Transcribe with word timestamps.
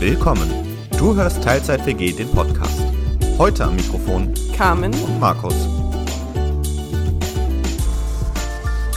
Willkommen. 0.00 0.50
Du 0.98 1.14
hörst 1.14 1.42
Teilzeit 1.42 1.86
WG 1.86 2.12
den 2.12 2.30
Podcast. 2.30 2.82
Heute 3.38 3.64
am 3.64 3.76
Mikrofon 3.76 4.34
Carmen 4.56 4.92
und 4.92 5.20
Markus. 5.20 5.54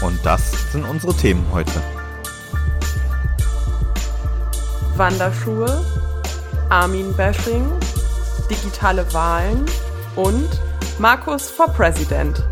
Und 0.02 0.20
das 0.24 0.72
sind 0.72 0.84
unsere 0.86 1.14
Themen 1.14 1.46
heute. 1.54 1.72
Wanderschuhe, 4.96 5.86
Armin-Bashing, 6.70 7.66
digitale 8.50 9.06
Wahlen 9.14 9.66
und 10.16 10.50
Markus 11.00 11.50
for 11.50 11.68
President. 11.68 12.44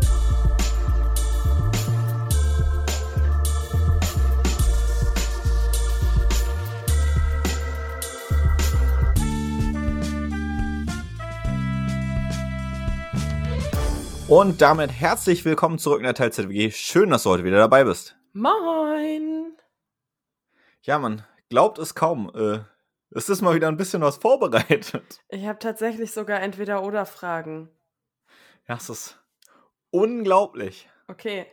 Und 14.38 14.60
damit 14.60 14.90
herzlich 14.92 15.46
willkommen 15.46 15.78
zurück 15.78 16.00
in 16.00 16.04
der 16.04 16.12
Teilzeit 16.12 16.50
WG. 16.50 16.70
Schön, 16.70 17.08
dass 17.08 17.22
du 17.22 17.30
heute 17.30 17.44
wieder 17.44 17.56
dabei 17.56 17.84
bist. 17.84 18.18
Moin! 18.34 19.56
Ja, 20.82 20.98
man 20.98 21.24
glaubt 21.48 21.78
es 21.78 21.94
kaum. 21.94 22.30
Äh, 22.34 22.58
es 23.12 23.30
ist 23.30 23.40
mal 23.40 23.54
wieder 23.54 23.68
ein 23.68 23.78
bisschen 23.78 24.02
was 24.02 24.18
vorbereitet. 24.18 25.24
Ich 25.30 25.46
habe 25.46 25.58
tatsächlich 25.58 26.12
sogar 26.12 26.42
entweder 26.42 26.82
oder 26.82 27.06
Fragen. 27.06 27.70
Ja, 28.68 28.74
es 28.76 28.90
ist 28.90 29.18
unglaublich. 29.88 30.86
Okay, 31.08 31.46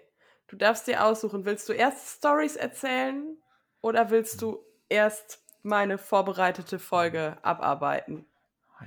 du 0.47 0.57
darfst 0.57 0.85
dir 0.85 1.05
aussuchen. 1.05 1.45
Willst 1.45 1.69
du 1.69 1.71
erst 1.71 2.17
Stories 2.17 2.57
erzählen 2.57 3.37
oder 3.79 4.09
willst 4.09 4.41
du 4.41 4.59
erst 4.89 5.41
meine 5.61 5.97
vorbereitete 5.97 6.79
Folge 6.79 7.37
abarbeiten? 7.43 8.25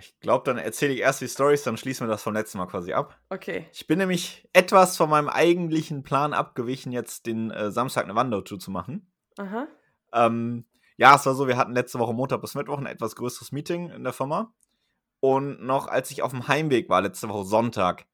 Ich 0.01 0.19
glaube, 0.21 0.45
dann 0.45 0.59
erzähle 0.59 0.93
ich 0.93 1.01
erst 1.01 1.21
die 1.21 1.29
Stories, 1.29 1.63
dann 1.63 1.77
schließen 1.77 2.07
wir 2.07 2.11
das 2.11 2.23
vom 2.23 2.35
letzten 2.35 2.59
Mal 2.59 2.67
quasi 2.67 2.93
ab. 2.93 3.19
Okay. 3.29 3.67
Ich 3.73 3.87
bin 3.87 3.99
nämlich 3.99 4.49
etwas 4.53 4.97
von 4.97 5.11
meinem 5.11 5.29
eigentlichen 5.29 6.03
Plan 6.03 6.33
abgewichen, 6.33 6.93
jetzt 6.93 7.27
den 7.27 7.51
äh, 7.51 7.71
Samstag 7.71 8.05
eine 8.05 8.15
Wandertour 8.15 8.59
zu 8.59 8.71
machen. 8.71 9.11
Aha. 9.39 9.67
Ähm, 10.13 10.67
ja, 10.97 11.15
es 11.15 11.27
war 11.27 11.35
so, 11.35 11.47
wir 11.47 11.57
hatten 11.57 11.73
letzte 11.73 11.99
Woche 11.99 12.15
Montag 12.15 12.41
bis 12.41 12.55
Mittwoch 12.55 12.79
ein 12.79 12.87
etwas 12.87 13.17
größeres 13.17 13.53
Meeting 13.53 13.91
in 13.91 14.05
der 14.05 14.13
Firma. 14.13 14.55
Und 15.21 15.63
noch 15.63 15.89
als 15.89 16.11
ich 16.11 16.23
auf 16.23 16.31
dem 16.31 16.49
Heimweg 16.49 16.89
war, 16.89 17.03
letzte 17.03 17.29
Woche 17.29 17.45
Sonntag, 17.45 18.07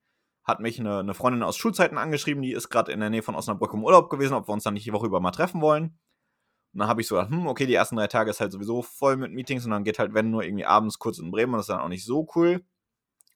hat 0.43 0.59
mich 0.59 0.79
eine, 0.79 0.99
eine 0.99 1.13
Freundin 1.13 1.43
aus 1.43 1.57
Schulzeiten 1.57 1.97
angeschrieben, 1.97 2.43
die 2.43 2.51
ist 2.51 2.69
gerade 2.69 2.91
in 2.91 2.99
der 2.99 3.09
Nähe 3.09 3.21
von 3.21 3.35
Osnabrück 3.35 3.73
im 3.73 3.83
Urlaub 3.83 4.09
gewesen, 4.09 4.33
ob 4.33 4.47
wir 4.47 4.53
uns 4.53 4.63
dann 4.63 4.73
nicht 4.73 4.85
die 4.85 4.93
Woche 4.93 5.07
über 5.07 5.21
mal 5.21 5.31
treffen 5.31 5.61
wollen. 5.61 5.97
Und 6.73 6.79
dann 6.79 6.87
habe 6.87 7.01
ich 7.01 7.07
so 7.07 7.15
gedacht, 7.15 7.31
hm, 7.31 7.47
okay, 7.47 7.67
die 7.67 7.75
ersten 7.75 7.95
drei 7.95 8.07
Tage 8.07 8.31
ist 8.31 8.39
halt 8.39 8.51
sowieso 8.51 8.81
voll 8.81 9.15
mit 9.15 9.31
Meetings 9.31 9.63
und 9.65 9.71
dann 9.71 9.83
geht 9.83 9.99
halt, 9.99 10.13
wenn 10.13 10.31
nur 10.31 10.43
irgendwie 10.43 10.65
abends 10.65 10.97
kurz 10.97 11.19
in 11.19 11.29
Bremen, 11.29 11.53
das 11.53 11.63
ist 11.63 11.69
dann 11.69 11.79
auch 11.79 11.87
nicht 11.87 12.03
so 12.03 12.27
cool. 12.35 12.65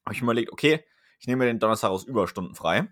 Habe 0.04 0.14
ich 0.14 0.22
mir 0.22 0.26
überlegt, 0.26 0.52
okay, 0.52 0.84
ich 1.20 1.26
nehme 1.26 1.44
mir 1.44 1.50
den 1.50 1.60
Donnerstag 1.60 1.90
aus 1.90 2.04
Überstunden 2.04 2.54
frei. 2.54 2.88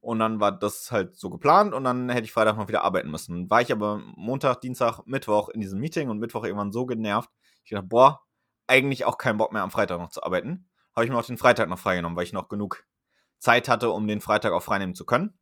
Und 0.00 0.18
dann 0.20 0.38
war 0.38 0.52
das 0.52 0.92
halt 0.92 1.16
so 1.16 1.30
geplant 1.30 1.74
und 1.74 1.84
dann 1.84 2.08
hätte 2.08 2.24
ich 2.24 2.32
Freitag 2.32 2.56
noch 2.56 2.68
wieder 2.68 2.84
arbeiten 2.84 3.10
müssen. 3.10 3.50
War 3.50 3.62
ich 3.62 3.72
aber 3.72 4.00
Montag, 4.16 4.60
Dienstag, 4.60 5.00
Mittwoch 5.06 5.48
in 5.48 5.60
diesem 5.60 5.80
Meeting 5.80 6.08
und 6.08 6.18
Mittwoch 6.18 6.44
irgendwann 6.44 6.72
so 6.72 6.86
genervt. 6.86 7.30
Ich 7.64 7.70
dachte, 7.70 7.86
boah, 7.86 8.20
eigentlich 8.66 9.04
auch 9.04 9.18
keinen 9.18 9.38
Bock 9.38 9.52
mehr 9.52 9.62
am 9.62 9.70
Freitag 9.70 9.98
noch 9.98 10.10
zu 10.10 10.22
arbeiten. 10.22 10.68
Habe 10.94 11.04
ich 11.04 11.10
mir 11.10 11.18
auch 11.18 11.24
den 11.24 11.38
Freitag 11.38 11.68
noch 11.68 11.78
freigenommen, 11.78 12.16
weil 12.16 12.24
ich 12.24 12.32
noch 12.32 12.48
genug 12.48 12.84
Zeit 13.38 13.68
hatte, 13.68 13.90
um 13.90 14.06
den 14.06 14.20
Freitag 14.20 14.52
auch 14.52 14.62
freinehmen 14.62 14.94
zu 14.94 15.04
können. 15.04 15.37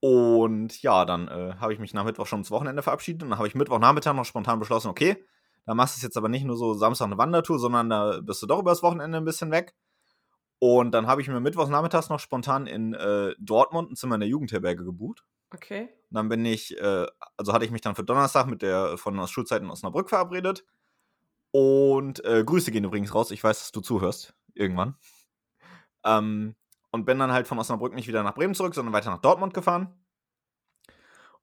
Und 0.00 0.80
ja, 0.82 1.04
dann 1.04 1.28
äh, 1.28 1.54
habe 1.58 1.72
ich 1.72 1.78
mich 1.78 1.92
nach 1.92 2.04
Mittwoch 2.04 2.26
schon 2.26 2.40
ins 2.40 2.50
Wochenende 2.50 2.82
verabschiedet 2.82 3.22
und 3.22 3.30
dann 3.30 3.38
habe 3.38 3.48
ich 3.48 3.54
Mittwochnachmittag 3.54 4.14
noch 4.14 4.24
spontan 4.24 4.60
beschlossen, 4.60 4.88
okay, 4.88 5.24
da 5.66 5.74
machst 5.74 5.96
du 5.96 5.98
es 5.98 6.02
jetzt 6.02 6.16
aber 6.16 6.28
nicht 6.28 6.44
nur 6.44 6.56
so 6.56 6.74
Samstag 6.74 7.06
eine 7.06 7.18
Wandertour, 7.18 7.58
sondern 7.58 7.90
da 7.90 8.20
bist 8.22 8.40
du 8.42 8.46
doch 8.46 8.60
übers 8.60 8.82
Wochenende 8.82 9.18
ein 9.18 9.24
bisschen 9.24 9.50
weg. 9.50 9.74
Und 10.60 10.92
dann 10.92 11.06
habe 11.06 11.20
ich 11.20 11.28
mir 11.28 11.40
Mittwochnachmittags 11.40 12.08
noch 12.08 12.20
spontan 12.20 12.66
in 12.66 12.94
äh, 12.94 13.34
Dortmund 13.38 13.92
ein 13.92 13.96
Zimmer 13.96 14.14
in 14.14 14.20
der 14.20 14.28
Jugendherberge 14.28 14.84
gebucht. 14.84 15.24
Okay. 15.52 15.88
Und 16.10 16.14
dann 16.14 16.28
bin 16.28 16.44
ich, 16.44 16.76
äh, 16.78 17.06
also 17.36 17.52
hatte 17.52 17.64
ich 17.64 17.70
mich 17.70 17.80
dann 17.80 17.94
für 17.94 18.04
Donnerstag 18.04 18.46
mit 18.46 18.62
der 18.62 18.98
von 18.98 19.18
aus 19.18 19.30
Schulzeiten 19.30 19.66
in 19.66 19.70
Osnabrück 19.70 20.08
verabredet. 20.08 20.64
Und 21.50 22.24
äh, 22.24 22.44
Grüße 22.44 22.70
gehen 22.70 22.84
übrigens 22.84 23.14
raus. 23.14 23.30
Ich 23.30 23.42
weiß, 23.42 23.58
dass 23.58 23.72
du 23.72 23.80
zuhörst. 23.80 24.34
Irgendwann. 24.54 24.96
Ähm, 26.04 26.56
und 26.90 27.04
bin 27.04 27.18
dann 27.18 27.32
halt 27.32 27.46
von 27.46 27.58
Osnabrück 27.58 27.94
nicht 27.94 28.08
wieder 28.08 28.22
nach 28.22 28.34
Bremen 28.34 28.54
zurück, 28.54 28.74
sondern 28.74 28.92
weiter 28.92 29.10
nach 29.10 29.20
Dortmund 29.20 29.54
gefahren. 29.54 29.94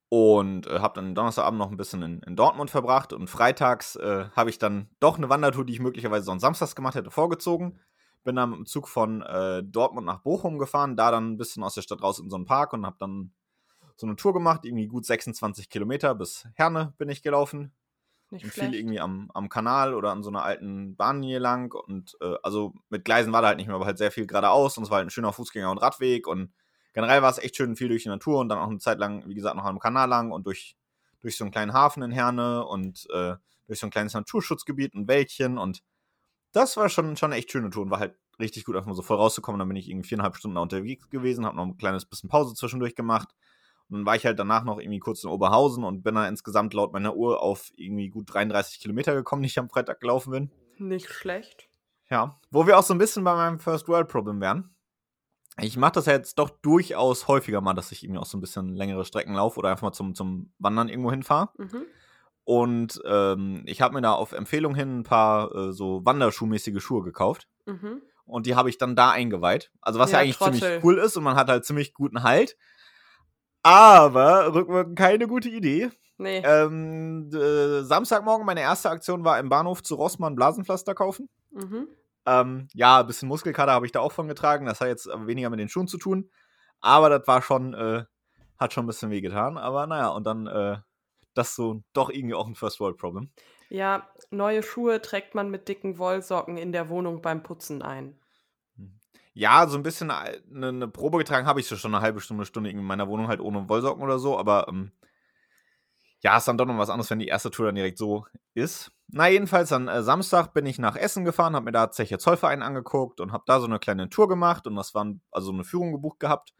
Und 0.09 0.67
äh, 0.67 0.79
habe 0.79 0.93
dann 0.95 1.15
Donnerstagabend 1.15 1.59
noch 1.59 1.71
ein 1.71 1.77
bisschen 1.77 2.01
in, 2.03 2.19
in 2.21 2.35
Dortmund 2.35 2.69
verbracht. 2.69 3.11
Und 3.11 3.29
freitags 3.29 3.95
äh, 3.95 4.29
habe 4.35 4.49
ich 4.49 4.59
dann 4.59 4.89
doch 4.99 5.17
eine 5.17 5.29
Wandertour, 5.29 5.65
die 5.65 5.73
ich 5.73 5.79
möglicherweise 5.79 6.25
sonst 6.25 6.41
samstags 6.41 6.75
gemacht 6.75 6.95
hätte, 6.95 7.11
vorgezogen. 7.11 7.79
Bin 8.23 8.35
dann 8.35 8.51
mit 8.51 8.59
dem 8.59 8.65
Zug 8.65 8.87
von 8.87 9.21
äh, 9.21 9.63
Dortmund 9.63 10.05
nach 10.05 10.19
Bochum 10.19 10.57
gefahren, 10.57 10.95
da 10.95 11.11
dann 11.11 11.31
ein 11.31 11.37
bisschen 11.37 11.63
aus 11.63 11.75
der 11.75 11.81
Stadt 11.81 12.01
raus 12.01 12.19
in 12.19 12.29
so 12.29 12.35
einen 12.35 12.45
Park 12.45 12.73
und 12.73 12.85
habe 12.85 12.97
dann 12.99 13.33
so 13.97 14.07
eine 14.07 14.15
Tour 14.15 14.33
gemacht, 14.33 14.65
irgendwie 14.65 14.87
gut 14.87 15.05
26 15.05 15.69
Kilometer 15.69 16.15
bis 16.15 16.47
Herne 16.53 16.93
bin 16.97 17.09
ich 17.09 17.23
gelaufen. 17.23 17.71
Nicht 18.29 18.43
Und 18.43 18.51
schlecht. 18.51 18.71
viel 18.71 18.73
irgendwie 18.75 18.99
am, 18.99 19.29
am 19.33 19.49
Kanal 19.49 19.93
oder 19.93 20.11
an 20.11 20.23
so 20.23 20.29
einer 20.29 20.43
alten 20.43 20.95
Bahnlinie 20.95 21.39
lang. 21.39 21.73
Und 21.73 22.17
äh, 22.21 22.35
also 22.43 22.73
mit 22.89 23.05
Gleisen 23.05 23.31
war 23.33 23.41
da 23.41 23.49
halt 23.49 23.57
nicht 23.57 23.67
mehr, 23.67 23.75
aber 23.75 23.85
halt 23.85 23.97
sehr 23.97 24.11
viel 24.11 24.25
geradeaus. 24.27 24.77
Und 24.77 24.83
es 24.83 24.89
war 24.89 24.97
halt 24.97 25.07
ein 25.07 25.11
schöner 25.11 25.31
Fußgänger- 25.31 25.71
und 25.71 25.77
Radweg. 25.77 26.27
Und 26.27 26.53
generell 26.93 27.21
war 27.21 27.29
es 27.31 27.37
echt 27.37 27.55
schön 27.55 27.75
viel 27.75 27.87
durch 27.89 28.03
die 28.03 28.09
Natur 28.09 28.39
und 28.39 28.49
dann 28.49 28.59
auch 28.59 28.67
eine 28.69 28.79
Zeit 28.79 28.99
lang, 28.99 29.27
wie 29.27 29.35
gesagt, 29.35 29.55
noch 29.55 29.65
am 29.65 29.79
Kanal 29.79 30.09
lang 30.09 30.31
und 30.31 30.45
durch, 30.45 30.75
durch 31.21 31.37
so 31.37 31.43
einen 31.43 31.51
kleinen 31.51 31.73
Hafen 31.73 32.03
in 32.03 32.11
Herne 32.11 32.65
und 32.65 33.07
äh, 33.11 33.35
durch 33.67 33.79
so 33.79 33.87
ein 33.87 33.91
kleines 33.91 34.13
Naturschutzgebiet 34.13 34.95
und 34.95 35.07
Wäldchen. 35.07 35.57
Und 35.57 35.81
das 36.51 36.77
war 36.77 36.89
schon, 36.89 37.17
schon 37.17 37.31
eine 37.31 37.39
echt 37.39 37.51
schöne 37.51 37.69
Tour 37.69 37.83
und 37.83 37.91
war 37.91 37.99
halt 37.99 38.15
richtig 38.39 38.65
gut, 38.65 38.75
einfach 38.75 38.87
mal 38.87 38.95
so 38.95 39.01
voll 39.01 39.17
rauszukommen. 39.17 39.59
Dann 39.59 39.67
bin 39.67 39.77
ich 39.77 39.89
irgendwie 39.89 40.07
viereinhalb 40.07 40.35
Stunden 40.35 40.57
unterwegs 40.57 41.09
gewesen, 41.09 41.45
habe 41.45 41.55
noch 41.55 41.65
ein 41.65 41.77
kleines 41.77 42.05
bisschen 42.05 42.29
Pause 42.29 42.53
zwischendurch 42.55 42.95
gemacht. 42.95 43.29
Und 43.89 43.97
dann 43.97 44.05
war 44.05 44.15
ich 44.15 44.25
halt 44.25 44.39
danach 44.39 44.63
noch 44.63 44.79
irgendwie 44.79 44.99
kurz 44.99 45.23
in 45.23 45.29
Oberhausen 45.29 45.83
und 45.83 46.03
bin 46.03 46.15
dann 46.15 46.27
insgesamt 46.27 46.73
laut 46.73 46.91
meiner 46.93 47.15
Uhr 47.15 47.41
auf 47.41 47.71
irgendwie 47.75 48.09
gut 48.09 48.33
33 48.33 48.79
Kilometer 48.79 49.13
gekommen, 49.13 49.41
die 49.43 49.47
ich 49.47 49.59
am 49.59 49.69
Freitag 49.69 49.99
gelaufen 49.99 50.31
bin. 50.31 50.51
Nicht 50.77 51.09
schlecht. 51.11 51.69
Ja, 52.09 52.39
wo 52.51 52.67
wir 52.67 52.77
auch 52.77 52.83
so 52.83 52.93
ein 52.93 52.99
bisschen 52.99 53.23
bei 53.23 53.35
meinem 53.35 53.59
First 53.59 53.87
World 53.87 54.07
Problem 54.07 54.39
wären. 54.41 54.75
Ich 55.61 55.77
mache 55.77 55.93
das 55.93 56.05
ja 56.05 56.13
jetzt 56.13 56.37
doch 56.37 56.49
durchaus 56.49 57.27
häufiger 57.27 57.61
mal, 57.61 57.73
dass 57.73 57.91
ich 57.91 58.03
irgendwie 58.03 58.19
auch 58.19 58.25
so 58.25 58.37
ein 58.37 58.41
bisschen 58.41 58.75
längere 58.75 59.05
Strecken 59.05 59.33
laufe 59.33 59.57
oder 59.57 59.69
einfach 59.69 59.83
mal 59.83 59.93
zum, 59.93 60.13
zum 60.13 60.51
Wandern 60.59 60.89
irgendwo 60.89 61.11
hinfahre. 61.11 61.49
Mhm. 61.57 61.85
Und 62.43 63.01
ähm, 63.05 63.63
ich 63.65 63.81
habe 63.81 63.93
mir 63.95 64.01
da 64.01 64.13
auf 64.13 64.33
Empfehlung 64.33 64.75
hin 64.75 64.99
ein 64.99 65.03
paar 65.03 65.53
äh, 65.55 65.71
so 65.71 66.05
Wanderschuhmäßige 66.05 66.83
Schuhe 66.83 67.03
gekauft. 67.03 67.47
Mhm. 67.65 68.01
Und 68.25 68.45
die 68.45 68.55
habe 68.55 68.69
ich 68.69 68.77
dann 68.77 68.95
da 68.95 69.11
eingeweiht. 69.11 69.71
Also 69.81 69.99
was 69.99 70.11
ja, 70.11 70.17
Ja, 70.17 70.23
eigentlich 70.23 70.37
Trottel. 70.37 70.59
ziemlich 70.59 70.83
cool 70.83 70.97
ist 70.97 71.15
und 71.15 71.23
man 71.23 71.35
hat 71.35 71.47
halt 71.47 71.65
ziemlich 71.65 71.93
guten 71.93 72.21
Halt. 72.23 72.57
Aber 73.65 74.53
rückwirkend 74.53 74.95
keine 74.95 75.27
gute 75.27 75.49
Idee. 75.49 75.89
Nee. 76.19 76.43
Ähm, 76.45 77.31
äh, 77.33 77.81
Samstagmorgen, 77.81 78.45
meine 78.45 78.61
erste 78.61 78.91
Aktion 78.91 79.25
war 79.25 79.39
im 79.39 79.49
Bahnhof 79.49 79.81
zu 79.81 79.95
Rossmann 79.95 80.35
Blasenpflaster 80.35 80.93
kaufen. 80.93 81.29
Mhm. 81.49 81.87
Ähm, 82.27 82.67
ja, 82.75 82.99
ein 82.99 83.07
bisschen 83.07 83.27
Muskelkater 83.27 83.71
habe 83.71 83.87
ich 83.87 83.91
da 83.91 84.01
auch 84.01 84.11
von 84.11 84.27
getragen. 84.27 84.67
Das 84.67 84.81
hat 84.81 84.89
jetzt 84.89 85.07
weniger 85.07 85.49
mit 85.49 85.59
den 85.59 85.67
Schuhen 85.67 85.87
zu 85.87 85.97
tun. 85.97 86.29
Aber 86.79 87.09
das 87.09 87.27
war 87.27 87.41
schon, 87.41 87.73
äh, 87.73 88.03
hat 88.59 88.71
schon 88.71 88.83
ein 88.83 88.87
bisschen 88.87 89.09
wehgetan. 89.09 89.57
Aber 89.57 89.87
naja, 89.87 90.09
und 90.09 90.27
dann 90.27 90.45
äh, 90.45 90.77
das 91.33 91.55
so 91.55 91.81
doch 91.93 92.11
irgendwie 92.11 92.35
auch 92.35 92.45
ein 92.45 92.53
First 92.53 92.79
World 92.79 92.97
Problem. 92.97 93.31
Ja, 93.69 94.07
neue 94.29 94.61
Schuhe 94.61 95.01
trägt 95.01 95.33
man 95.33 95.49
mit 95.49 95.67
dicken 95.67 95.97
Wollsocken 95.97 96.57
in 96.57 96.71
der 96.71 96.89
Wohnung 96.89 97.23
beim 97.23 97.41
Putzen 97.41 97.81
ein. 97.81 98.15
Ja, 99.37 99.67
so 99.67 99.77
ein 99.77 99.83
bisschen 99.83 100.11
eine, 100.11 100.67
eine 100.67 100.87
Probe 100.87 101.17
getragen 101.17 101.45
habe 101.45 101.59
ich 101.59 101.67
schon 101.67 101.93
eine 101.93 102.01
halbe 102.01 102.21
Stunde, 102.21 102.45
Stunde 102.45 102.69
in 102.69 102.81
meiner 102.81 103.09
Wohnung 103.09 103.27
halt 103.27 103.41
ohne 103.41 103.67
Wollsocken 103.67 104.01
oder 104.01 104.17
so. 104.17 104.39
Aber 104.39 104.67
ähm, 104.69 104.93
ja, 106.23 106.37
ist 106.37 106.47
dann 106.47 106.57
doch 106.57 106.65
noch 106.65 106.77
was 106.77 106.89
anderes, 106.89 107.09
wenn 107.09 107.19
die 107.19 107.27
erste 107.27 107.51
Tour 107.51 107.65
dann 107.65 107.75
direkt 107.75 107.97
so 107.97 108.25
ist. 108.53 108.91
Na, 109.09 109.27
jedenfalls 109.27 109.73
an 109.73 109.89
äh, 109.89 110.03
Samstag 110.03 110.53
bin 110.53 110.65
ich 110.65 110.79
nach 110.79 110.95
Essen 110.95 111.25
gefahren, 111.25 111.53
habe 111.53 111.65
mir 111.65 111.73
da 111.73 111.91
Zeche 111.91 112.17
Zollverein 112.17 112.63
angeguckt 112.63 113.19
und 113.19 113.33
habe 113.33 113.43
da 113.45 113.59
so 113.59 113.65
eine 113.65 113.77
kleine 113.77 114.09
Tour 114.09 114.29
gemacht 114.29 114.67
und 114.67 114.75
das 114.77 114.95
war 114.95 115.05
also 115.31 115.51
eine 115.51 115.65
Führung 115.65 115.91
gebucht 115.91 116.21
gehabt 116.21 116.53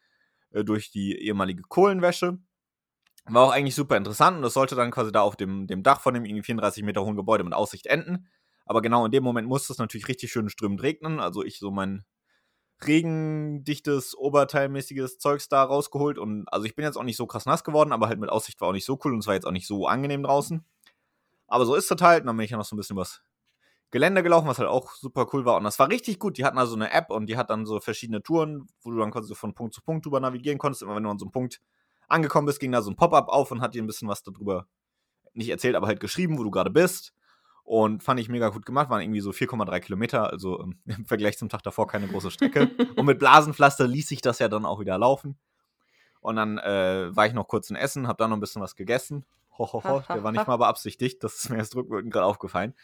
äh, 0.52 0.66
durch 0.66 0.92
die 0.92 1.18
ehemalige 1.18 1.64
Kohlenwäsche. 1.64 2.40
War 3.26 3.44
auch 3.46 3.52
eigentlich 3.52 3.76
super 3.76 3.96
interessant 3.96 4.36
und 4.36 4.44
das 4.44 4.54
sollte 4.54 4.76
dann 4.76 4.92
quasi 4.92 5.14
da 5.14 5.22
auf 5.22 5.38
dem, 5.38 5.66
dem 5.66 5.82
Dach 5.82 6.02
von 6.02 6.14
dem 6.14 6.26
irgendwie 6.26 6.44
34 6.44 6.84
Meter 6.84 7.06
hohen 7.06 7.16
Gebäude 7.16 7.46
mit 7.46 7.54
Aussicht 7.54 7.88
enden. 7.88 8.28
Aber 8.66 8.82
genau 8.82 9.06
in 9.06 9.12
dem 9.12 9.24
Moment 9.24 9.48
musste 9.48 9.72
es 9.72 9.80
natürlich 9.80 10.10
richtig 10.10 10.32
schön 10.32 10.50
strömend 10.50 10.84
regnen. 10.84 11.22
Also 11.22 11.44
ich 11.44 11.58
so 11.58 11.72
mein 11.72 12.04
regendichtes, 12.84 14.18
oberteilmäßiges 14.18 15.20
Zeugs 15.20 15.48
da 15.50 15.64
rausgeholt. 15.64 16.18
Und 16.18 16.48
also 16.48 16.66
ich 16.66 16.76
bin 16.76 16.86
jetzt 16.86 16.98
auch 16.98 17.04
nicht 17.04 17.18
so 17.18 17.26
krass 17.26 17.46
nass 17.46 17.64
geworden, 17.64 17.92
aber 17.92 18.08
halt 18.08 18.20
mit 18.20 18.30
Aussicht 18.30 18.60
war 18.62 18.70
auch 18.70 18.74
nicht 18.74 18.86
so 18.86 19.00
cool 19.04 19.14
und 19.14 19.20
es 19.20 19.28
war 19.28 19.34
jetzt 19.34 19.46
auch 19.46 19.52
nicht 19.52 19.68
so 19.68 19.88
angenehm 19.88 20.24
draußen. 20.24 20.64
Aber 21.48 21.66
so 21.66 21.76
ist 21.76 21.90
das 21.90 22.02
halt. 22.02 22.22
Und 22.22 22.28
dann 22.28 22.38
bin 22.38 22.46
ich 22.46 22.52
ja 22.52 22.58
noch 22.58 22.66
so 22.66 22.76
ein 22.76 22.78
bisschen 22.78 22.98
was 22.98 23.22
Gelände 23.92 24.24
gelaufen, 24.24 24.48
was 24.48 24.60
halt 24.60 24.68
auch 24.68 24.94
super 24.94 25.28
cool 25.32 25.46
war. 25.46 25.58
Und 25.58 25.64
das 25.64 25.80
war 25.80 25.90
richtig 25.90 26.20
gut. 26.20 26.38
Die 26.38 26.44
hatten 26.44 26.58
also 26.58 26.76
eine 26.76 26.92
App 26.92 27.12
und 27.12 27.28
die 27.28 27.38
hat 27.38 27.50
dann 27.50 27.66
so 27.66 27.80
verschiedene 27.80 28.22
Touren, 28.22 28.68
wo 28.82 28.92
du 28.92 29.00
dann 29.00 29.12
quasi 29.12 29.34
von 29.36 29.54
Punkt 29.54 29.74
zu 29.74 29.82
Punkt 29.82 30.06
drüber 30.06 30.20
navigieren 30.20 30.58
konntest. 30.58 30.82
Immer 30.82 30.96
wenn 30.96 31.04
du 31.04 31.10
an 31.10 31.20
so 31.20 31.26
einem 31.26 31.32
Punkt 31.32 31.62
angekommen 32.08 32.46
bist, 32.46 32.60
ging 32.60 32.72
da 32.72 32.82
so 32.82 32.92
ein 32.92 32.96
Pop-up 32.96 33.30
auf 33.30 33.52
und 33.52 33.62
hat 33.62 33.74
dir 33.74 33.82
ein 33.82 33.88
bisschen 33.88 34.08
was 34.08 34.24
darüber 34.24 34.68
nicht 35.34 35.50
erzählt, 35.50 35.76
aber 35.76 35.88
halt 35.88 36.00
geschrieben, 36.00 36.38
wo 36.38 36.44
du 36.44 36.52
gerade 36.52 36.72
bist. 36.72 37.14
Und 37.66 38.04
fand 38.04 38.20
ich 38.20 38.30
mega 38.30 38.50
gut 38.50 38.64
gemacht, 38.64 38.92
waren 38.92 39.02
irgendwie 39.02 39.22
so 39.22 39.32
4,3 39.32 39.80
Kilometer, 39.80 40.32
also 40.32 40.62
ähm, 40.62 40.78
im 40.86 41.06
Vergleich 41.06 41.38
zum 41.38 41.50
Tag 41.50 41.64
davor 41.64 41.88
keine 41.88 42.08
große 42.08 42.30
Strecke. 42.30 42.70
und 42.96 43.06
mit 43.06 43.20
Blasenpflaster 43.20 43.88
ließ 43.88 44.08
sich 44.08 44.22
das 44.22 44.40
ja 44.40 44.48
dann 44.48 44.66
auch 44.66 44.80
wieder 44.80 44.98
laufen. 44.98 45.38
Und 46.22 46.36
dann 46.38 46.60
äh, 46.60 47.16
war 47.16 47.26
ich 47.26 47.34
noch 47.34 47.48
kurz 47.48 47.70
in 47.70 47.76
Essen, 47.76 48.08
habe 48.08 48.18
dann 48.18 48.30
noch 48.30 48.38
ein 48.38 48.40
bisschen 48.40 48.62
was 48.62 48.76
gegessen. 48.76 49.26
Hohoho, 49.58 49.84
ho, 49.84 50.02
ho, 50.02 50.14
der 50.14 50.24
war 50.24 50.32
nicht 50.32 50.48
mal 50.48 50.58
beabsichtigt, 50.58 51.24
das 51.24 51.36
ist 51.36 51.50
mir 51.50 51.58
erst 51.58 51.76
rückwirkend 51.76 52.14
gerade 52.14 52.26
aufgefallen. 52.26 52.76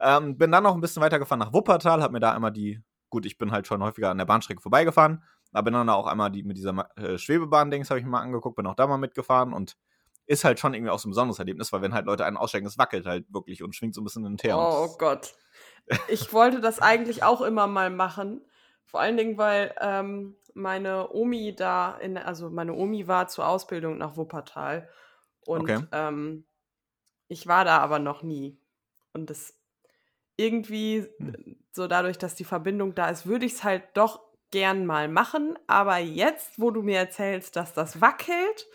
Ähm, 0.00 0.36
bin 0.36 0.52
dann 0.52 0.62
noch 0.62 0.74
ein 0.74 0.80
bisschen 0.80 1.02
weitergefahren 1.02 1.38
nach 1.38 1.52
Wuppertal, 1.52 2.02
habe 2.02 2.12
mir 2.12 2.20
da 2.20 2.32
einmal 2.32 2.52
die, 2.52 2.82
gut, 3.08 3.24
ich 3.24 3.38
bin 3.38 3.50
halt 3.50 3.66
schon 3.66 3.82
häufiger 3.82 4.10
an 4.10 4.18
der 4.18 4.24
Bahnstrecke 4.26 4.60
vorbeigefahren, 4.60 5.22
aber 5.52 5.64
bin 5.64 5.74
dann 5.74 5.88
auch 5.88 6.06
einmal 6.06 6.30
die 6.30 6.42
mit 6.42 6.56
dieser 6.56 6.88
äh, 6.96 7.18
Schwebebahn-Dings 7.18 7.90
habe 7.90 8.00
ich 8.00 8.04
mir 8.04 8.12
mal 8.12 8.20
angeguckt, 8.20 8.56
bin 8.56 8.66
auch 8.66 8.74
da 8.74 8.86
mal 8.86 8.98
mitgefahren 8.98 9.52
und 9.52 9.76
ist 10.28 10.44
halt 10.44 10.60
schon 10.60 10.74
irgendwie 10.74 10.90
auch 10.90 10.98
so 10.98 11.08
ein 11.08 11.12
besonderes 11.12 11.38
Erlebnis, 11.38 11.72
weil 11.72 11.80
wenn 11.80 11.94
halt 11.94 12.04
Leute 12.04 12.26
einen 12.26 12.36
aussteigen, 12.36 12.66
es 12.66 12.78
wackelt 12.78 13.06
halt 13.06 13.32
wirklich 13.32 13.62
und 13.62 13.74
schwingt 13.74 13.94
so 13.94 14.02
ein 14.02 14.04
bisschen 14.04 14.24
in 14.26 14.32
den 14.32 14.38
Teer. 14.38 14.58
Oh, 14.58 14.86
oh 14.86 14.96
Gott. 14.98 15.34
Ich 16.08 16.34
wollte 16.34 16.60
das 16.60 16.80
eigentlich 16.80 17.22
auch 17.22 17.40
immer 17.40 17.66
mal 17.66 17.88
machen. 17.88 18.42
Vor 18.84 19.00
allen 19.00 19.16
Dingen, 19.16 19.38
weil 19.38 19.74
ähm, 19.80 20.36
meine 20.52 21.10
Omi 21.14 21.54
da, 21.56 21.96
in, 21.96 22.18
also 22.18 22.50
meine 22.50 22.74
Omi 22.74 23.08
war 23.08 23.28
zur 23.28 23.48
Ausbildung 23.48 23.96
nach 23.96 24.18
Wuppertal. 24.18 24.90
Und 25.46 25.62
okay. 25.62 25.82
ähm, 25.92 26.44
ich 27.28 27.46
war 27.46 27.64
da 27.64 27.78
aber 27.78 27.98
noch 27.98 28.22
nie. 28.22 28.60
Und 29.14 29.30
das 29.30 29.54
irgendwie, 30.36 31.06
hm. 31.18 31.56
so 31.72 31.86
dadurch, 31.86 32.18
dass 32.18 32.34
die 32.34 32.44
Verbindung 32.44 32.94
da 32.94 33.08
ist, 33.08 33.26
würde 33.26 33.46
ich 33.46 33.54
es 33.54 33.64
halt 33.64 33.84
doch 33.94 34.20
gern 34.50 34.84
mal 34.84 35.08
machen. 35.08 35.58
Aber 35.66 35.96
jetzt, 35.96 36.60
wo 36.60 36.70
du 36.70 36.82
mir 36.82 36.98
erzählst, 36.98 37.56
dass 37.56 37.72
das 37.72 38.02
wackelt. 38.02 38.66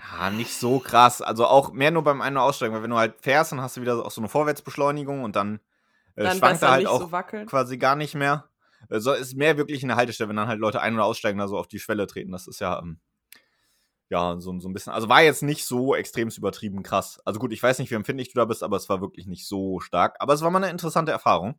Ja, 0.00 0.30
nicht 0.30 0.54
so 0.56 0.78
krass. 0.78 1.20
Also 1.22 1.46
auch 1.46 1.72
mehr 1.72 1.90
nur 1.90 2.04
beim 2.04 2.20
Ein- 2.20 2.36
und 2.36 2.42
Aussteigen, 2.42 2.74
weil 2.74 2.82
wenn 2.82 2.90
du 2.90 2.96
halt 2.96 3.20
fährst, 3.20 3.52
dann 3.52 3.60
hast 3.60 3.76
du 3.76 3.80
wieder 3.80 4.04
auch 4.04 4.10
so 4.10 4.20
eine 4.20 4.28
Vorwärtsbeschleunigung 4.28 5.22
und 5.22 5.36
dann, 5.36 5.60
äh, 6.16 6.24
dann 6.24 6.38
schwankt 6.38 6.62
er 6.62 6.70
halt 6.70 6.86
auch 6.86 7.00
so 7.00 7.46
quasi 7.46 7.78
gar 7.78 7.96
nicht 7.96 8.14
mehr. 8.14 8.48
Also 8.88 9.12
ist 9.12 9.36
mehr 9.36 9.58
wirklich 9.58 9.84
eine 9.84 9.96
Haltestelle, 9.96 10.28
wenn 10.28 10.36
dann 10.36 10.48
halt 10.48 10.60
Leute 10.60 10.80
ein- 10.80 10.94
oder 10.94 11.04
aussteigen, 11.04 11.38
da 11.38 11.48
so 11.48 11.58
auf 11.58 11.68
die 11.68 11.78
Schwelle 11.78 12.06
treten. 12.06 12.32
Das 12.32 12.46
ist 12.46 12.60
ja, 12.60 12.78
ähm, 12.78 12.98
ja, 14.08 14.40
so, 14.40 14.58
so 14.58 14.68
ein 14.68 14.72
bisschen. 14.72 14.92
Also 14.92 15.08
war 15.08 15.22
jetzt 15.22 15.42
nicht 15.42 15.64
so 15.64 15.94
extremst 15.94 16.38
übertrieben 16.38 16.82
krass. 16.82 17.20
Also 17.24 17.38
gut, 17.38 17.52
ich 17.52 17.62
weiß 17.62 17.78
nicht, 17.78 17.90
wie 17.90 17.94
empfindlich 17.94 18.32
du 18.32 18.38
da 18.38 18.44
bist, 18.44 18.62
aber 18.62 18.76
es 18.76 18.88
war 18.88 19.00
wirklich 19.00 19.26
nicht 19.26 19.46
so 19.46 19.80
stark. 19.80 20.16
Aber 20.18 20.32
es 20.32 20.42
war 20.42 20.50
mal 20.50 20.62
eine 20.62 20.70
interessante 20.70 21.12
Erfahrung. 21.12 21.58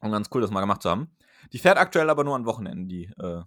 Und 0.00 0.12
ganz 0.12 0.30
cool, 0.32 0.40
das 0.40 0.50
mal 0.50 0.60
gemacht 0.60 0.82
zu 0.82 0.90
haben. 0.90 1.14
Die 1.52 1.58
fährt 1.58 1.78
aktuell 1.78 2.10
aber 2.10 2.24
nur 2.24 2.34
an 2.34 2.46
Wochenenden, 2.46 2.88
die 2.88 3.12
äh, 3.18 3.42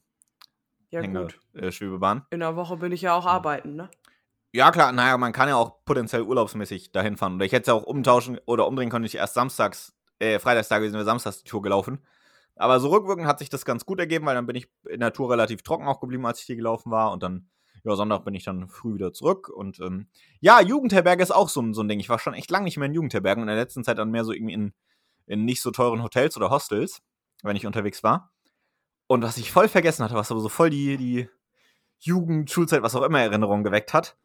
ja, 0.89 1.01
Hänge, 1.01 1.27
äh, 1.53 1.71
Schwebebahn. 1.71 2.25
In 2.29 2.39
der 2.39 2.55
Woche 2.55 2.77
bin 2.77 2.91
ich 2.91 3.01
ja 3.01 3.15
auch 3.15 3.25
arbeiten, 3.25 3.75
ne? 3.75 3.89
Ja, 4.55 4.69
klar, 4.69 4.91
naja, 4.91 5.17
man 5.17 5.33
kann 5.33 5.49
ja 5.49 5.55
auch 5.55 5.83
potenziell 5.83 6.21
urlaubsmäßig 6.21 6.91
dahin 6.91 7.17
fahren. 7.17 7.35
Oder 7.35 7.45
ich 7.45 7.51
hätte 7.51 7.61
es 7.61 7.67
ja 7.67 7.73
auch 7.73 7.83
umtauschen 7.83 8.39
oder 8.45 8.67
umdrehen 8.67 8.91
können, 8.91 9.03
ich 9.03 9.15
erst 9.15 9.33
samstags, 9.33 9.93
äh, 10.19 10.37
Freitagstag 10.37 10.83
sind 10.83 10.93
wir 10.93 11.03
samstags 11.05 11.39
die 11.43 11.49
Tour 11.49 11.63
gelaufen. 11.63 12.05
Aber 12.55 12.79
so 12.79 12.89
rückwirkend 12.89 13.25
hat 13.25 13.39
sich 13.39 13.49
das 13.49 13.65
ganz 13.65 13.83
gut 13.83 13.99
ergeben, 13.99 14.27
weil 14.27 14.35
dann 14.35 14.45
bin 14.45 14.55
ich 14.55 14.67
in 14.87 14.99
der 14.99 15.11
Tour 15.11 15.31
relativ 15.31 15.63
trocken 15.63 15.87
auch 15.87 15.99
geblieben, 15.99 16.25
als 16.27 16.39
ich 16.39 16.45
hier 16.45 16.55
gelaufen 16.55 16.91
war. 16.91 17.11
Und 17.11 17.23
dann 17.23 17.49
ja, 17.83 17.95
Sonntag 17.95 18.23
bin 18.25 18.35
ich 18.35 18.43
dann 18.43 18.69
früh 18.69 18.93
wieder 18.93 19.11
zurück. 19.11 19.49
Und 19.49 19.79
ähm, 19.79 20.07
ja, 20.39 20.61
Jugendherberge 20.61 21.23
ist 21.23 21.31
auch 21.31 21.49
so, 21.49 21.59
ein, 21.59 21.73
so 21.73 21.81
ein 21.81 21.87
Ding. 21.87 21.99
Ich 21.99 22.09
war 22.09 22.19
schon 22.19 22.35
echt 22.35 22.51
lange 22.51 22.65
nicht 22.65 22.77
mehr 22.77 22.85
in 22.85 22.93
Jugendherbergen. 22.93 23.41
In 23.43 23.47
der 23.47 23.55
letzten 23.55 23.83
Zeit 23.83 23.97
dann 23.97 24.11
mehr 24.11 24.23
so 24.23 24.33
irgendwie 24.33 24.53
in, 24.53 24.73
in 25.25 25.45
nicht 25.45 25.61
so 25.61 25.71
teuren 25.71 26.03
Hotels 26.03 26.37
oder 26.37 26.51
Hostels, 26.51 27.01
wenn 27.41 27.55
ich 27.55 27.65
unterwegs 27.65 28.03
war. 28.03 28.31
Und 29.07 29.23
was 29.23 29.37
ich 29.37 29.51
voll 29.51 29.67
vergessen 29.67 30.03
hatte, 30.03 30.15
was 30.15 30.31
aber 30.31 30.41
so 30.41 30.49
voll 30.49 30.69
die, 30.69 30.97
die 30.97 31.29
Jugend, 31.99 32.51
Schulzeit, 32.51 32.83
was 32.83 32.95
auch 32.95 33.03
immer 33.03 33.19
Erinnerungen 33.19 33.63
geweckt 33.63 33.93
hat, 33.93 34.15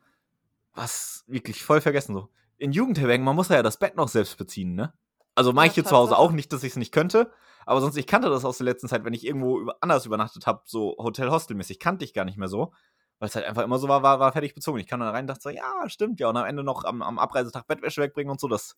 was 0.79 1.25
wirklich 1.27 1.63
voll 1.63 1.81
vergessen 1.81 2.15
so. 2.15 2.29
In 2.57 2.73
Jugendherbergen, 2.73 3.25
man 3.25 3.37
muss 3.37 3.49
ja 3.49 3.63
das 3.63 3.79
Bett 3.79 3.97
noch 3.97 4.09
selbst 4.09 4.37
beziehen, 4.37 4.75
ne? 4.75 4.93
Also 5.35 5.53
mache 5.53 5.69
ich 5.69 5.75
hier 5.75 5.85
zu 5.85 5.95
Hause 5.95 6.19
auch 6.19 6.33
nicht, 6.33 6.53
dass 6.53 6.65
ich 6.65 6.71
es 6.71 6.77
nicht 6.77 6.93
könnte. 6.93 7.31
Aber 7.65 7.81
sonst, 7.81 7.97
ich 7.97 8.09
kannte 8.09 8.29
das 8.29 8.45
aus 8.45 8.59
der 8.59 8.65
letzten 8.65 8.89
Zeit, 8.89 9.05
wenn 9.05 9.13
ich 9.13 9.25
irgendwo 9.25 9.71
anders 9.81 10.07
übernachtet 10.07 10.47
habe, 10.47 10.63
so 10.65 10.97
Hotel-Hostel-mäßig, 10.99 11.79
kannte 11.79 12.05
ich 12.05 12.15
gar 12.15 12.25
nicht 12.25 12.39
mehr 12.39 12.49
so 12.49 12.73
weil 13.19 13.29
es 13.29 13.35
halt 13.35 13.47
einfach 13.47 13.65
immer 13.65 13.79
so 13.79 13.89
war, 13.89 14.03
war, 14.03 14.21
war 14.21 14.33
fertig 14.33 14.55
bezogen. 14.55 14.79
Ich 14.79 14.87
kam 14.87 15.01
dann 15.01 15.09
rein 15.11 15.25
und 15.25 15.29
dachte 15.29 15.43
so, 15.43 15.51
ja, 15.51 15.89
stimmt, 15.89 16.21
ja. 16.21 16.29
Und 16.29 16.37
am 16.37 16.47
Ende 16.47 16.63
noch 16.63 16.85
am, 16.85 17.03
am 17.03 17.19
Abreisetag 17.19 17.67
Bettwäsche 17.67 18.01
wegbringen 18.01 18.31
und 18.31 18.41
so, 18.41 18.49
das 18.49 18.77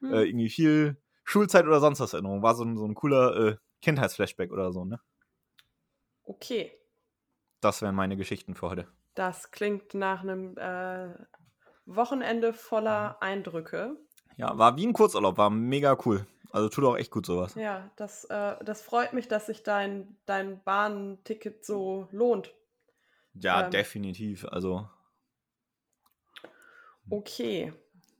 hm. 0.00 0.12
äh, 0.12 0.24
irgendwie 0.24 0.48
viel 0.48 1.00
Schulzeit 1.24 1.66
oder 1.66 1.80
sonst 1.80 2.00
was 2.00 2.12
Erinnerung. 2.12 2.42
War 2.42 2.54
so 2.54 2.64
ein, 2.64 2.76
so 2.76 2.84
ein 2.84 2.94
cooler 2.94 3.36
äh, 3.36 3.56
Kindheitsflashback 3.82 4.52
oder 4.52 4.72
so, 4.72 4.84
ne? 4.84 5.00
Okay. 6.24 6.72
Das 7.60 7.82
wären 7.82 7.94
meine 7.94 8.16
Geschichten 8.16 8.54
für 8.54 8.68
heute. 8.68 8.88
Das 9.16 9.50
klingt 9.50 9.94
nach 9.94 10.20
einem 10.20 10.56
äh, 10.58 11.08
Wochenende 11.86 12.52
voller 12.52 13.16
Eindrücke. 13.20 13.96
Ja, 14.36 14.56
war 14.58 14.76
wie 14.76 14.86
ein 14.86 14.92
Kurzurlaub, 14.92 15.38
war 15.38 15.50
mega 15.50 15.96
cool. 16.04 16.26
Also 16.52 16.68
tut 16.68 16.84
auch 16.84 16.96
echt 16.96 17.10
gut 17.10 17.26
sowas. 17.26 17.54
Ja, 17.54 17.90
das, 17.96 18.24
äh, 18.26 18.62
das 18.62 18.82
freut 18.82 19.14
mich, 19.14 19.26
dass 19.26 19.46
sich 19.46 19.62
dein, 19.62 20.16
dein 20.26 20.62
Bahnticket 20.62 21.64
so 21.64 22.08
lohnt. 22.12 22.54
Ja, 23.34 23.64
ähm, 23.64 23.70
definitiv. 23.70 24.44
Also. 24.44 24.88
Okay. 27.08 27.72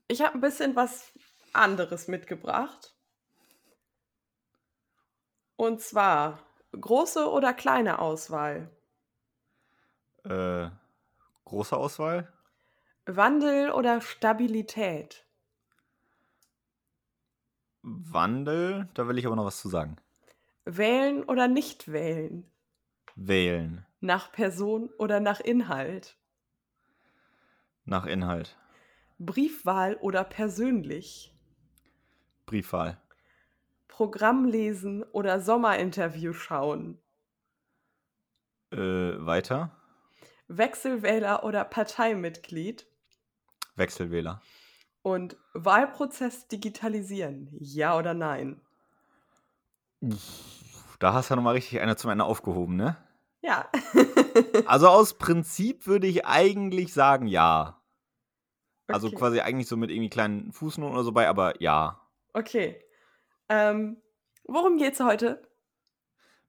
Ich 0.08 0.22
habe 0.22 0.34
ein 0.34 0.40
bisschen 0.40 0.76
was 0.76 1.12
anderes 1.52 2.08
mitgebracht. 2.08 2.94
Und 5.56 5.82
zwar 5.82 6.38
große 6.72 7.30
oder 7.30 7.52
kleine 7.52 7.98
Auswahl? 7.98 8.70
Äh, 10.24 10.70
große 11.46 11.76
Auswahl? 11.76 12.30
Wandel 13.06 13.70
oder 13.70 14.00
Stabilität? 14.02 15.24
Wandel, 17.82 18.88
da 18.94 19.08
will 19.08 19.16
ich 19.16 19.26
aber 19.26 19.36
noch 19.36 19.46
was 19.46 19.60
zu 19.60 19.68
sagen. 19.68 19.96
Wählen 20.64 21.22
oder 21.24 21.48
nicht 21.48 21.90
wählen? 21.92 22.50
Wählen. 23.14 23.86
Nach 24.00 24.32
Person 24.32 24.90
oder 24.98 25.20
nach 25.20 25.40
Inhalt? 25.40 26.18
Nach 27.84 28.04
Inhalt. 28.04 28.58
Briefwahl 29.18 29.94
oder 29.96 30.24
persönlich? 30.24 31.32
Briefwahl. 32.44 33.00
Programm 33.86 34.44
lesen 34.44 35.04
oder 35.04 35.40
Sommerinterview 35.40 36.32
schauen? 36.32 37.00
Äh, 38.72 38.76
weiter. 38.76 39.75
Wechselwähler 40.48 41.44
oder 41.44 41.64
Parteimitglied? 41.64 42.86
Wechselwähler. 43.74 44.40
Und 45.02 45.36
Wahlprozess 45.54 46.48
digitalisieren, 46.48 47.48
ja 47.58 47.96
oder 47.96 48.14
nein? 48.14 48.60
Da 50.98 51.12
hast 51.12 51.28
du 51.28 51.32
ja 51.32 51.36
nochmal 51.36 51.54
richtig 51.54 51.80
eine 51.80 51.96
zum 51.96 52.10
Ende 52.10 52.24
aufgehoben, 52.24 52.76
ne? 52.76 52.96
Ja. 53.40 53.70
also 54.66 54.88
aus 54.88 55.14
Prinzip 55.14 55.86
würde 55.86 56.06
ich 56.06 56.26
eigentlich 56.26 56.92
sagen, 56.92 57.26
ja. 57.26 57.80
Also 58.88 59.08
okay. 59.08 59.16
quasi 59.16 59.40
eigentlich 59.40 59.68
so 59.68 59.76
mit 59.76 59.90
irgendwie 59.90 60.10
kleinen 60.10 60.52
Fußnoten 60.52 60.94
oder 60.94 61.04
so 61.04 61.12
bei, 61.12 61.28
aber 61.28 61.60
ja. 61.60 62.00
Okay. 62.32 62.82
Ähm, 63.48 64.02
worum 64.44 64.76
geht's 64.78 65.00
heute? 65.00 65.42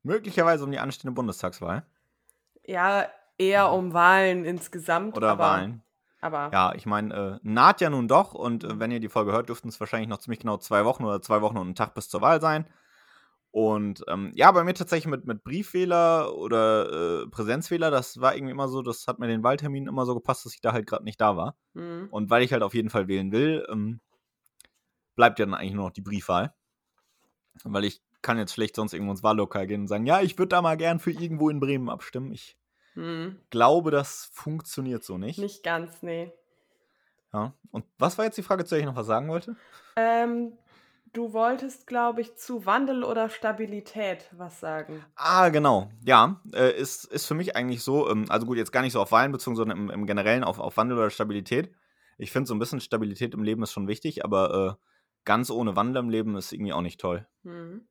Möglicherweise 0.04 0.64
um 0.64 0.72
die 0.72 0.80
anstehende 0.80 1.14
Bundestagswahl. 1.14 1.86
Ja, 2.66 3.10
eher 3.38 3.72
um 3.72 3.94
Wahlen 3.94 4.46
insgesamt. 4.46 5.18
Oder 5.18 5.32
aber, 5.32 5.44
Wahlen. 5.44 5.84
Aber 6.20 6.50
ja, 6.52 6.74
ich 6.76 6.86
meine, 6.86 7.14
äh, 7.14 7.40
naht 7.44 7.82
ja 7.82 7.90
nun 7.90 8.08
doch 8.08 8.34
und 8.34 8.64
äh, 8.64 8.80
wenn 8.80 8.92
ihr 8.92 9.00
die 9.00 9.10
Folge 9.10 9.32
hört, 9.32 9.50
dürften 9.50 9.70
es 9.70 9.80
wahrscheinlich 9.80 10.10
noch 10.10 10.18
ziemlich 10.18 10.40
genau 10.40 10.58
zwei 10.58 10.84
Wochen 10.86 11.06
oder 11.06 11.22
zwei 11.22 11.42
Wochen 11.42 11.58
und 11.58 11.68
einen 11.68 11.76
Tag 11.76 11.94
bis 11.94 12.10
zur 12.10 12.22
Wahl 12.22 12.42
sein. 12.42 12.66
Und 13.52 14.04
ähm, 14.08 14.32
ja, 14.36 14.52
bei 14.52 14.64
mir 14.64 14.74
tatsächlich 14.74 15.10
mit, 15.10 15.26
mit 15.26 15.44
Brieffehler 15.44 16.36
oder 16.36 17.24
äh, 17.24 17.28
Präsenzfehler, 17.28 17.90
das 17.90 18.20
war 18.20 18.36
irgendwie 18.36 18.52
immer 18.52 18.68
so, 18.68 18.82
das 18.82 19.08
hat 19.08 19.20
mir 19.20 19.28
den 19.28 19.44
Wahltermin 19.44 19.88
immer 19.88 20.06
so 20.06 20.14
gepasst, 20.14 20.46
dass 20.46 20.54
ich 20.54 20.62
da 20.62 20.74
halt 20.74 20.86
gerade 20.86 21.04
nicht 21.04 21.20
da 21.22 21.38
war. 21.38 21.56
Mhm. 21.74 22.08
Und 22.12 22.30
weil 22.30 22.44
ich 22.44 22.52
halt 22.52 22.62
auf 22.62 22.74
jeden 22.74 22.90
Fall 22.90 23.08
wählen 23.08 23.32
will, 23.32 23.66
ähm, 23.72 24.00
bleibt 25.16 25.40
ja 25.40 25.46
dann 25.46 25.56
eigentlich 25.56 25.74
nur 25.74 25.86
noch 25.86 25.94
die 25.94 26.02
Briefwahl. 26.02 26.54
Weil 27.64 27.86
ich 27.86 28.02
kann 28.22 28.38
jetzt 28.38 28.54
schlecht 28.54 28.76
sonst 28.76 28.94
irgendwo 28.94 29.12
ins 29.12 29.24
Wahllokal 29.24 29.66
gehen 29.66 29.82
und 29.82 29.88
sagen, 29.88 30.06
ja, 30.06 30.22
ich 30.22 30.38
würde 30.38 30.50
da 30.50 30.62
mal 30.62 30.78
gern 30.78 31.00
für 31.00 31.12
irgendwo 31.12 31.50
in 31.50 31.60
Bremen 31.60 31.90
abstimmen. 31.90 32.32
Ich 32.32 32.58
mhm. 32.98 33.40
glaube, 33.50 33.92
das 33.92 34.30
funktioniert 34.34 35.04
so 35.04 35.18
nicht. 35.18 35.40
Nicht 35.40 35.64
ganz, 35.64 36.02
nee. 36.02 36.32
Ja. 37.34 37.54
Und 37.72 37.86
was 37.98 38.18
war 38.18 38.26
jetzt 38.26 38.38
die 38.38 38.44
Frage, 38.44 38.66
zu 38.66 38.76
der 38.76 38.80
ich 38.80 38.86
noch 38.86 38.96
was 38.96 39.08
sagen 39.08 39.30
wollte? 39.30 39.56
Ähm, 39.96 40.58
Du 41.18 41.34
wolltest, 41.34 41.88
glaube 41.88 42.22
ich, 42.22 42.36
zu 42.36 42.68
Wandel 42.68 43.04
oder 43.04 43.30
Stabilität 43.30 44.30
was 44.34 44.60
sagen. 44.60 45.04
Ah, 45.16 45.50
genau. 45.50 45.90
Ja, 46.06 46.42
äh, 46.54 46.80
ist, 46.80 47.06
ist 47.06 47.26
für 47.26 47.34
mich 47.34 47.56
eigentlich 47.56 47.82
so, 47.82 48.08
ähm, 48.10 48.26
also 48.30 48.46
gut, 48.46 48.58
jetzt 48.58 48.72
gar 48.72 48.82
nicht 48.82 48.94
so 48.94 49.02
auf 49.02 49.12
Wahlen 49.12 49.32
bezogen, 49.32 49.56
sondern 49.56 49.78
im, 49.78 49.90
im 49.90 50.06
Generellen 50.06 50.44
auf, 50.44 50.60
auf 50.60 50.78
Wandel 50.78 50.98
oder 50.98 51.10
Stabilität. 51.10 51.72
Ich 52.20 52.32
finde, 52.32 52.48
so 52.48 52.54
ein 52.54 52.60
bisschen 52.60 52.82
Stabilität 52.82 53.34
im 53.34 53.42
Leben 53.42 53.64
ist 53.64 53.72
schon 53.72 53.88
wichtig, 53.88 54.26
aber 54.26 54.78
äh, 54.80 54.86
ganz 55.24 55.50
ohne 55.50 55.76
Wandel 55.76 56.04
im 56.04 56.10
Leben 56.10 56.36
ist 56.36 56.52
irgendwie 56.52 56.74
auch 56.74 56.82
nicht 56.82 57.00
toll. 57.00 57.28
Mhm. 57.42 57.88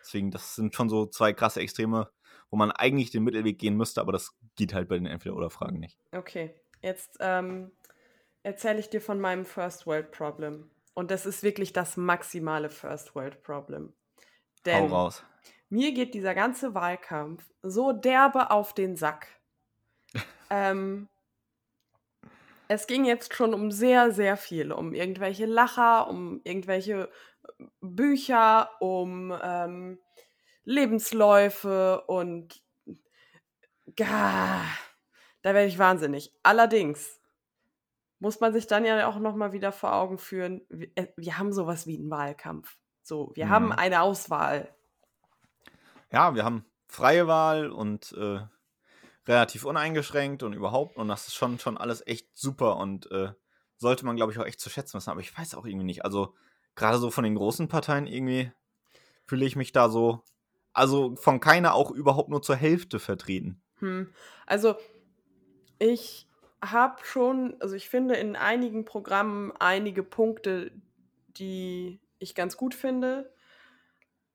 Deswegen, 0.00 0.30
das 0.30 0.54
sind 0.54 0.74
schon 0.74 0.88
so 0.88 1.04
zwei 1.04 1.32
krasse 1.32 1.60
Extreme, 1.60 2.08
wo 2.52 2.58
man 2.58 2.70
eigentlich 2.70 3.10
den 3.10 3.24
Mittelweg 3.24 3.58
gehen 3.58 3.76
müsste, 3.78 4.02
aber 4.02 4.12
das 4.12 4.36
geht 4.56 4.74
halt 4.74 4.88
bei 4.88 4.96
den 4.96 5.06
Entweder-Oder-Fragen 5.06 5.80
nicht. 5.80 5.98
Okay, 6.12 6.54
jetzt 6.82 7.16
ähm, 7.20 7.72
erzähle 8.42 8.78
ich 8.78 8.90
dir 8.90 9.00
von 9.00 9.18
meinem 9.18 9.46
First 9.46 9.86
World 9.86 10.12
Problem. 10.12 10.70
Und 10.92 11.10
das 11.10 11.24
ist 11.24 11.42
wirklich 11.42 11.72
das 11.72 11.96
maximale 11.96 12.68
First 12.68 13.14
World 13.14 13.42
Problem. 13.42 13.94
Hau 14.18 14.22
Denn 14.66 14.86
raus. 14.90 15.24
mir 15.70 15.92
geht 15.92 16.12
dieser 16.12 16.34
ganze 16.34 16.74
Wahlkampf 16.74 17.42
so 17.62 17.92
derbe 17.92 18.50
auf 18.50 18.74
den 18.74 18.96
Sack. 18.96 19.28
ähm, 20.50 21.08
es 22.68 22.86
ging 22.86 23.06
jetzt 23.06 23.34
schon 23.34 23.54
um 23.54 23.70
sehr, 23.70 24.12
sehr 24.12 24.36
viel. 24.36 24.72
Um 24.72 24.92
irgendwelche 24.92 25.46
Lacher, 25.46 26.06
um 26.06 26.42
irgendwelche 26.44 27.10
Bücher, 27.80 28.68
um 28.80 29.32
ähm, 29.42 29.98
Lebensläufe 30.64 32.02
und 32.06 32.62
Gah, 33.96 34.64
da 35.42 35.54
werde 35.54 35.66
ich 35.68 35.78
wahnsinnig. 35.78 36.32
Allerdings 36.42 37.20
muss 38.18 38.40
man 38.40 38.52
sich 38.52 38.66
dann 38.66 38.84
ja 38.84 39.06
auch 39.08 39.18
noch 39.18 39.34
mal 39.34 39.52
wieder 39.52 39.72
vor 39.72 39.94
Augen 39.94 40.18
führen, 40.18 40.62
wir, 40.68 40.88
äh, 40.94 41.08
wir 41.16 41.38
haben 41.38 41.52
sowas 41.52 41.86
wie 41.86 41.98
einen 41.98 42.10
Wahlkampf. 42.10 42.78
So, 43.02 43.32
wir 43.34 43.48
haben 43.48 43.66
Mhm. 43.66 43.72
eine 43.72 44.02
Auswahl. 44.02 44.74
Ja, 46.10 46.34
wir 46.34 46.44
haben 46.44 46.64
freie 46.88 47.26
Wahl 47.26 47.70
und 47.70 48.12
äh, 48.12 48.40
relativ 49.26 49.64
uneingeschränkt 49.64 50.42
und 50.42 50.52
überhaupt. 50.52 50.96
Und 50.96 51.08
das 51.08 51.28
ist 51.28 51.34
schon, 51.34 51.58
schon 51.58 51.78
alles 51.78 52.06
echt 52.06 52.36
super 52.36 52.76
und 52.76 53.10
äh, 53.10 53.32
sollte 53.76 54.04
man, 54.06 54.16
glaube 54.16 54.32
ich, 54.32 54.38
auch 54.38 54.46
echt 54.46 54.60
zu 54.60 54.70
schätzen 54.70 54.94
wissen. 54.96 55.10
Aber 55.10 55.20
ich 55.20 55.36
weiß 55.36 55.54
auch 55.54 55.66
irgendwie 55.66 55.86
nicht. 55.86 56.04
Also, 56.04 56.34
gerade 56.74 56.98
so 56.98 57.10
von 57.10 57.24
den 57.24 57.34
großen 57.34 57.68
Parteien 57.68 58.06
irgendwie 58.06 58.52
fühle 59.26 59.46
ich 59.46 59.56
mich 59.56 59.72
da 59.72 59.88
so, 59.88 60.24
also 60.72 61.16
von 61.16 61.40
keiner 61.40 61.74
auch 61.74 61.90
überhaupt 61.90 62.28
nur 62.28 62.42
zur 62.42 62.56
Hälfte 62.56 62.98
vertreten. 62.98 63.62
Hm. 63.78 64.12
Also, 64.46 64.76
ich 65.78 66.28
habe 66.64 67.04
schon, 67.04 67.56
also 67.60 67.74
ich 67.74 67.88
finde 67.88 68.14
in 68.14 68.36
einigen 68.36 68.84
Programmen 68.84 69.52
einige 69.58 70.02
Punkte, 70.02 70.70
die 71.36 72.00
ich 72.18 72.34
ganz 72.34 72.56
gut 72.56 72.74
finde. 72.74 73.34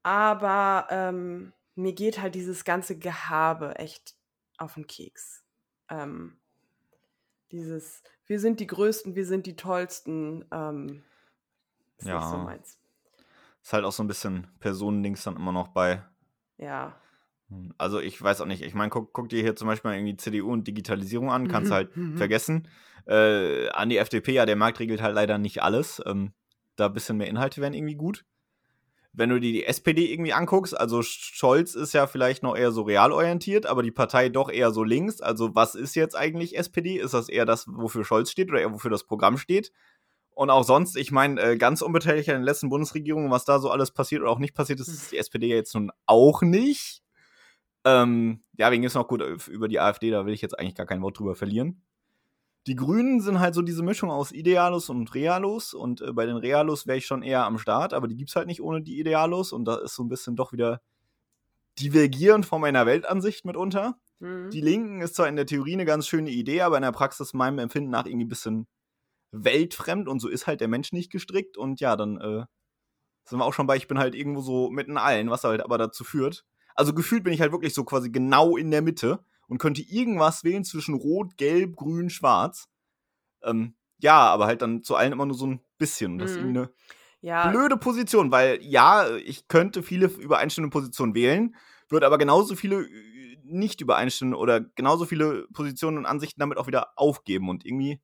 Aber 0.04 0.88
ähm, 0.90 1.54
mir 1.76 1.94
geht 1.94 2.22
halt 2.22 2.36
dieses 2.36 2.66
ganze 2.66 2.98
Gehabe 2.98 3.76
echt 3.76 4.16
auf 4.58 4.74
den 4.76 4.88
Keks. 4.88 5.44
Ähm, 5.90 6.38
dieses, 7.52 8.04
wir 8.26 8.40
sind 8.40 8.60
die 8.60 8.68
Größten, 8.68 9.16
wir 9.16 9.26
sind 9.26 9.46
die 9.46 9.56
Tollsten, 9.56 10.46
ähm, 10.52 11.04
ist 11.98 12.06
nicht 12.06 12.14
so 12.14 12.38
Ja. 12.38 12.44
meins. 12.44 12.80
Ist 13.62 13.74
halt 13.74 13.86
auch 13.86 13.92
so 13.92 14.04
ein 14.04 14.08
bisschen 14.08 14.48
Personendings 14.60 15.24
dann 15.24 15.36
immer 15.36 15.52
noch 15.52 15.70
bei. 15.70 16.04
Ja. 16.58 16.96
Hm, 17.50 17.74
Also 17.78 18.00
ich 18.00 18.22
weiß 18.22 18.42
auch 18.42 18.46
nicht. 18.46 18.62
Ich 18.64 18.74
meine, 18.74 18.90
guck, 18.90 19.14
guck 19.14 19.30
dir 19.30 19.42
hier 19.42 19.56
zum 19.56 19.68
Beispiel 19.68 19.92
mal 19.92 19.98
irgendwie 19.98 20.18
CDU 20.18 20.52
und 20.52 20.68
Digitalisierung 20.68 21.32
an, 21.32 21.48
kannst 21.48 21.72
Mhm, 21.72 21.76
halt 21.76 21.96
mhm. 21.98 22.18
vergessen. 22.18 22.68
Äh, 23.06 23.70
an 23.70 23.90
die 23.90 23.98
FDP, 23.98 24.34
ja, 24.34 24.46
der 24.46 24.56
Markt 24.58 24.80
regelt 24.80 25.02
halt 25.02 25.16
leider 25.16 25.38
nicht 25.38 25.62
alles. 25.64 26.02
Ähm, 26.06 26.34
da 26.76 26.88
ein 26.88 26.94
bisschen 26.94 27.18
mehr 27.18 27.28
Inhalte 27.28 27.62
wären 27.62 27.74
irgendwie 27.74 27.96
gut. 27.96 28.26
Wenn 29.14 29.30
du 29.30 29.40
dir 29.40 29.52
die 29.52 29.66
SPD 29.66 30.12
irgendwie 30.14 30.34
anguckst, 30.34 30.80
also 30.80 31.02
Scholz 31.02 31.74
ist 31.74 31.94
ja 31.94 32.06
vielleicht 32.06 32.44
noch 32.44 32.56
eher 32.56 32.72
so 32.72 32.84
realorientiert, 32.84 33.66
aber 33.66 33.82
die 33.82 33.90
Partei 33.92 34.30
doch 34.30 34.50
eher 34.52 34.70
so 34.72 34.84
links. 34.84 35.22
Also 35.22 35.56
was 35.56 35.74
ist 35.74 35.96
jetzt 35.96 36.16
eigentlich 36.16 36.56
SPD? 36.56 36.98
Ist 37.00 37.16
das 37.16 37.28
eher 37.28 37.46
das, 37.46 37.66
wofür 37.68 38.06
Scholz 38.06 38.30
steht 38.30 38.50
oder 38.52 38.60
eher 38.60 38.74
wofür 38.74 38.92
das 38.92 39.06
Programm 39.06 39.38
steht? 39.40 39.72
Und 40.38 40.52
auch 40.52 40.64
sonst, 40.64 40.96
ich 40.98 41.12
meine, 41.12 41.42
äh, 41.42 41.58
ganz 41.58 41.82
unbeteiligt 41.82 42.30
an 42.30 42.36
den 42.36 42.44
letzten 42.44 42.70
Bundesregierungen, 42.70 43.32
was 43.32 43.44
da 43.44 43.58
so 43.58 43.72
alles 43.72 43.90
passiert 43.90 44.22
oder 44.22 44.30
auch 44.30 44.38
nicht 44.38 44.54
passiert 44.54 44.80
ist, 44.80 44.88
ist 44.88 45.12
die 45.12 45.18
SPD 45.18 45.48
ja 45.48 45.56
jetzt 45.56 45.74
nun 45.74 45.90
auch 46.06 46.44
nicht. 46.44 47.02
Ähm, 47.84 48.44
ja, 48.56 48.70
wegen 48.70 48.84
ist 48.84 48.94
noch 48.94 49.08
gut 49.08 49.24
äh, 49.24 49.36
über 49.50 49.68
die 49.68 49.80
AfD, 49.80 50.12
da 50.12 50.28
will 50.28 50.36
ich 50.36 50.44
jetzt 50.44 50.60
eigentlich 50.60 50.76
gar 50.76 50.86
kein 50.86 51.02
Wort 51.02 51.18
drüber 51.18 51.34
verlieren. 51.34 51.82
Die 52.68 52.76
Grünen 52.76 53.20
sind 53.20 53.40
halt 53.40 53.56
so 53.56 53.64
diese 53.64 53.82
Mischung 53.82 54.12
aus 54.12 54.32
Idealos 54.32 54.90
und 54.90 55.16
Realos 55.16 55.74
und 55.74 56.02
äh, 56.02 56.14
bei 56.14 56.28
den 56.28 56.38
Realos 56.38 56.86
wäre 56.86 57.00
ich 57.00 57.08
schon 57.08 57.24
eher 57.24 57.44
am 57.44 57.58
Start, 57.58 57.96
aber 57.96 58.08
die 58.08 58.16
gibt's 58.16 58.36
halt 58.36 58.46
nicht 58.46 58.62
ohne 58.62 58.84
die 58.84 59.00
Idealos 59.00 59.52
und 59.52 59.66
da 59.66 59.78
ist 59.78 59.96
so 59.96 60.04
ein 60.04 60.08
bisschen 60.08 60.36
doch 60.36 60.54
wieder 60.54 60.82
divergierend 61.80 62.46
von 62.46 62.62
meiner 62.62 62.86
Weltansicht 62.86 63.44
mitunter. 63.44 63.98
Mhm. 64.20 64.52
Die 64.52 64.62
Linken 64.62 65.02
ist 65.02 65.16
zwar 65.16 65.30
in 65.30 65.36
der 65.36 65.48
Theorie 65.48 65.74
eine 65.74 65.86
ganz 65.86 66.08
schöne 66.08 66.30
Idee, 66.30 66.62
aber 66.62 66.78
in 66.78 66.84
der 66.84 66.92
Praxis 66.92 67.34
meinem 67.34 67.58
Empfinden 67.58 67.90
nach 67.90 68.06
irgendwie 68.06 68.26
ein 68.26 68.30
bisschen 68.30 68.68
weltfremd 69.44 70.08
und 70.08 70.20
so 70.20 70.28
ist 70.30 70.48
halt 70.48 70.62
der 70.62 70.68
Mensch 70.68 70.92
nicht 70.94 71.12
gestrickt 71.12 71.58
und 71.58 71.80
ja, 71.80 71.96
dann 71.96 72.18
äh, 72.18 72.46
sind 73.26 73.40
wir 73.40 73.46
auch 73.46 73.54
schon 73.54 73.68
bei, 73.68 73.76
ich 73.78 73.88
bin 73.88 74.00
halt 74.00 74.16
irgendwo 74.16 74.42
so 74.42 74.70
mitten 74.70 74.98
allen, 74.98 75.30
was 75.30 75.44
halt 75.44 75.62
aber 75.62 75.78
dazu 75.78 76.04
führt. 76.04 76.46
Also 76.76 76.94
gefühlt 76.94 77.24
bin 77.24 77.34
ich 77.34 77.42
halt 77.42 77.52
wirklich 77.52 77.74
so 77.74 77.84
quasi 77.84 78.10
genau 78.10 78.56
in 78.58 78.72
der 78.72 78.82
Mitte 78.82 79.24
und 79.48 79.58
könnte 79.58 79.82
irgendwas 79.82 80.44
wählen 80.44 80.64
zwischen 80.64 80.96
Rot, 80.96 81.38
Gelb, 81.38 81.76
Grün, 81.76 82.10
Schwarz. 82.10 82.70
Ähm, 83.44 83.76
ja, 84.00 84.18
aber 84.20 84.46
halt 84.46 84.62
dann 84.62 84.84
zu 84.84 84.96
allen 84.96 85.12
immer 85.14 85.26
nur 85.26 85.38
so 85.38 85.48
ein 85.48 85.62
bisschen. 85.78 86.20
Das 86.20 86.32
ist 86.32 86.38
Mhm. 86.38 86.42
irgendwie 86.42 86.60
eine 86.60 86.70
Ja, 87.22 87.42
blöde 87.42 87.78
Position, 87.78 88.32
weil 88.32 88.60
ja, 88.62 89.16
ich 89.18 89.48
könnte 89.48 89.84
viele 89.84 90.08
übereinstimmende 90.08 90.74
Positionen 90.74 91.16
wählen, 91.16 91.56
würde 91.90 92.06
aber 92.06 92.18
genauso 92.18 92.56
viele 92.56 92.84
äh, 92.84 93.38
nicht 93.44 93.82
übereinstimmende 93.82 94.38
oder 94.38 94.62
genauso 94.62 95.06
viele 95.06 95.48
Positionen 95.54 95.98
und 96.00 96.06
Ansichten 96.06 96.40
damit 96.40 96.58
auch 96.58 96.68
wieder 96.68 96.94
aufgeben. 96.98 97.50
Und 97.50 97.66
irgendwie 97.66 98.02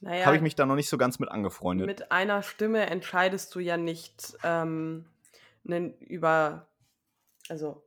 naja, 0.00 0.26
habe 0.26 0.36
ich 0.36 0.42
mich 0.42 0.54
da 0.54 0.66
noch 0.66 0.76
nicht 0.76 0.88
so 0.88 0.98
ganz 0.98 1.18
mit 1.18 1.30
angefreundet. 1.30 1.86
mit 1.86 2.10
einer 2.10 2.42
Stimme 2.42 2.86
entscheidest 2.86 3.54
du 3.54 3.60
ja 3.60 3.76
nicht 3.76 4.36
ähm, 4.42 5.04
über, 5.64 6.66
also 7.48 7.82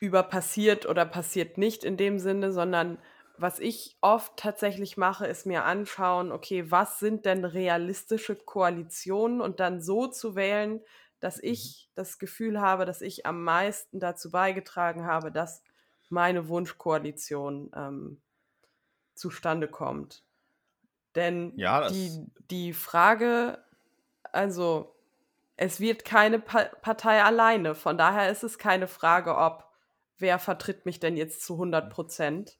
über 0.00 0.22
passiert 0.22 0.86
oder 0.86 1.04
passiert 1.04 1.58
nicht 1.58 1.84
in 1.84 1.96
dem 1.96 2.18
Sinne, 2.18 2.52
sondern 2.52 2.98
was 3.38 3.58
ich 3.58 3.96
oft 4.00 4.36
tatsächlich 4.36 4.96
mache, 4.96 5.26
ist 5.26 5.44
mir 5.44 5.64
anschauen, 5.64 6.32
okay, 6.32 6.70
was 6.70 6.98
sind 6.98 7.26
denn 7.26 7.44
realistische 7.44 8.34
Koalitionen 8.34 9.42
und 9.42 9.60
dann 9.60 9.82
so 9.82 10.06
zu 10.06 10.36
wählen, 10.36 10.80
dass 11.20 11.38
ich 11.42 11.90
das 11.94 12.18
Gefühl 12.18 12.60
habe, 12.60 12.86
dass 12.86 13.02
ich 13.02 13.26
am 13.26 13.44
meisten 13.44 14.00
dazu 14.00 14.30
beigetragen 14.30 15.04
habe, 15.04 15.30
dass 15.30 15.62
meine 16.08 16.48
Wunschkoalition 16.48 17.70
ähm, 17.74 18.22
zustande 19.14 19.68
kommt. 19.68 20.25
Denn 21.16 21.52
Ja, 21.56 21.88
die, 21.88 22.26
die 22.50 22.72
Frage, 22.72 23.58
also 24.32 24.94
es 25.56 25.80
wird 25.80 26.04
keine 26.04 26.38
pa 26.38 26.64
Partei 26.82 27.22
alleine. 27.22 27.74
Von 27.74 27.98
daher 27.98 28.30
ist 28.30 28.44
es 28.44 28.58
keine 28.58 28.86
Frage, 28.86 29.36
ob 29.36 29.64
wer 30.18 30.38
vertritt 30.38 30.86
mich 30.86 31.00
denn 31.00 31.16
jetzt 31.16 31.44
zu 31.44 31.54
100 31.54 31.90
Prozent. 31.90 32.58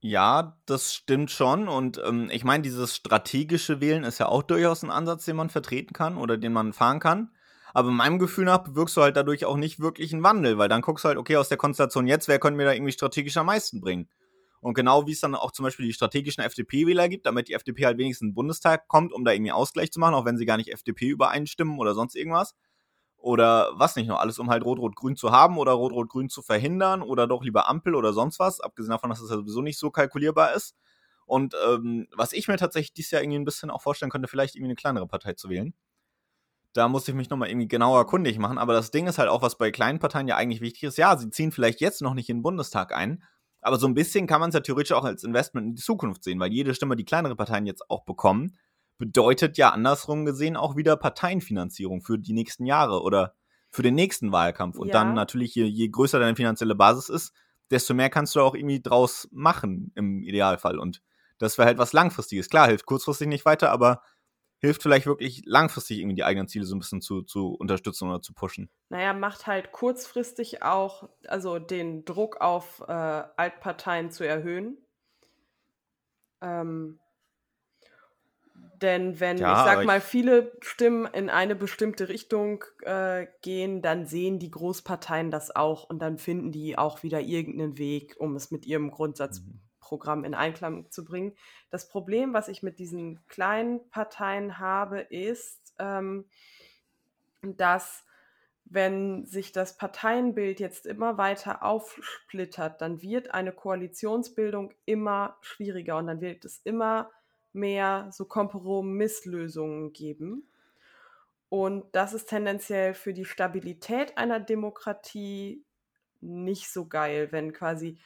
Ja, 0.00 0.58
das 0.66 0.94
stimmt 0.94 1.30
schon. 1.30 1.68
Und 1.68 2.00
ähm, 2.04 2.28
ich 2.32 2.44
meine, 2.44 2.62
dieses 2.62 2.96
strategische 2.96 3.80
Wählen 3.80 4.04
ist 4.04 4.18
ja 4.18 4.26
auch 4.26 4.42
durchaus 4.42 4.82
ein 4.82 4.90
Ansatz, 4.90 5.24
den 5.24 5.36
man 5.36 5.48
vertreten 5.48 5.92
kann 5.92 6.16
oder 6.16 6.36
den 6.36 6.52
man 6.52 6.72
fahren 6.72 7.00
kann. 7.00 7.30
Aber 7.72 7.90
meinem 7.90 8.18
Gefühl 8.18 8.44
nach 8.44 8.58
bewirkst 8.58 8.96
du 8.96 9.02
halt 9.02 9.16
dadurch 9.16 9.44
auch 9.44 9.56
nicht 9.56 9.80
wirklich 9.80 10.12
einen 10.12 10.24
Wandel, 10.24 10.58
weil 10.58 10.68
dann 10.68 10.82
guckst 10.82 11.04
du 11.04 11.08
halt, 11.08 11.18
okay, 11.18 11.36
aus 11.36 11.48
der 11.48 11.56
Konstellation 11.56 12.06
jetzt, 12.06 12.28
wer 12.28 12.38
könnte 12.38 12.56
mir 12.56 12.66
da 12.66 12.72
irgendwie 12.72 12.92
strategisch 12.92 13.36
am 13.36 13.46
meisten 13.46 13.80
bringen? 13.80 14.08
Und 14.62 14.74
genau 14.74 15.08
wie 15.08 15.12
es 15.12 15.20
dann 15.20 15.34
auch 15.34 15.50
zum 15.50 15.64
Beispiel 15.64 15.86
die 15.86 15.92
strategischen 15.92 16.42
FDP-Wähler 16.44 17.08
gibt, 17.08 17.26
damit 17.26 17.48
die 17.48 17.54
FDP 17.54 17.84
halt 17.84 17.98
wenigstens 17.98 18.22
in 18.22 18.28
den 18.28 18.34
Bundestag 18.34 18.86
kommt, 18.86 19.12
um 19.12 19.24
da 19.24 19.32
irgendwie 19.32 19.50
Ausgleich 19.50 19.90
zu 19.90 19.98
machen, 19.98 20.14
auch 20.14 20.24
wenn 20.24 20.38
sie 20.38 20.46
gar 20.46 20.56
nicht 20.56 20.72
FDP 20.72 21.08
übereinstimmen 21.08 21.78
oder 21.80 21.94
sonst 21.94 22.14
irgendwas. 22.14 22.54
Oder 23.16 23.70
was 23.74 23.96
nicht 23.96 24.06
noch, 24.06 24.20
alles 24.20 24.38
um 24.38 24.50
halt 24.50 24.64
Rot-Rot-Grün 24.64 25.16
zu 25.16 25.32
haben 25.32 25.58
oder 25.58 25.72
Rot-Rot-Grün 25.72 26.28
zu 26.28 26.42
verhindern 26.42 27.02
oder 27.02 27.26
doch 27.26 27.42
lieber 27.42 27.68
Ampel 27.68 27.96
oder 27.96 28.12
sonst 28.12 28.38
was, 28.38 28.60
abgesehen 28.60 28.92
davon, 28.92 29.10
dass 29.10 29.20
es 29.20 29.30
ja 29.30 29.36
sowieso 29.36 29.62
nicht 29.62 29.78
so 29.78 29.90
kalkulierbar 29.90 30.54
ist. 30.54 30.76
Und 31.26 31.54
ähm, 31.66 32.06
was 32.16 32.32
ich 32.32 32.46
mir 32.46 32.56
tatsächlich 32.56 32.92
dieses 32.94 33.10
Jahr 33.10 33.22
irgendwie 33.22 33.40
ein 33.40 33.44
bisschen 33.44 33.70
auch 33.70 33.82
vorstellen 33.82 34.10
könnte, 34.10 34.28
vielleicht 34.28 34.54
irgendwie 34.54 34.70
eine 34.70 34.76
kleinere 34.76 35.06
Partei 35.08 35.34
zu 35.34 35.48
wählen. 35.48 35.74
Da 36.72 36.88
muss 36.88 37.06
ich 37.06 37.14
mich 37.14 37.30
nochmal 37.30 37.48
irgendwie 37.48 37.68
genauer 37.68 38.06
kundig 38.06 38.38
machen. 38.38 38.58
Aber 38.58 38.72
das 38.72 38.90
Ding 38.90 39.06
ist 39.06 39.18
halt 39.18 39.28
auch, 39.28 39.42
was 39.42 39.58
bei 39.58 39.70
kleinen 39.70 39.98
Parteien 39.98 40.28
ja 40.28 40.36
eigentlich 40.36 40.60
wichtig 40.60 40.84
ist. 40.84 40.98
Ja, 40.98 41.16
sie 41.16 41.30
ziehen 41.30 41.52
vielleicht 41.52 41.80
jetzt 41.80 42.00
noch 42.00 42.14
nicht 42.14 42.28
in 42.28 42.38
den 42.38 42.42
Bundestag 42.42 42.94
ein. 42.94 43.22
Aber 43.62 43.78
so 43.78 43.86
ein 43.86 43.94
bisschen 43.94 44.26
kann 44.26 44.40
man 44.40 44.50
es 44.50 44.54
ja 44.54 44.60
theoretisch 44.60 44.92
auch 44.92 45.04
als 45.04 45.24
Investment 45.24 45.68
in 45.68 45.74
die 45.76 45.82
Zukunft 45.82 46.24
sehen, 46.24 46.38
weil 46.40 46.52
jede 46.52 46.74
Stimme, 46.74 46.96
die 46.96 47.04
kleinere 47.04 47.36
Parteien 47.36 47.64
jetzt 47.64 47.88
auch 47.88 48.04
bekommen, 48.04 48.58
bedeutet 48.98 49.56
ja 49.56 49.70
andersrum 49.70 50.24
gesehen 50.24 50.56
auch 50.56 50.76
wieder 50.76 50.96
Parteienfinanzierung 50.96 52.02
für 52.02 52.18
die 52.18 52.32
nächsten 52.32 52.66
Jahre 52.66 53.02
oder 53.02 53.34
für 53.70 53.82
den 53.82 53.94
nächsten 53.94 54.32
Wahlkampf. 54.32 54.76
Und 54.76 54.88
Ja. 54.88 54.92
dann 54.92 55.14
natürlich, 55.14 55.54
je, 55.54 55.64
je 55.64 55.88
größer 55.88 56.18
deine 56.18 56.36
finanzielle 56.36 56.74
Basis 56.74 57.08
ist, 57.08 57.32
desto 57.70 57.94
mehr 57.94 58.10
kannst 58.10 58.36
du 58.36 58.40
auch 58.40 58.54
irgendwie 58.54 58.82
draus 58.82 59.28
machen 59.32 59.92
im 59.94 60.22
Idealfall. 60.22 60.78
Und 60.78 61.02
das 61.38 61.56
wäre 61.56 61.66
halt 61.66 61.78
was 61.78 61.92
Langfristiges. 61.92 62.48
Klar, 62.48 62.68
hilft 62.68 62.86
kurzfristig 62.86 63.28
nicht 63.28 63.44
weiter, 63.46 63.70
aber 63.70 64.02
hilft 64.62 64.82
vielleicht 64.82 65.06
wirklich 65.06 65.42
langfristig 65.44 65.98
irgendwie 65.98 66.14
die 66.16 66.24
eigenen 66.24 66.48
Ziele 66.48 66.64
so 66.64 66.74
ein 66.74 66.78
bisschen 66.78 67.02
zu, 67.02 67.22
zu 67.22 67.54
unterstützen 67.54 68.08
oder 68.08 68.22
zu 68.22 68.32
pushen. 68.32 68.70
Naja, 68.88 69.12
macht 69.12 69.46
halt 69.46 69.72
kurzfristig 69.72 70.62
auch, 70.62 71.08
also 71.26 71.58
den 71.58 72.04
Druck 72.04 72.40
auf 72.40 72.80
äh, 72.86 72.92
Altparteien 72.92 74.10
zu 74.10 74.24
erhöhen. 74.24 74.78
Ähm, 76.42 76.98
denn 78.82 79.20
wenn, 79.20 79.38
Ja, 79.38 79.52
ich 79.52 79.58
sag 79.64 79.80
ich- 79.80 79.86
mal, 79.86 80.00
viele 80.00 80.52
Stimmen 80.60 81.06
in 81.06 81.30
eine 81.30 81.54
bestimmte 81.54 82.08
Richtung 82.08 82.64
äh, 82.82 83.26
gehen, 83.40 83.80
dann 83.80 84.06
sehen 84.06 84.38
die 84.38 84.50
Großparteien 84.50 85.30
das 85.30 85.54
auch 85.54 85.84
und 85.88 86.00
dann 86.00 86.18
finden 86.18 86.50
die 86.52 86.76
auch 86.76 87.02
wieder 87.02 87.20
irgendeinen 87.20 87.78
Weg, 87.78 88.16
um 88.18 88.34
es 88.34 88.50
mit 88.50 88.66
ihrem 88.66 88.90
Grundsatz 88.90 89.40
Mhm. 89.40 89.60
Wahlprogramm 89.82 90.24
in 90.24 90.34
Einklang 90.34 90.90
zu 90.90 91.04
bringen. 91.04 91.36
Das 91.70 91.88
Problem, 91.88 92.32
was 92.32 92.48
ich 92.48 92.62
mit 92.62 92.78
diesen 92.78 93.26
kleinen 93.28 93.88
Parteien 93.90 94.58
habe, 94.58 95.00
ist, 95.00 95.74
ähm, 95.78 96.26
dass 97.42 98.04
wenn 98.64 99.26
sich 99.26 99.52
das 99.52 99.76
Parteienbild 99.76 100.60
jetzt 100.60 100.86
immer 100.86 101.18
weiter 101.18 101.62
aufsplittert, 101.62 102.80
dann 102.80 103.02
wird 103.02 103.34
eine 103.34 103.52
Koalitionsbildung 103.52 104.72
immer 104.86 105.36
schwieriger 105.42 105.98
und 105.98 106.06
dann 106.06 106.20
wird 106.20 106.44
es 106.44 106.60
immer 106.64 107.10
mehr 107.52 108.08
so 108.12 108.24
Kompromisslösungen 108.24 109.92
geben. 109.92 110.48
Und 111.50 111.84
das 111.94 112.14
ist 112.14 112.30
tendenziell 112.30 112.94
für 112.94 113.12
die 113.12 113.26
Stabilität 113.26 114.16
einer 114.16 114.40
Demokratie 114.40 115.62
nicht 116.22 116.72
so 116.72 116.86
geil, 116.86 117.30
wenn 117.30 117.52
quasi, 117.52 117.98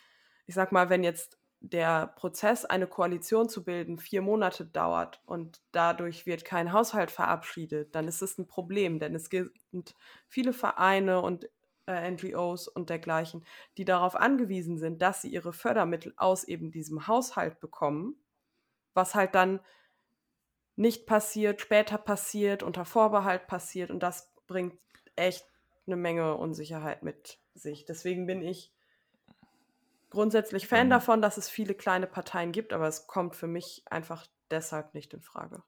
ich 0.46 0.54
sag 0.56 0.72
mal, 0.72 0.90
wenn 0.90 1.04
jetzt 1.04 1.35
der 1.60 2.08
Prozess, 2.08 2.64
eine 2.64 2.86
Koalition 2.86 3.48
zu 3.48 3.64
bilden, 3.64 3.98
vier 3.98 4.22
Monate 4.22 4.64
dauert 4.66 5.20
und 5.26 5.60
dadurch 5.72 6.26
wird 6.26 6.44
kein 6.44 6.72
Haushalt 6.72 7.10
verabschiedet, 7.10 7.94
dann 7.94 8.08
ist 8.08 8.22
es 8.22 8.38
ein 8.38 8.46
Problem, 8.46 8.98
denn 8.98 9.14
es 9.14 9.30
gibt 9.30 9.94
viele 10.28 10.52
Vereine 10.52 11.22
und 11.22 11.48
äh, 11.86 12.10
NGOs 12.10 12.68
und 12.68 12.90
dergleichen, 12.90 13.44
die 13.78 13.84
darauf 13.84 14.16
angewiesen 14.16 14.78
sind, 14.78 15.02
dass 15.02 15.22
sie 15.22 15.28
ihre 15.30 15.52
Fördermittel 15.52 16.12
aus 16.16 16.44
eben 16.44 16.70
diesem 16.70 17.06
Haushalt 17.06 17.60
bekommen, 17.60 18.16
was 18.94 19.14
halt 19.14 19.34
dann 19.34 19.60
nicht 20.76 21.06
passiert, 21.06 21.60
später 21.60 21.96
passiert, 21.96 22.62
unter 22.62 22.84
Vorbehalt 22.84 23.46
passiert 23.46 23.90
und 23.90 24.02
das 24.02 24.30
bringt 24.46 24.78
echt 25.16 25.46
eine 25.86 25.96
Menge 25.96 26.36
Unsicherheit 26.36 27.02
mit 27.02 27.38
sich. 27.54 27.86
Deswegen 27.86 28.26
bin 28.26 28.42
ich 28.42 28.75
grundsätzlich 30.16 30.66
Fan 30.66 30.86
mhm. 30.86 30.90
davon, 30.90 31.22
dass 31.22 31.36
es 31.36 31.50
viele 31.50 31.74
kleine 31.74 32.06
Parteien 32.06 32.50
gibt, 32.50 32.72
aber 32.72 32.88
es 32.88 33.06
kommt 33.06 33.36
für 33.36 33.46
mich 33.46 33.82
einfach 33.90 34.26
deshalb 34.50 34.94
nicht 34.94 35.12
in 35.12 35.20
Frage. 35.20 35.62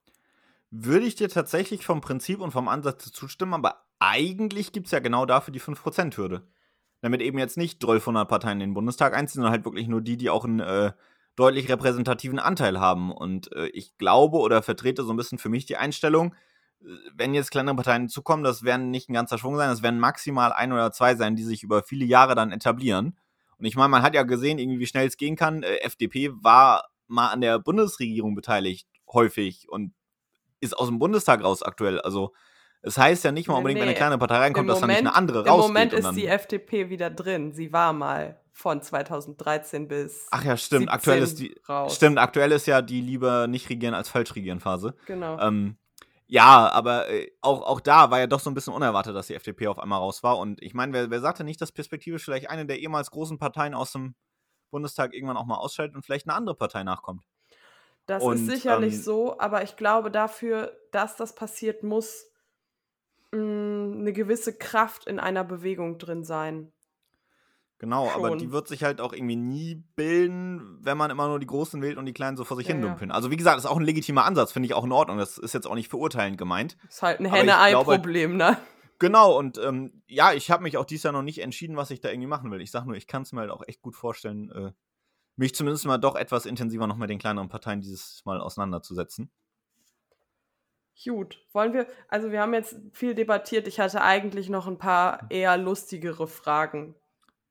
Würde 0.70 1.04
ich 1.04 1.14
dir 1.14 1.28
tatsächlich 1.28 1.84
vom 1.84 2.00
Prinzip 2.00 2.40
und 2.40 2.50
vom 2.50 2.66
Ansatz 2.66 3.12
zustimmen, 3.12 3.52
aber 3.52 3.84
eigentlich 3.98 4.72
gibt 4.72 4.86
es 4.86 4.92
ja 4.92 5.00
genau 5.00 5.26
dafür 5.26 5.52
die 5.52 5.60
5%-Hürde. 5.60 6.46
Damit 7.02 7.20
eben 7.20 7.38
jetzt 7.38 7.58
nicht 7.58 7.74
1200 7.74 8.26
Parteien 8.26 8.60
in 8.60 8.70
den 8.70 8.74
Bundestag 8.74 9.14
einziehen, 9.14 9.42
sondern 9.42 9.52
halt 9.52 9.66
wirklich 9.66 9.86
nur 9.86 10.00
die, 10.00 10.16
die 10.16 10.30
auch 10.30 10.44
einen 10.44 10.60
äh, 10.60 10.92
deutlich 11.36 11.68
repräsentativen 11.68 12.38
Anteil 12.38 12.80
haben. 12.80 13.12
Und 13.12 13.52
äh, 13.52 13.66
ich 13.68 13.98
glaube 13.98 14.38
oder 14.38 14.62
vertrete 14.62 15.04
so 15.04 15.12
ein 15.12 15.16
bisschen 15.18 15.38
für 15.38 15.50
mich 15.50 15.66
die 15.66 15.76
Einstellung, 15.76 16.34
äh, 16.80 16.86
wenn 17.14 17.34
jetzt 17.34 17.50
kleinere 17.50 17.76
Parteien 17.76 18.08
zukommen, 18.08 18.44
das 18.44 18.62
werden 18.62 18.90
nicht 18.90 19.10
ein 19.10 19.14
ganzer 19.14 19.36
Schwung 19.36 19.56
sein, 19.56 19.68
das 19.68 19.82
werden 19.82 20.00
maximal 20.00 20.54
ein 20.54 20.72
oder 20.72 20.90
zwei 20.90 21.16
sein, 21.16 21.36
die 21.36 21.44
sich 21.44 21.62
über 21.62 21.82
viele 21.82 22.06
Jahre 22.06 22.34
dann 22.34 22.50
etablieren. 22.50 23.18
Und 23.58 23.64
ich 23.64 23.76
meine, 23.76 23.88
man 23.88 24.02
hat 24.02 24.14
ja 24.14 24.22
gesehen, 24.22 24.58
irgendwie, 24.58 24.78
wie 24.78 24.86
schnell 24.86 25.06
es 25.06 25.16
gehen 25.16 25.36
kann. 25.36 25.62
Äh, 25.62 25.78
FDP 25.78 26.30
war 26.42 26.88
mal 27.06 27.28
an 27.28 27.40
der 27.40 27.58
Bundesregierung 27.58 28.34
beteiligt, 28.34 28.86
häufig, 29.12 29.68
und 29.68 29.94
ist 30.60 30.76
aus 30.76 30.88
dem 30.88 30.98
Bundestag 30.98 31.42
raus 31.42 31.62
aktuell. 31.62 32.00
Also, 32.00 32.32
es 32.82 32.96
heißt 32.96 33.24
ja 33.24 33.32
nicht 33.32 33.48
mal 33.48 33.54
unbedingt, 33.56 33.78
nee, 33.78 33.82
wenn 33.82 33.88
eine 33.88 33.96
kleine 33.96 34.18
Partei 34.18 34.38
reinkommt, 34.38 34.68
dass 34.68 34.80
Moment, 34.80 34.98
dann 34.98 35.04
nicht 35.04 35.10
eine 35.10 35.16
andere 35.16 35.46
rausgeht. 35.46 35.54
Im 35.54 35.60
Moment 35.60 35.92
ist 35.92 36.10
die 36.12 36.26
FDP 36.26 36.90
wieder 36.90 37.10
drin. 37.10 37.52
Sie 37.52 37.72
war 37.72 37.92
mal 37.92 38.40
von 38.52 38.80
2013 38.82 39.88
bis. 39.88 40.26
Ach 40.30 40.44
ja, 40.44 40.56
stimmt. 40.56 40.90
Aktuell 40.90 41.22
ist 41.22 41.38
die. 41.38 41.54
Raus. 41.68 41.96
Stimmt, 41.96 42.18
aktuell 42.18 42.52
ist 42.52 42.66
ja 42.66 42.82
die 42.82 43.00
lieber 43.00 43.46
nicht 43.46 43.68
regieren 43.68 43.94
als 43.94 44.08
falsch 44.08 44.34
regieren 44.36 44.60
Phase. 44.60 44.94
Genau. 45.06 45.38
Ähm, 45.40 45.76
ja, 46.30 46.70
aber 46.70 47.08
äh, 47.08 47.30
auch, 47.40 47.62
auch 47.62 47.80
da 47.80 48.10
war 48.10 48.18
ja 48.18 48.26
doch 48.26 48.40
so 48.40 48.50
ein 48.50 48.54
bisschen 48.54 48.74
unerwartet, 48.74 49.16
dass 49.16 49.28
die 49.28 49.34
FDP 49.34 49.66
auf 49.68 49.78
einmal 49.78 49.98
raus 49.98 50.22
war. 50.22 50.38
Und 50.38 50.62
ich 50.62 50.74
meine, 50.74 50.92
wer, 50.92 51.10
wer 51.10 51.20
sagte 51.20 51.42
nicht, 51.42 51.60
dass 51.60 51.72
perspektivisch 51.72 52.22
vielleicht 52.22 52.50
eine 52.50 52.66
der 52.66 52.78
ehemals 52.78 53.10
großen 53.10 53.38
Parteien 53.38 53.72
aus 53.72 53.92
dem 53.92 54.14
Bundestag 54.70 55.14
irgendwann 55.14 55.38
auch 55.38 55.46
mal 55.46 55.56
ausschaltet 55.56 55.96
und 55.96 56.04
vielleicht 56.04 56.28
eine 56.28 56.36
andere 56.36 56.54
Partei 56.54 56.84
nachkommt? 56.84 57.24
Das 58.04 58.22
und, 58.22 58.34
ist 58.34 58.46
sicherlich 58.46 58.94
ähm, 58.94 59.00
so, 59.00 59.38
aber 59.38 59.62
ich 59.62 59.76
glaube, 59.76 60.10
dafür, 60.10 60.76
dass 60.92 61.16
das 61.16 61.34
passiert, 61.34 61.82
muss 61.82 62.26
mh, 63.32 63.40
mm, 63.40 64.00
eine 64.00 64.12
gewisse 64.12 64.56
Kraft 64.56 65.06
in 65.06 65.18
einer 65.18 65.44
Bewegung 65.44 65.96
drin 65.96 66.24
sein. 66.24 66.72
Genau, 67.80 68.08
Schon. 68.08 68.24
aber 68.24 68.36
die 68.36 68.50
wird 68.50 68.66
sich 68.66 68.82
halt 68.82 69.00
auch 69.00 69.12
irgendwie 69.12 69.36
nie 69.36 69.76
bilden, 69.94 70.78
wenn 70.80 70.98
man 70.98 71.12
immer 71.12 71.28
nur 71.28 71.38
die 71.38 71.46
Großen 71.46 71.80
wählt 71.80 71.96
und 71.96 72.06
die 72.06 72.12
Kleinen 72.12 72.36
so 72.36 72.42
vor 72.42 72.56
sich 72.56 72.66
ja, 72.66 72.74
hin 72.74 72.82
dümpeln. 72.82 73.10
Ja. 73.10 73.14
Also 73.14 73.30
wie 73.30 73.36
gesagt, 73.36 73.56
das 73.56 73.64
ist 73.64 73.70
auch 73.70 73.76
ein 73.76 73.84
legitimer 73.84 74.24
Ansatz, 74.24 74.50
finde 74.50 74.66
ich 74.66 74.74
auch 74.74 74.84
in 74.84 74.90
Ordnung. 74.90 75.18
Das 75.18 75.38
ist 75.38 75.54
jetzt 75.54 75.66
auch 75.66 75.76
nicht 75.76 75.88
verurteilend 75.88 76.38
gemeint. 76.38 76.76
Ist 76.88 77.02
halt 77.02 77.20
ein 77.20 77.26
Henne-Ei-Problem, 77.26 78.36
ne? 78.36 78.58
Genau, 78.98 79.38
und 79.38 79.58
ähm, 79.58 80.02
ja, 80.08 80.32
ich 80.32 80.50
habe 80.50 80.64
mich 80.64 80.76
auch 80.76 80.84
dieses 80.84 81.04
Jahr 81.04 81.12
noch 81.12 81.22
nicht 81.22 81.38
entschieden, 81.38 81.76
was 81.76 81.92
ich 81.92 82.00
da 82.00 82.10
irgendwie 82.10 82.26
machen 82.26 82.50
will. 82.50 82.60
Ich 82.60 82.72
sage 82.72 82.86
nur, 82.86 82.96
ich 82.96 83.06
kann 83.06 83.22
es 83.22 83.32
mir 83.32 83.42
halt 83.42 83.50
auch 83.50 83.62
echt 83.68 83.80
gut 83.80 83.94
vorstellen, 83.94 84.50
äh, 84.50 84.72
mich 85.36 85.54
zumindest 85.54 85.86
mal 85.86 85.98
doch 85.98 86.16
etwas 86.16 86.46
intensiver 86.46 86.88
noch 86.88 86.96
mit 86.96 87.08
den 87.08 87.20
kleineren 87.20 87.48
Parteien 87.48 87.80
dieses 87.80 88.24
Mal 88.24 88.40
auseinanderzusetzen. 88.40 89.30
Gut, 91.04 91.38
wollen 91.52 91.72
wir, 91.74 91.86
also 92.08 92.32
wir 92.32 92.40
haben 92.40 92.54
jetzt 92.54 92.74
viel 92.92 93.14
debattiert. 93.14 93.68
Ich 93.68 93.78
hatte 93.78 94.02
eigentlich 94.02 94.48
noch 94.48 94.66
ein 94.66 94.78
paar 94.78 95.30
eher 95.30 95.56
lustigere 95.56 96.26
Fragen 96.26 96.96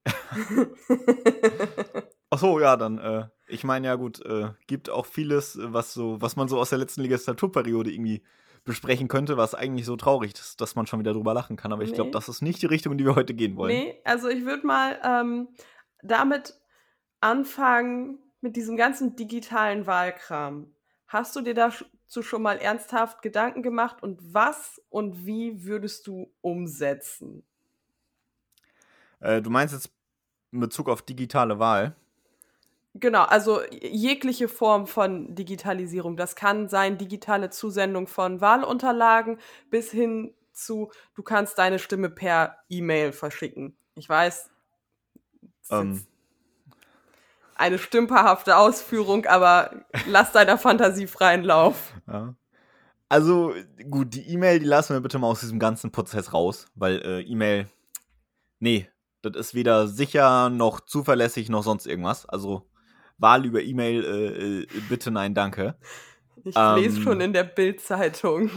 Ach 2.29 2.39
so, 2.39 2.59
ja, 2.59 2.75
dann, 2.75 2.97
äh, 2.97 3.27
ich 3.47 3.63
meine 3.63 3.87
ja 3.87 3.95
gut, 3.95 4.23
äh, 4.25 4.49
gibt 4.67 4.89
auch 4.89 5.05
vieles, 5.05 5.57
was 5.61 5.93
so, 5.93 6.21
was 6.21 6.35
man 6.35 6.47
so 6.47 6.59
aus 6.59 6.69
der 6.69 6.79
letzten 6.79 7.01
Legislaturperiode 7.01 7.91
irgendwie 7.91 8.23
besprechen 8.65 9.07
könnte, 9.07 9.37
was 9.37 9.55
eigentlich 9.55 9.85
so 9.85 9.95
traurig 9.95 10.33
ist, 10.33 10.59
dass 10.59 10.75
man 10.75 10.87
schon 10.87 10.99
wieder 10.99 11.13
drüber 11.13 11.33
lachen 11.33 11.55
kann. 11.55 11.71
Aber 11.71 11.83
ich 11.83 11.91
nee. 11.91 11.95
glaube, 11.95 12.11
das 12.11 12.27
ist 12.27 12.41
nicht 12.41 12.61
die 12.61 12.65
Richtung, 12.65 12.91
in 12.91 12.97
die 12.97 13.05
wir 13.05 13.15
heute 13.15 13.33
gehen 13.33 13.55
wollen. 13.55 13.73
Nee, 13.73 14.01
also 14.03 14.27
ich 14.27 14.45
würde 14.45 14.67
mal 14.67 14.99
ähm, 15.03 15.47
damit 16.03 16.59
anfangen, 17.21 18.19
mit 18.41 18.55
diesem 18.55 18.77
ganzen 18.77 19.15
digitalen 19.15 19.87
Wahlkram. 19.87 20.73
Hast 21.07 21.35
du 21.35 21.41
dir 21.41 21.53
dazu 21.53 22.21
schon 22.21 22.41
mal 22.41 22.57
ernsthaft 22.57 23.21
Gedanken 23.21 23.63
gemacht 23.63 24.03
und 24.03 24.33
was 24.33 24.81
und 24.89 25.25
wie 25.25 25.65
würdest 25.65 26.07
du 26.07 26.31
umsetzen? 26.41 27.43
Äh, 29.19 29.41
du 29.41 29.49
meinst 29.49 29.73
jetzt 29.73 29.91
in 30.57 30.61
Bezug 30.61 30.89
auf 30.89 31.03
digitale 31.03 31.59
Wahl? 31.59 31.95
Genau, 32.95 33.23
also 33.23 33.61
jegliche 33.71 34.47
Form 34.47 34.87
von 34.87 35.35
Digitalisierung. 35.35 36.17
Das 36.17 36.35
kann 36.35 36.67
sein 36.67 36.97
digitale 36.97 37.51
Zusendung 37.51 38.07
von 38.07 38.41
Wahlunterlagen 38.41 39.37
bis 39.69 39.91
hin 39.91 40.33
zu, 40.51 40.91
du 41.13 41.21
kannst 41.21 41.59
deine 41.59 41.77
Stimme 41.77 42.09
per 42.09 42.57
E-Mail 42.69 43.11
verschicken. 43.11 43.77
Ich 43.93 44.09
weiß, 44.09 44.49
ähm. 45.69 46.03
eine 47.55 47.77
stümperhafte 47.77 48.57
Ausführung, 48.57 49.27
aber 49.27 49.85
lass 50.07 50.31
deiner 50.31 50.57
Fantasie 50.57 51.05
freien 51.05 51.43
Lauf. 51.43 51.93
Ja. 52.07 52.33
Also 53.09 53.53
gut, 53.91 54.15
die 54.15 54.27
E-Mail, 54.27 54.59
die 54.59 54.65
lassen 54.65 54.95
wir 54.95 55.01
bitte 55.01 55.19
mal 55.19 55.27
aus 55.27 55.41
diesem 55.41 55.59
ganzen 55.59 55.91
Prozess 55.91 56.33
raus, 56.33 56.65
weil 56.73 56.97
äh, 57.03 57.21
E-Mail, 57.21 57.69
nee, 58.59 58.89
das 59.31 59.47
ist 59.47 59.53
weder 59.53 59.87
sicher 59.87 60.49
noch 60.49 60.81
zuverlässig 60.81 61.49
noch 61.49 61.63
sonst 61.63 61.85
irgendwas. 61.85 62.25
Also 62.25 62.69
Wahl 63.17 63.45
über 63.45 63.61
E-Mail, 63.61 64.03
äh, 64.03 64.61
äh, 64.61 64.67
bitte 64.89 65.11
nein, 65.11 65.33
danke. 65.33 65.77
Ich 66.43 66.55
ähm, 66.55 66.75
lese 66.75 67.01
schon 67.01 67.21
in 67.21 67.33
der 67.33 67.43
Bildzeitung. 67.43 68.49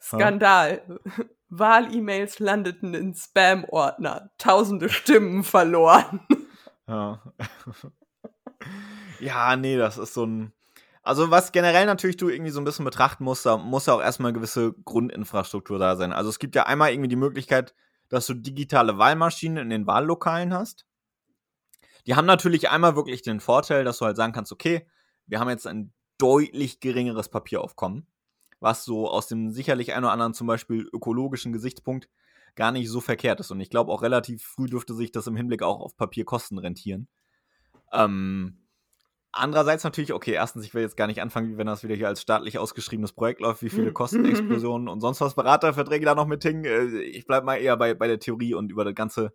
Skandal. 0.00 0.82
Huh? 0.86 1.24
Wahl-E-Mails 1.50 2.38
landeten 2.38 2.94
in 2.94 3.14
Spam-Ordner. 3.14 4.30
Tausende 4.38 4.88
Stimmen 4.88 5.42
verloren. 5.44 6.20
Ja. 6.86 7.20
ja, 9.20 9.56
nee, 9.56 9.76
das 9.76 9.98
ist 9.98 10.14
so 10.14 10.24
ein. 10.24 10.52
Also, 11.02 11.30
was 11.30 11.50
generell 11.50 11.86
natürlich 11.86 12.18
du 12.18 12.28
irgendwie 12.28 12.50
so 12.50 12.60
ein 12.60 12.64
bisschen 12.64 12.84
betrachten 12.84 13.24
musst, 13.24 13.46
da 13.46 13.56
muss 13.56 13.86
ja 13.86 13.94
auch 13.94 14.02
erstmal 14.02 14.28
eine 14.30 14.38
gewisse 14.38 14.74
Grundinfrastruktur 14.84 15.78
da 15.78 15.96
sein. 15.96 16.12
Also, 16.12 16.30
es 16.30 16.38
gibt 16.38 16.54
ja 16.54 16.66
einmal 16.66 16.92
irgendwie 16.92 17.08
die 17.08 17.16
Möglichkeit, 17.16 17.74
dass 18.10 18.26
du 18.26 18.34
digitale 18.34 18.98
Wahlmaschinen 18.98 19.56
in 19.58 19.70
den 19.70 19.86
Wahllokalen 19.86 20.52
hast. 20.52 20.84
Die 22.06 22.14
haben 22.14 22.26
natürlich 22.26 22.68
einmal 22.68 22.96
wirklich 22.96 23.22
den 23.22 23.40
Vorteil, 23.40 23.84
dass 23.84 23.98
du 23.98 24.04
halt 24.04 24.16
sagen 24.16 24.32
kannst, 24.32 24.52
okay, 24.52 24.86
wir 25.26 25.40
haben 25.40 25.48
jetzt 25.48 25.66
ein 25.66 25.92
deutlich 26.18 26.80
geringeres 26.80 27.28
Papieraufkommen, 27.28 28.06
was 28.58 28.84
so 28.84 29.08
aus 29.08 29.28
dem 29.28 29.50
sicherlich 29.52 29.94
ein 29.94 30.04
oder 30.04 30.12
anderen 30.12 30.34
zum 30.34 30.46
Beispiel 30.46 30.88
ökologischen 30.92 31.52
Gesichtspunkt 31.52 32.08
gar 32.56 32.72
nicht 32.72 32.90
so 32.90 33.00
verkehrt 33.00 33.40
ist. 33.40 33.50
Und 33.52 33.60
ich 33.60 33.70
glaube 33.70 33.92
auch 33.92 34.02
relativ 34.02 34.42
früh 34.42 34.66
dürfte 34.66 34.94
sich 34.94 35.12
das 35.12 35.26
im 35.26 35.36
Hinblick 35.36 35.62
auch 35.62 35.80
auf 35.80 35.96
Papierkosten 35.96 36.58
rentieren. 36.58 37.08
Ähm, 37.92 38.58
Andererseits 39.32 39.84
natürlich, 39.84 40.12
okay, 40.12 40.32
erstens, 40.32 40.64
ich 40.64 40.74
will 40.74 40.82
jetzt 40.82 40.96
gar 40.96 41.06
nicht 41.06 41.22
anfangen, 41.22 41.56
wenn 41.56 41.66
das 41.66 41.84
wieder 41.84 41.94
hier 41.94 42.08
als 42.08 42.20
staatlich 42.20 42.58
ausgeschriebenes 42.58 43.12
Projekt 43.12 43.40
läuft, 43.40 43.62
wie 43.62 43.70
viele 43.70 43.86
hm. 43.86 43.94
Kostenexplosionen 43.94 44.88
und 44.88 45.00
sonst 45.00 45.20
was 45.20 45.34
Beraterverträge 45.34 46.04
da 46.04 46.16
noch 46.16 46.26
mit 46.26 46.42
hingen. 46.42 46.64
Äh, 46.64 47.02
ich 47.02 47.26
bleib 47.26 47.44
mal 47.44 47.56
eher 47.56 47.76
bei, 47.76 47.94
bei 47.94 48.08
der 48.08 48.18
Theorie 48.18 48.54
und 48.54 48.72
über 48.72 48.84
das 48.84 48.94
ganze 48.94 49.32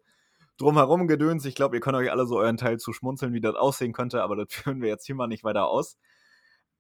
drumherum 0.58 1.08
Gedöns. 1.08 1.46
Ich 1.46 1.56
glaube, 1.56 1.78
ihr 1.78 1.80
könnt 1.80 1.96
euch 1.96 2.12
alle 2.12 2.26
so 2.26 2.38
euren 2.38 2.58
Teil 2.58 2.78
zu 2.78 2.92
schmunzeln, 2.92 3.34
wie 3.34 3.42
das 3.42 3.56
aussehen 3.56 3.94
könnte, 3.94 4.22
aber 4.22 4.36
das 4.36 4.48
führen 4.50 4.82
wir 4.82 4.90
jetzt 4.90 5.06
hier 5.06 5.16
mal 5.16 5.28
nicht 5.28 5.46
weiter 5.46 5.68
aus. 5.68 5.98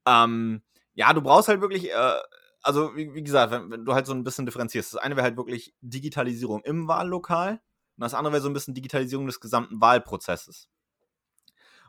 Ähm, 0.05 0.61
ja, 0.93 1.13
du 1.13 1.21
brauchst 1.21 1.47
halt 1.47 1.61
wirklich, 1.61 1.91
äh, 1.91 2.19
also 2.61 2.95
wie, 2.97 3.13
wie, 3.13 3.23
gesagt, 3.23 3.51
wenn, 3.51 3.71
wenn, 3.71 3.85
du 3.85 3.93
halt 3.93 4.07
so 4.07 4.13
ein 4.13 4.23
bisschen 4.23 4.45
differenzierst. 4.45 4.93
Das 4.93 5.01
eine 5.01 5.15
wäre 5.15 5.23
halt 5.23 5.37
wirklich 5.37 5.73
Digitalisierung 5.81 6.63
im 6.63 6.87
Wahllokal 6.89 7.61
und 7.97 8.01
das 8.01 8.13
andere 8.13 8.33
wäre 8.33 8.41
so 8.41 8.49
ein 8.49 8.53
bisschen 8.53 8.73
Digitalisierung 8.73 9.25
des 9.25 9.39
gesamten 9.39 9.79
Wahlprozesses. 9.79 10.69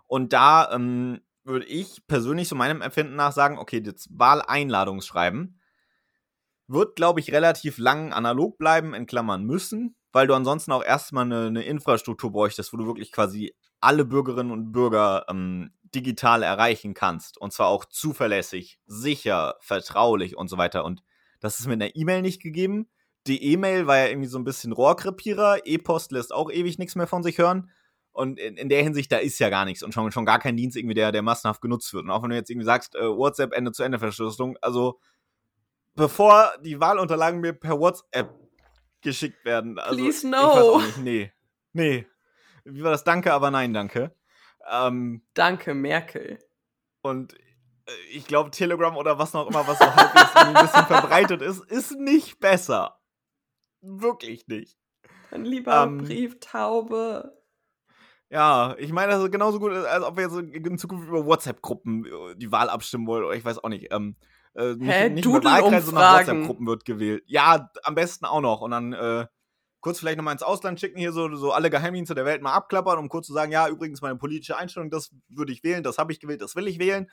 Und 0.06 0.32
da 0.32 0.70
ähm, 0.72 1.20
würde 1.44 1.66
ich 1.66 2.06
persönlich 2.06 2.48
so 2.48 2.56
meinem 2.56 2.82
Empfinden 2.82 3.16
nach 3.16 3.32
sagen, 3.32 3.58
okay, 3.58 3.80
das 3.80 4.08
Wahleinladungsschreiben 4.10 5.60
wird, 6.68 6.96
glaube 6.96 7.20
ich, 7.20 7.32
relativ 7.32 7.78
lang 7.78 8.12
analog 8.12 8.58
bleiben, 8.58 8.94
in 8.94 9.06
Klammern 9.06 9.44
müssen, 9.44 9.96
weil 10.12 10.26
du 10.26 10.34
ansonsten 10.34 10.72
auch 10.72 10.84
erstmal 10.84 11.24
eine, 11.24 11.46
eine 11.46 11.62
Infrastruktur 11.62 12.32
bräuchtest, 12.32 12.72
wo 12.72 12.76
du 12.76 12.86
wirklich 12.86 13.12
quasi 13.12 13.54
alle 13.80 14.04
Bürgerinnen 14.04 14.50
und 14.50 14.72
Bürger 14.72 15.26
ähm, 15.28 15.70
digital 15.94 16.42
erreichen 16.42 16.94
kannst. 16.94 17.38
Und 17.38 17.52
zwar 17.52 17.68
auch 17.68 17.84
zuverlässig, 17.84 18.80
sicher, 18.86 19.56
vertraulich 19.60 20.36
und 20.36 20.48
so 20.48 20.58
weiter. 20.58 20.84
Und 20.84 21.02
das 21.40 21.60
ist 21.60 21.66
mit 21.66 21.80
einer 21.80 21.94
E-Mail 21.94 22.22
nicht 22.22 22.42
gegeben. 22.42 22.88
Die 23.26 23.42
E-Mail 23.52 23.86
war 23.86 23.98
ja 23.98 24.06
irgendwie 24.06 24.28
so 24.28 24.38
ein 24.38 24.44
bisschen 24.44 24.72
Rohrkrepierer. 24.72 25.66
E-Post 25.66 26.12
lässt 26.12 26.32
auch 26.32 26.50
ewig 26.50 26.78
nichts 26.78 26.96
mehr 26.96 27.06
von 27.06 27.22
sich 27.22 27.38
hören. 27.38 27.70
Und 28.16 28.38
in, 28.38 28.56
in, 28.56 28.70
der 28.70 28.82
Hinsicht, 28.82 29.12
da 29.12 29.18
ist 29.18 29.38
ja 29.40 29.50
gar 29.50 29.66
nichts 29.66 29.82
und 29.82 29.92
schon, 29.92 30.10
schon 30.10 30.24
gar 30.24 30.38
kein 30.38 30.56
Dienst 30.56 30.74
irgendwie, 30.74 30.94
der, 30.94 31.12
der 31.12 31.20
massenhaft 31.20 31.60
genutzt 31.60 31.92
wird. 31.92 32.04
Und 32.04 32.10
auch 32.10 32.22
wenn 32.22 32.30
du 32.30 32.36
jetzt 32.36 32.48
irgendwie 32.48 32.64
sagst, 32.64 32.94
äh, 32.94 33.06
WhatsApp 33.06 33.52
Ende-zu-Ende-Verschlüsselung, 33.52 34.56
also 34.62 34.98
bevor 35.94 36.50
die 36.62 36.80
Wahlunterlagen 36.80 37.40
mir 37.40 37.52
per 37.52 37.78
WhatsApp 37.78 38.30
geschickt 39.02 39.44
werden. 39.44 39.78
Also, 39.78 40.02
Please 40.02 40.26
no. 40.26 40.80
Nee. 41.02 41.30
Nee. 41.74 42.06
Wie 42.64 42.82
war 42.82 42.92
das? 42.92 43.04
Danke, 43.04 43.34
aber 43.34 43.50
nein, 43.50 43.74
danke. 43.74 44.16
Ähm, 44.66 45.20
danke, 45.34 45.74
Merkel. 45.74 46.38
Und 47.02 47.34
äh, 47.34 47.92
ich 48.14 48.26
glaube, 48.26 48.50
Telegram 48.50 48.96
oder 48.96 49.18
was 49.18 49.34
noch 49.34 49.46
immer, 49.46 49.68
was 49.68 49.78
so 49.78 49.84
halbwegs 49.84 50.34
ein 50.36 50.54
bisschen 50.54 50.86
verbreitet 50.86 51.42
ist, 51.42 51.62
ist 51.70 51.92
nicht 51.92 52.40
besser. 52.40 52.98
Wirklich 53.82 54.48
nicht. 54.48 54.78
Dann 55.30 55.44
lieber 55.44 55.82
ähm, 55.82 55.98
Brieftaube. 55.98 57.35
Ja, 58.28 58.74
ich 58.78 58.92
meine, 58.92 59.12
das 59.12 59.22
ist 59.22 59.30
genauso 59.30 59.60
gut, 59.60 59.72
als 59.72 60.04
ob 60.04 60.16
wir 60.16 60.24
jetzt 60.24 60.36
in 60.36 60.78
Zukunft 60.78 61.08
über 61.08 61.24
WhatsApp-Gruppen 61.24 62.06
äh, 62.06 62.36
die 62.36 62.50
Wahl 62.50 62.68
abstimmen 62.68 63.06
wollen, 63.06 63.24
oder 63.24 63.34
ich 63.34 63.44
weiß 63.44 63.62
auch 63.62 63.68
nicht. 63.68 63.92
Ähm, 63.92 64.16
äh, 64.54 64.74
nicht, 64.74 64.90
Hä? 64.90 65.10
nicht 65.10 65.24
über 65.24 65.44
Wahlkreise, 65.44 65.86
sondern 65.86 66.18
WhatsApp-Gruppen 66.18 66.66
wird 66.66 66.84
gewählt. 66.84 67.22
Ja, 67.26 67.70
am 67.84 67.94
besten 67.94 68.24
auch 68.24 68.40
noch. 68.40 68.62
Und 68.62 68.72
dann 68.72 68.92
äh, 68.92 69.26
kurz 69.80 70.00
vielleicht 70.00 70.16
nochmal 70.16 70.32
ins 70.32 70.42
Ausland 70.42 70.80
schicken, 70.80 70.98
hier 70.98 71.12
so, 71.12 71.32
so 71.36 71.52
alle 71.52 71.70
Geheimdienste 71.70 72.16
der 72.16 72.24
Welt 72.24 72.42
mal 72.42 72.54
abklappern, 72.54 72.98
um 72.98 73.08
kurz 73.08 73.28
zu 73.28 73.32
sagen, 73.32 73.52
ja, 73.52 73.68
übrigens 73.68 74.00
meine 74.02 74.16
politische 74.16 74.56
Einstellung, 74.56 74.90
das 74.90 75.14
würde 75.28 75.52
ich 75.52 75.62
wählen, 75.62 75.84
das 75.84 75.98
habe 75.98 76.10
ich 76.10 76.18
gewählt, 76.18 76.42
das 76.42 76.56
will 76.56 76.66
ich 76.66 76.80
wählen. 76.80 77.08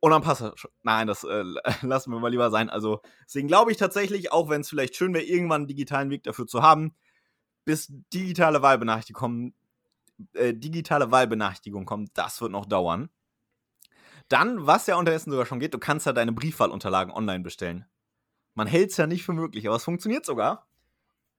Und 0.00 0.10
dann 0.10 0.20
passt 0.20 0.42
das 0.42 0.58
schon. 0.60 0.70
Nein, 0.82 1.06
das 1.06 1.24
äh, 1.24 1.42
lassen 1.82 2.12
wir 2.12 2.20
mal 2.20 2.28
lieber 2.30 2.50
sein. 2.50 2.68
Also, 2.68 3.00
deswegen 3.24 3.48
glaube 3.48 3.70
ich 3.70 3.78
tatsächlich, 3.78 4.30
auch 4.30 4.50
wenn 4.50 4.60
es 4.60 4.68
vielleicht 4.68 4.96
schön 4.96 5.14
wäre, 5.14 5.24
irgendwann 5.24 5.62
einen 5.62 5.68
digitalen 5.68 6.10
Weg 6.10 6.24
dafür 6.24 6.46
zu 6.46 6.62
haben, 6.62 6.94
bis 7.64 7.90
digitale 8.12 8.60
Wahlbenachrichtigung 8.60 9.18
kommen, 9.18 9.54
äh, 10.34 10.54
digitale 10.54 11.10
Wahlbenachrichtigung 11.10 11.84
kommt, 11.84 12.10
das 12.14 12.40
wird 12.40 12.52
noch 12.52 12.66
dauern. 12.66 13.10
Dann, 14.28 14.66
was 14.66 14.86
ja 14.86 14.96
unterdessen 14.96 15.30
sogar 15.30 15.46
schon 15.46 15.60
geht, 15.60 15.74
du 15.74 15.78
kannst 15.78 16.06
ja 16.06 16.12
deine 16.12 16.32
Briefwahlunterlagen 16.32 17.12
online 17.12 17.44
bestellen. 17.44 17.86
Man 18.54 18.66
hält 18.66 18.90
es 18.90 18.96
ja 18.96 19.06
nicht 19.06 19.24
für 19.24 19.32
möglich, 19.32 19.66
aber 19.66 19.76
es 19.76 19.84
funktioniert 19.84 20.24
sogar. 20.24 20.66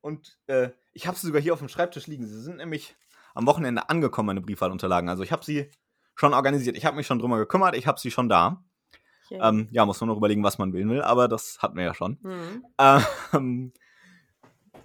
Und 0.02 0.38
äh, 0.48 0.70
ich 0.94 1.08
habe 1.08 1.18
sie 1.18 1.28
sogar 1.28 1.42
hier 1.42 1.54
auf 1.54 1.60
dem 1.60 1.70
Schreibtisch 1.70 2.08
liegen. 2.08 2.26
Sie 2.26 2.42
sind 2.42 2.58
nämlich 2.58 2.96
am 3.34 3.46
Wochenende 3.46 3.90
angekommen, 3.90 4.28
meine 4.28 4.42
Briefwahlunterlagen. 4.42 5.10
Also 5.10 5.24
ich 5.24 5.32
habe 5.32 5.44
sie 5.44 5.70
schon 6.16 6.34
organisiert. 6.34 6.78
Ich 6.78 6.86
habe 6.86 6.96
mich 6.96 7.08
schon 7.08 7.20
drüber 7.20 7.38
gekümmert. 7.38 7.76
Ich 7.76 7.88
habe 7.88 8.00
sie 8.00 8.12
schon 8.12 8.30
da. 8.30 8.64
Okay. 9.30 9.40
Ähm, 9.42 9.68
ja, 9.72 9.86
muss 9.86 10.00
man 10.00 10.08
noch 10.08 10.18
überlegen, 10.18 10.44
was 10.44 10.58
man 10.58 10.72
wählen 10.72 10.90
will, 10.90 11.02
aber 11.02 11.28
das 11.28 11.60
hatten 11.62 11.76
wir 11.76 11.84
ja 11.84 11.94
schon. 11.94 12.18
Mhm. 12.22 12.66
Ähm, 13.34 13.74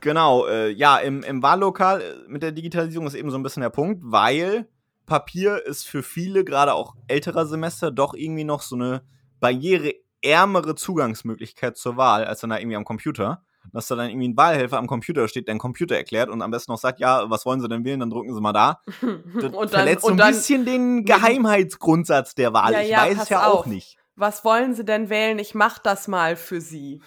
genau, 0.02 0.46
äh, 0.46 0.70
ja, 0.70 0.98
im, 0.98 1.22
im 1.22 1.42
Wahllokal 1.42 2.02
äh, 2.02 2.14
mit 2.28 2.42
der 2.42 2.52
Digitalisierung 2.52 3.06
ist 3.06 3.14
eben 3.14 3.30
so 3.30 3.38
ein 3.38 3.42
bisschen 3.42 3.62
der 3.62 3.70
Punkt, 3.70 4.02
weil 4.04 4.68
Papier 5.06 5.64
ist 5.64 5.86
für 5.86 6.02
viele, 6.02 6.44
gerade 6.44 6.74
auch 6.74 6.94
älterer 7.08 7.46
Semester, 7.46 7.90
doch 7.90 8.12
irgendwie 8.12 8.44
noch 8.44 8.60
so 8.60 8.76
eine 8.76 9.02
barriereärmere 9.40 10.74
Zugangsmöglichkeit 10.74 11.76
zur 11.76 11.96
Wahl, 11.96 12.24
als 12.24 12.40
dann 12.40 12.50
da 12.50 12.58
irgendwie 12.58 12.76
am 12.76 12.84
Computer. 12.84 13.42
Dass 13.72 13.86
da 13.86 13.94
dann 13.94 14.10
irgendwie 14.10 14.28
ein 14.28 14.36
Wahlhelfer 14.36 14.76
am 14.76 14.88
Computer 14.88 15.28
steht, 15.28 15.46
der 15.46 15.52
einen 15.52 15.60
Computer 15.60 15.96
erklärt 15.96 16.28
und 16.28 16.42
am 16.42 16.50
besten 16.50 16.72
noch 16.72 16.78
sagt, 16.78 16.98
ja, 16.98 17.30
was 17.30 17.46
wollen 17.46 17.60
Sie 17.60 17.68
denn 17.68 17.84
wählen, 17.84 18.00
dann 18.00 18.10
drücken 18.10 18.34
Sie 18.34 18.40
mal 18.40 18.52
da. 18.52 18.80
Das 19.40 19.52
und 19.54 19.70
verletzt 19.70 20.04
dann, 20.04 20.18
so 20.18 20.24
ein 20.24 20.32
bisschen 20.32 20.64
den 20.64 21.04
Geheimheitsgrundsatz 21.04 22.34
der 22.34 22.52
Wahl. 22.52 22.72
Ja, 22.72 22.80
ich 22.80 22.88
ja, 22.88 22.98
weiß 22.98 23.22
es 23.22 23.28
ja 23.28 23.46
auf. 23.46 23.60
auch 23.60 23.66
nicht. 23.66 23.98
Was 24.16 24.44
wollen 24.44 24.74
Sie 24.74 24.84
denn 24.84 25.10
wählen? 25.10 25.38
Ich 25.38 25.54
mach 25.54 25.78
das 25.78 26.08
mal 26.08 26.34
für 26.34 26.60
Sie. 26.60 27.00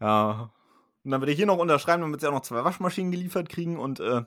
Ja. 0.00 0.50
Und 1.08 1.12
dann 1.12 1.22
würde 1.22 1.32
ich 1.32 1.38
hier 1.38 1.46
noch 1.46 1.56
unterschreiben, 1.56 2.02
damit 2.02 2.20
sie 2.20 2.28
auch 2.28 2.34
noch 2.34 2.42
zwei 2.42 2.64
Waschmaschinen 2.64 3.10
geliefert 3.10 3.48
kriegen 3.48 3.78
und 3.78 3.98
äh, 3.98 4.24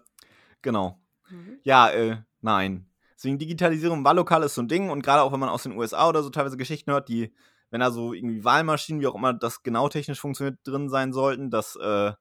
genau. 0.63 0.99
Mhm. 1.29 1.59
Ja, 1.61 1.91
äh, 1.91 2.17
nein. 2.39 2.89
Deswegen 3.13 3.37
Digitalisierung 3.37 3.99
im 3.99 4.03
Wahllokal 4.03 4.41
ist 4.41 4.55
so 4.55 4.63
ein 4.63 4.67
Ding 4.67 4.89
und 4.89 5.03
gerade 5.03 5.21
auch 5.21 5.31
wenn 5.31 5.39
man 5.39 5.49
aus 5.49 5.61
den 5.61 5.77
USA 5.77 6.09
oder 6.09 6.23
so 6.23 6.31
teilweise 6.31 6.57
Geschichten 6.57 6.89
hört, 6.89 7.07
die, 7.07 7.35
wenn 7.69 7.81
da 7.81 7.91
so 7.91 8.13
irgendwie 8.13 8.43
Wahlmaschinen, 8.43 8.99
wie 8.99 9.05
auch 9.05 9.13
immer 9.13 9.31
das 9.31 9.61
genau 9.61 9.89
technisch 9.89 10.19
funktioniert, 10.19 10.57
drin 10.63 10.89
sein 10.89 11.13
sollten, 11.13 11.51
dass, 11.51 11.75
äh, 11.75 12.13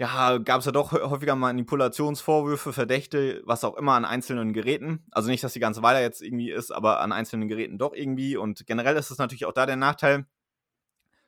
ja, 0.00 0.38
gab 0.38 0.58
es 0.58 0.66
ja 0.66 0.72
doch 0.72 0.90
häufiger 0.90 1.36
Manipulationsvorwürfe, 1.36 2.72
Verdächte, 2.72 3.40
was 3.44 3.62
auch 3.62 3.76
immer 3.76 3.92
an 3.92 4.04
einzelnen 4.04 4.52
Geräten. 4.52 5.06
Also 5.12 5.30
nicht, 5.30 5.44
dass 5.44 5.52
die 5.52 5.60
ganze 5.60 5.84
Wahl 5.84 6.02
jetzt 6.02 6.22
irgendwie 6.22 6.50
ist, 6.50 6.72
aber 6.72 6.98
an 6.98 7.12
einzelnen 7.12 7.46
Geräten 7.46 7.78
doch 7.78 7.92
irgendwie. 7.94 8.36
Und 8.36 8.66
generell 8.66 8.96
ist 8.96 9.12
es 9.12 9.18
natürlich 9.18 9.44
auch 9.44 9.52
da 9.52 9.64
der 9.64 9.76
Nachteil, 9.76 10.26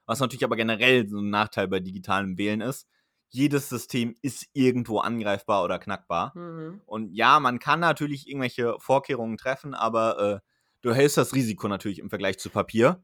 was 0.07 0.21
natürlich 0.21 0.45
aber 0.45 0.57
generell 0.57 1.09
so 1.09 1.19
ein 1.19 1.31
Nachteil 1.31 1.69
bei 1.69 1.81
digitalem 1.81 2.39
Wählen 2.39 2.61
ist, 2.61 2.87
jedes 3.29 3.69
System 3.69 4.15
ist 4.23 4.47
irgendwo 4.53 5.01
angreifbar 5.01 5.65
oder 5.65 5.79
knackbar. 5.79 6.37
Mhm. 6.37 6.81
Und 6.87 7.13
ja, 7.13 7.41
man 7.41 7.59
kann 7.59 7.81
natürlich 7.81 8.29
irgendwelche 8.29 8.77
Vorkehrungen 8.79 9.37
treffen, 9.37 9.75
aber 9.75 10.19
äh, 10.19 10.41
du 10.83 10.95
hältst 10.95 11.17
das 11.17 11.35
Risiko 11.35 11.67
natürlich 11.67 11.99
im 11.99 12.11
Vergleich 12.11 12.39
zu 12.39 12.51
Papier. 12.51 13.03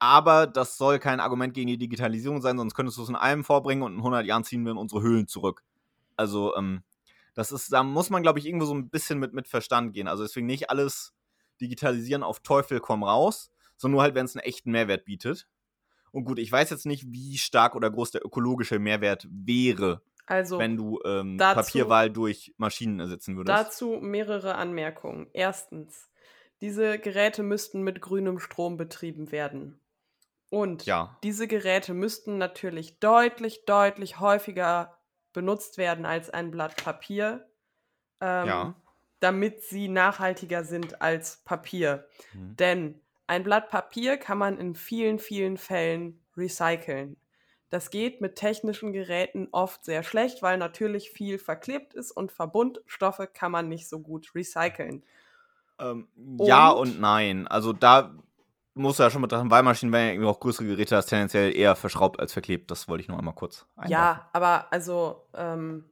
Aber 0.00 0.48
das 0.48 0.76
soll 0.78 0.98
kein 0.98 1.20
Argument 1.20 1.54
gegen 1.54 1.68
die 1.68 1.78
Digitalisierung 1.78 2.42
sein, 2.42 2.58
sonst 2.58 2.74
könntest 2.74 2.98
du 2.98 3.04
es 3.04 3.08
in 3.08 3.14
einem 3.14 3.44
vorbringen 3.44 3.84
und 3.84 3.92
in 3.92 3.98
100 3.98 4.26
Jahren 4.26 4.42
ziehen 4.42 4.64
wir 4.64 4.72
in 4.72 4.78
unsere 4.78 5.00
Höhlen 5.00 5.28
zurück. 5.28 5.62
Also, 6.16 6.56
ähm, 6.56 6.82
das 7.34 7.52
ist, 7.52 7.72
da 7.72 7.82
muss 7.82 8.10
man, 8.10 8.22
glaube 8.22 8.38
ich, 8.38 8.46
irgendwo 8.46 8.66
so 8.66 8.74
ein 8.74 8.90
bisschen 8.90 9.18
mit, 9.18 9.32
mit 9.32 9.48
Verstand 9.48 9.94
gehen. 9.94 10.08
Also 10.08 10.24
deswegen 10.24 10.46
nicht 10.46 10.70
alles 10.70 11.14
digitalisieren 11.60 12.22
auf 12.22 12.40
Teufel 12.40 12.80
komm 12.80 13.04
raus, 13.04 13.50
sondern 13.76 13.94
nur 13.94 14.02
halt, 14.02 14.14
wenn 14.14 14.26
es 14.26 14.36
einen 14.36 14.44
echten 14.44 14.70
Mehrwert 14.70 15.04
bietet. 15.04 15.46
Und 16.12 16.24
gut, 16.24 16.38
ich 16.38 16.52
weiß 16.52 16.70
jetzt 16.70 16.86
nicht, 16.86 17.10
wie 17.10 17.38
stark 17.38 17.74
oder 17.74 17.90
groß 17.90 18.12
der 18.12 18.24
ökologische 18.24 18.78
Mehrwert 18.78 19.26
wäre, 19.30 20.02
also, 20.26 20.58
wenn 20.58 20.76
du 20.76 21.00
ähm, 21.04 21.36
dazu, 21.36 21.60
Papierwahl 21.60 22.10
durch 22.10 22.54
Maschinen 22.56 23.00
ersetzen 23.00 23.36
würdest. 23.36 23.58
Dazu 23.58 23.98
mehrere 24.00 24.54
Anmerkungen. 24.54 25.26
Erstens, 25.32 26.08
diese 26.60 26.98
Geräte 26.98 27.42
müssten 27.42 27.82
mit 27.82 28.00
grünem 28.00 28.38
Strom 28.38 28.76
betrieben 28.76 29.32
werden. 29.32 29.80
Und 30.48 30.86
ja. 30.86 31.18
diese 31.22 31.48
Geräte 31.48 31.94
müssten 31.94 32.38
natürlich 32.38 32.98
deutlich, 33.00 33.64
deutlich 33.64 34.20
häufiger 34.20 34.98
benutzt 35.32 35.78
werden 35.78 36.04
als 36.04 36.30
ein 36.30 36.50
Blatt 36.50 36.76
Papier, 36.76 37.48
ähm, 38.20 38.46
ja. 38.46 38.74
damit 39.20 39.62
sie 39.62 39.88
nachhaltiger 39.88 40.62
sind 40.62 41.00
als 41.00 41.38
Papier. 41.44 42.06
Mhm. 42.34 42.56
Denn 42.56 43.00
ein 43.32 43.44
Blatt 43.44 43.70
Papier 43.70 44.18
kann 44.18 44.36
man 44.36 44.58
in 44.58 44.74
vielen, 44.74 45.18
vielen 45.18 45.56
Fällen 45.56 46.20
recyceln. 46.36 47.16
Das 47.70 47.88
geht 47.88 48.20
mit 48.20 48.36
technischen 48.36 48.92
Geräten 48.92 49.48
oft 49.52 49.86
sehr 49.86 50.02
schlecht, 50.02 50.42
weil 50.42 50.58
natürlich 50.58 51.08
viel 51.10 51.38
verklebt 51.38 51.94
ist 51.94 52.10
und 52.10 52.30
Verbundstoffe 52.30 53.26
kann 53.32 53.50
man 53.50 53.70
nicht 53.70 53.88
so 53.88 54.00
gut 54.00 54.34
recyceln. 54.34 55.02
Ähm, 55.78 56.08
und 56.14 56.46
ja 56.46 56.68
und 56.68 57.00
nein. 57.00 57.48
Also 57.48 57.72
da 57.72 58.14
muss 58.74 58.98
ja 58.98 59.08
schon 59.08 59.22
mit 59.22 59.32
dran, 59.32 59.50
Wahlmaschinen 59.50 59.94
werden 59.94 60.06
ja 60.08 60.12
irgendwie 60.12 60.28
auch 60.28 60.38
größere 60.40 60.66
Geräte, 60.66 60.94
das 60.94 61.06
tendenziell 61.06 61.56
eher 61.56 61.74
verschraubt 61.74 62.20
als 62.20 62.34
verklebt. 62.34 62.70
Das 62.70 62.86
wollte 62.86 63.00
ich 63.00 63.08
noch 63.08 63.18
einmal 63.18 63.34
kurz 63.34 63.64
einwerfen. 63.76 63.92
Ja, 63.92 64.28
aber 64.34 64.70
also 64.70 65.26
ähm, 65.32 65.86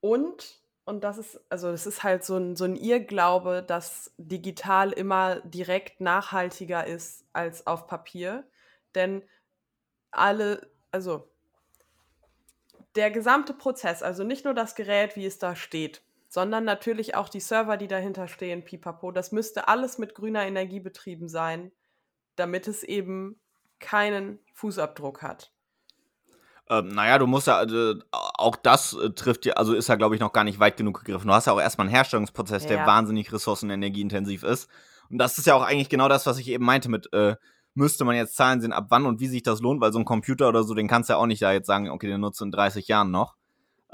und 0.00 0.60
und 0.88 1.04
das 1.04 1.18
ist, 1.18 1.38
also 1.50 1.70
das 1.70 1.86
ist 1.86 2.02
halt 2.02 2.24
so 2.24 2.38
ein, 2.38 2.56
so 2.56 2.64
ein 2.64 2.74
Irrglaube, 2.74 3.62
dass 3.62 4.10
digital 4.16 4.90
immer 4.90 5.40
direkt 5.40 6.00
nachhaltiger 6.00 6.86
ist 6.86 7.26
als 7.34 7.66
auf 7.66 7.86
Papier. 7.86 8.48
Denn 8.94 9.22
alle, 10.10 10.70
also 10.90 11.30
der 12.96 13.10
gesamte 13.10 13.52
Prozess, 13.52 14.02
also 14.02 14.24
nicht 14.24 14.46
nur 14.46 14.54
das 14.54 14.74
Gerät, 14.74 15.14
wie 15.14 15.26
es 15.26 15.38
da 15.38 15.54
steht, 15.54 16.02
sondern 16.26 16.64
natürlich 16.64 17.14
auch 17.14 17.28
die 17.28 17.40
Server, 17.40 17.76
die 17.76 17.86
dahinter 17.86 18.26
stehen, 18.26 18.64
pipapo, 18.64 19.12
das 19.12 19.30
müsste 19.30 19.68
alles 19.68 19.98
mit 19.98 20.14
grüner 20.14 20.46
Energie 20.46 20.80
betrieben 20.80 21.28
sein, 21.28 21.70
damit 22.36 22.66
es 22.66 22.82
eben 22.82 23.38
keinen 23.78 24.38
Fußabdruck 24.54 25.20
hat. 25.20 25.52
Ähm, 26.70 26.88
naja, 26.88 27.18
du 27.18 27.26
musst 27.26 27.46
ja, 27.46 27.56
also, 27.56 27.94
auch 28.12 28.56
das 28.56 28.92
äh, 28.92 29.10
trifft 29.10 29.46
ja, 29.46 29.54
also 29.54 29.74
ist 29.74 29.88
ja, 29.88 29.96
glaube 29.96 30.14
ich, 30.14 30.20
noch 30.20 30.32
gar 30.32 30.44
nicht 30.44 30.60
weit 30.60 30.76
genug 30.76 30.98
gegriffen. 31.02 31.26
Du 31.26 31.32
hast 31.32 31.46
ja 31.46 31.52
auch 31.54 31.60
erstmal 31.60 31.86
einen 31.86 31.94
Herstellungsprozess, 31.94 32.64
ja. 32.64 32.68
der 32.68 32.86
wahnsinnig 32.86 33.32
ressourcen- 33.32 33.66
und 33.66 33.74
energieintensiv 33.74 34.42
ist. 34.42 34.68
Und 35.10 35.18
das 35.18 35.38
ist 35.38 35.46
ja 35.46 35.54
auch 35.54 35.62
eigentlich 35.62 35.88
genau 35.88 36.08
das, 36.08 36.26
was 36.26 36.38
ich 36.38 36.48
eben 36.48 36.64
meinte 36.64 36.90
mit, 36.90 37.10
äh, 37.14 37.36
müsste 37.74 38.04
man 38.04 38.16
jetzt 38.16 38.36
Zahlen 38.36 38.60
sehen, 38.60 38.72
ab 38.72 38.86
wann 38.90 39.06
und 39.06 39.20
wie 39.20 39.28
sich 39.28 39.42
das 39.42 39.60
lohnt, 39.60 39.80
weil 39.80 39.92
so 39.92 39.98
ein 39.98 40.04
Computer 40.04 40.48
oder 40.48 40.64
so, 40.64 40.74
den 40.74 40.88
kannst 40.88 41.08
du 41.08 41.14
ja 41.14 41.18
auch 41.18 41.26
nicht 41.26 41.40
da 41.40 41.52
jetzt 41.52 41.66
sagen, 41.66 41.88
okay, 41.88 42.08
den 42.08 42.20
nutzt 42.20 42.40
du 42.40 42.44
in 42.44 42.50
30 42.50 42.86
Jahren 42.88 43.10
noch. 43.10 43.36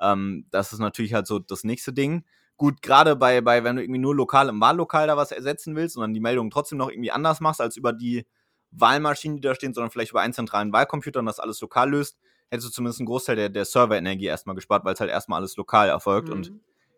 Ähm, 0.00 0.46
das 0.50 0.72
ist 0.72 0.80
natürlich 0.80 1.14
halt 1.14 1.26
so 1.26 1.38
das 1.38 1.62
nächste 1.62 1.92
Ding. 1.92 2.24
Gut, 2.56 2.82
gerade 2.82 3.14
bei, 3.14 3.40
bei, 3.40 3.62
wenn 3.62 3.76
du 3.76 3.82
irgendwie 3.82 4.00
nur 4.00 4.14
lokal 4.14 4.48
im 4.48 4.60
Wahllokal 4.60 5.06
da 5.06 5.16
was 5.16 5.32
ersetzen 5.32 5.76
willst 5.76 5.96
und 5.96 6.02
dann 6.02 6.14
die 6.14 6.20
Meldung 6.20 6.50
trotzdem 6.50 6.78
noch 6.78 6.88
irgendwie 6.88 7.10
anders 7.10 7.40
machst 7.40 7.60
als 7.60 7.76
über 7.76 7.92
die 7.92 8.26
Wahlmaschinen, 8.70 9.37
die 9.37 9.40
da 9.42 9.54
stehen, 9.54 9.74
sondern 9.74 9.90
vielleicht 9.90 10.10
über 10.10 10.20
einen 10.20 10.32
zentralen 10.32 10.72
Wahlcomputer 10.72 11.20
und 11.20 11.26
das 11.26 11.40
alles 11.40 11.60
lokal 11.60 11.90
löst, 11.90 12.16
hättest 12.50 12.68
du 12.68 12.72
zumindest 12.72 13.00
einen 13.00 13.07
Großteil 13.07 13.37
der, 13.37 13.48
der 13.48 13.64
Serverenergie 13.64 14.26
erstmal 14.26 14.54
gespart, 14.54 14.85
weil 14.85 14.94
es 14.94 15.00
halt 15.00 15.11
erstmal 15.11 15.38
alles 15.38 15.57
lokal 15.57 15.88
erfolgt. 15.88 16.28
Mhm. 16.28 16.35
Und 16.35 16.52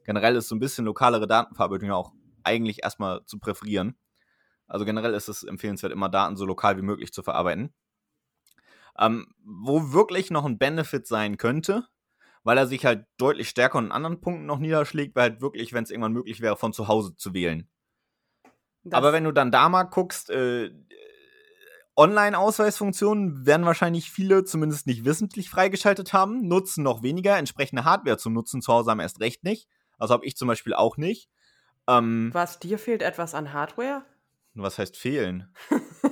generell 0.04 0.36
ist 0.36 0.48
so 0.48 0.54
ein 0.54 0.60
bisschen 0.60 0.84
lokalere 0.84 1.26
Datenverarbeitung 1.26 1.88
ja 1.88 1.94
auch 1.94 2.12
eigentlich 2.44 2.82
erstmal 2.82 3.24
zu 3.24 3.38
präferieren. 3.38 3.96
Also 4.66 4.84
generell 4.84 5.14
ist 5.14 5.28
es 5.28 5.44
empfehlenswert, 5.44 5.92
immer 5.92 6.08
Daten 6.08 6.36
so 6.36 6.44
lokal 6.44 6.76
wie 6.76 6.82
möglich 6.82 7.12
zu 7.12 7.22
verarbeiten. 7.22 7.72
Ähm, 8.98 9.26
wo 9.44 9.92
wirklich 9.92 10.30
noch 10.30 10.44
ein 10.44 10.58
Benefit 10.58 11.06
sein 11.06 11.36
könnte, 11.36 11.86
weil 12.44 12.56
er 12.58 12.66
sich 12.66 12.86
halt 12.86 13.06
deutlich 13.18 13.48
stärker 13.48 13.78
in 13.78 13.92
anderen 13.92 14.20
Punkten 14.20 14.46
noch 14.46 14.58
niederschlägt, 14.58 15.14
weil 15.14 15.30
halt 15.30 15.40
wirklich, 15.40 15.72
wenn 15.72 15.84
es 15.84 15.90
irgendwann 15.90 16.12
möglich 16.12 16.40
wäre, 16.40 16.56
von 16.56 16.72
zu 16.72 16.88
Hause 16.88 17.14
zu 17.16 17.34
wählen. 17.34 17.68
Das 18.84 18.98
Aber 18.98 19.12
wenn 19.12 19.24
du 19.24 19.32
dann 19.32 19.50
da 19.50 19.68
mal 19.68 19.82
guckst, 19.82 20.30
äh, 20.30 20.70
Online-Ausweisfunktionen 21.96 23.46
werden 23.46 23.64
wahrscheinlich 23.64 24.10
viele 24.10 24.44
zumindest 24.44 24.86
nicht 24.86 25.04
wissentlich 25.04 25.48
freigeschaltet 25.48 26.12
haben, 26.12 26.46
nutzen 26.46 26.82
noch 26.82 27.02
weniger, 27.02 27.38
entsprechende 27.38 27.84
Hardware 27.84 28.18
zum 28.18 28.34
Nutzen 28.34 28.60
zu 28.60 28.72
Hause 28.72 28.90
haben 28.90 29.00
erst 29.00 29.20
recht 29.20 29.44
nicht. 29.44 29.68
Also 29.98 30.12
habe 30.12 30.26
ich 30.26 30.36
zum 30.36 30.48
Beispiel 30.48 30.74
auch 30.74 30.98
nicht. 30.98 31.30
Ähm, 31.88 32.30
Was, 32.32 32.58
dir 32.58 32.78
fehlt 32.78 33.02
etwas 33.02 33.34
an 33.34 33.52
Hardware? 33.52 34.04
Was 34.54 34.78
heißt 34.78 34.96
fehlen? 34.96 35.48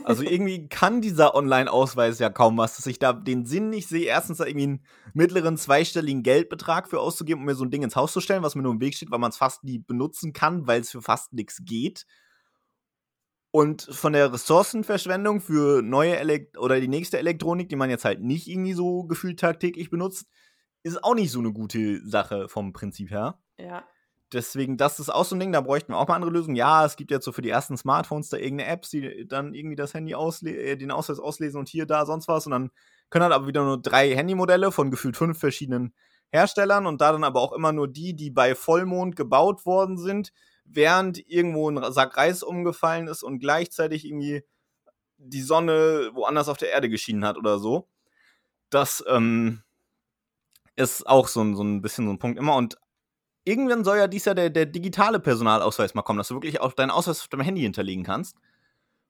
also 0.05 0.23
irgendwie 0.23 0.68
kann 0.68 1.01
dieser 1.01 1.35
Online-Ausweis 1.35 2.18
ja 2.18 2.31
kaum 2.31 2.59
was, 2.59 2.77
dass 2.77 2.87
ich 2.87 2.99
da 2.99 3.12
den 3.12 3.47
Sinn 3.47 3.70
nicht 3.70 3.88
sehe, 3.88 4.07
erstens 4.07 4.38
da 4.38 4.47
irgendwie 4.47 4.66
einen 4.66 4.87
mittleren 5.14 5.57
zweistelligen 5.57 6.23
Geldbetrag 6.23 6.88
für 6.88 7.01
auszugeben, 7.01 7.40
um 7.40 7.47
mir 7.47 7.55
so 7.55 7.64
ein 7.64 7.70
Ding 7.70 7.83
ins 7.83 7.97
Haus 7.97 8.12
zu 8.12 8.20
stellen, 8.20 8.42
was 8.42 8.55
mir 8.55 8.62
nur 8.62 8.73
im 8.73 8.81
Weg 8.81 8.94
steht, 8.94 9.11
weil 9.11 9.18
man 9.18 9.31
es 9.31 9.38
fast 9.38 9.64
nie 9.64 9.79
benutzen 9.79 10.33
kann, 10.33 10.66
weil 10.66 10.81
es 10.81 10.90
für 10.90 11.03
fast 11.03 11.33
nichts 11.33 11.64
geht. 11.64 12.07
Und 13.55 13.83
von 13.83 14.12
der 14.12 14.33
Ressourcenverschwendung 14.33 15.40
für 15.40 15.81
neue 15.81 16.17
Elekt 16.17 16.59
oder 16.59 16.81
die 16.81 16.88
nächste 16.88 17.21
Elektronik, 17.21 17.69
die 17.69 17.77
man 17.77 17.88
jetzt 17.88 18.05
halt 18.05 18.21
nicht 18.21 18.49
irgendwie 18.49 18.73
so 18.73 19.05
gefühlt 19.05 19.38
tagtäglich 19.38 19.90
benutzt, 19.90 20.27
ist 20.83 21.05
auch 21.05 21.14
nicht 21.14 21.31
so 21.31 21.38
eine 21.38 21.53
gute 21.53 22.05
Sache 22.05 22.49
vom 22.49 22.73
Prinzip 22.73 23.12
her. 23.12 23.38
Ja. 23.57 23.85
Deswegen, 24.33 24.77
das 24.77 24.99
ist 24.99 25.09
auch 25.09 25.25
so 25.25 25.37
ein 25.37 25.38
Ding, 25.38 25.53
da 25.53 25.61
bräuchten 25.61 25.93
wir 25.93 25.99
auch 25.99 26.09
mal 26.09 26.17
andere 26.17 26.33
Lösungen. 26.33 26.57
Ja, 26.57 26.85
es 26.85 26.97
gibt 26.97 27.12
jetzt 27.12 27.25
so 27.25 27.31
für 27.31 27.43
die 27.43 27.49
ersten 27.49 27.77
Smartphones 27.77 28.29
da 28.29 28.38
irgendeine 28.38 28.71
Apps, 28.71 28.90
die 28.90 29.25
dann 29.29 29.55
irgendwie 29.55 29.77
das 29.77 29.95
Handy 29.95 30.17
ausle 30.17 30.51
äh, 30.51 30.77
den 30.77 30.90
Ausweis 30.90 31.21
auslesen 31.21 31.61
und 31.61 31.69
hier, 31.69 31.87
da, 31.87 32.07
sonst 32.07 32.27
was. 32.27 32.47
Und 32.47 32.51
dann 32.51 32.73
können 33.09 33.23
halt 33.23 33.35
aber 33.35 33.47
wieder 33.47 33.62
nur 33.62 33.81
drei 33.81 34.17
Handymodelle 34.17 34.73
von 34.73 34.90
gefühlt 34.90 35.17
fünf 35.17 35.38
verschiedenen 35.38 35.95
Herstellern 36.31 36.87
und 36.87 37.01
da 37.01 37.12
dann 37.12 37.23
aber 37.23 37.40
auch 37.40 37.53
immer 37.53 37.71
nur 37.71 37.87
die, 37.87 38.17
die 38.17 38.33
bei 38.33 38.57
Vollmond 38.57 39.14
gebaut 39.14 39.64
worden 39.64 39.97
sind 39.97 40.33
während 40.64 41.18
irgendwo 41.29 41.70
ein 41.70 41.92
Sack 41.92 42.16
Reis 42.16 42.42
umgefallen 42.42 43.09
ist 43.09 43.22
und 43.22 43.38
gleichzeitig 43.38 44.05
irgendwie 44.05 44.44
die 45.18 45.42
Sonne 45.42 46.11
woanders 46.14 46.48
auf 46.48 46.59
der 46.59 46.70
Erde 46.70 46.88
geschienen 46.88 47.24
hat 47.24 47.37
oder 47.37 47.59
so. 47.59 47.88
Das 48.70 49.05
ähm, 49.09 49.62
ist 50.77 51.07
auch 51.07 51.29
so, 51.29 51.42
ein, 51.42 51.55
so 51.55 51.62
ein 51.62 51.83
bisschen 51.83 52.07
so 52.07 52.12
ein 52.12 52.18
Punkt 52.18 52.38
immer. 52.38 52.57
Und 52.57 52.79
irgendwann 53.44 53.85
soll 53.85 53.98
ja 53.98 54.09
dies 54.09 54.24
Jahr 54.24 54.35
der, 54.35 54.50
der 54.50 54.66
digitale 54.66 55.20
Personalausweis 55.20 55.94
mal 55.94 56.03
kommen, 56.03 56.18
dass 56.18 56.29
du 56.29 56.35
wirklich 56.35 56.61
auch 56.61 56.72
deinen 56.72 56.90
Ausweis 56.90 57.20
auf 57.20 57.29
deinem 57.29 57.42
Handy 57.42 57.62
hinterlegen 57.62 58.05
kannst. 58.05 58.37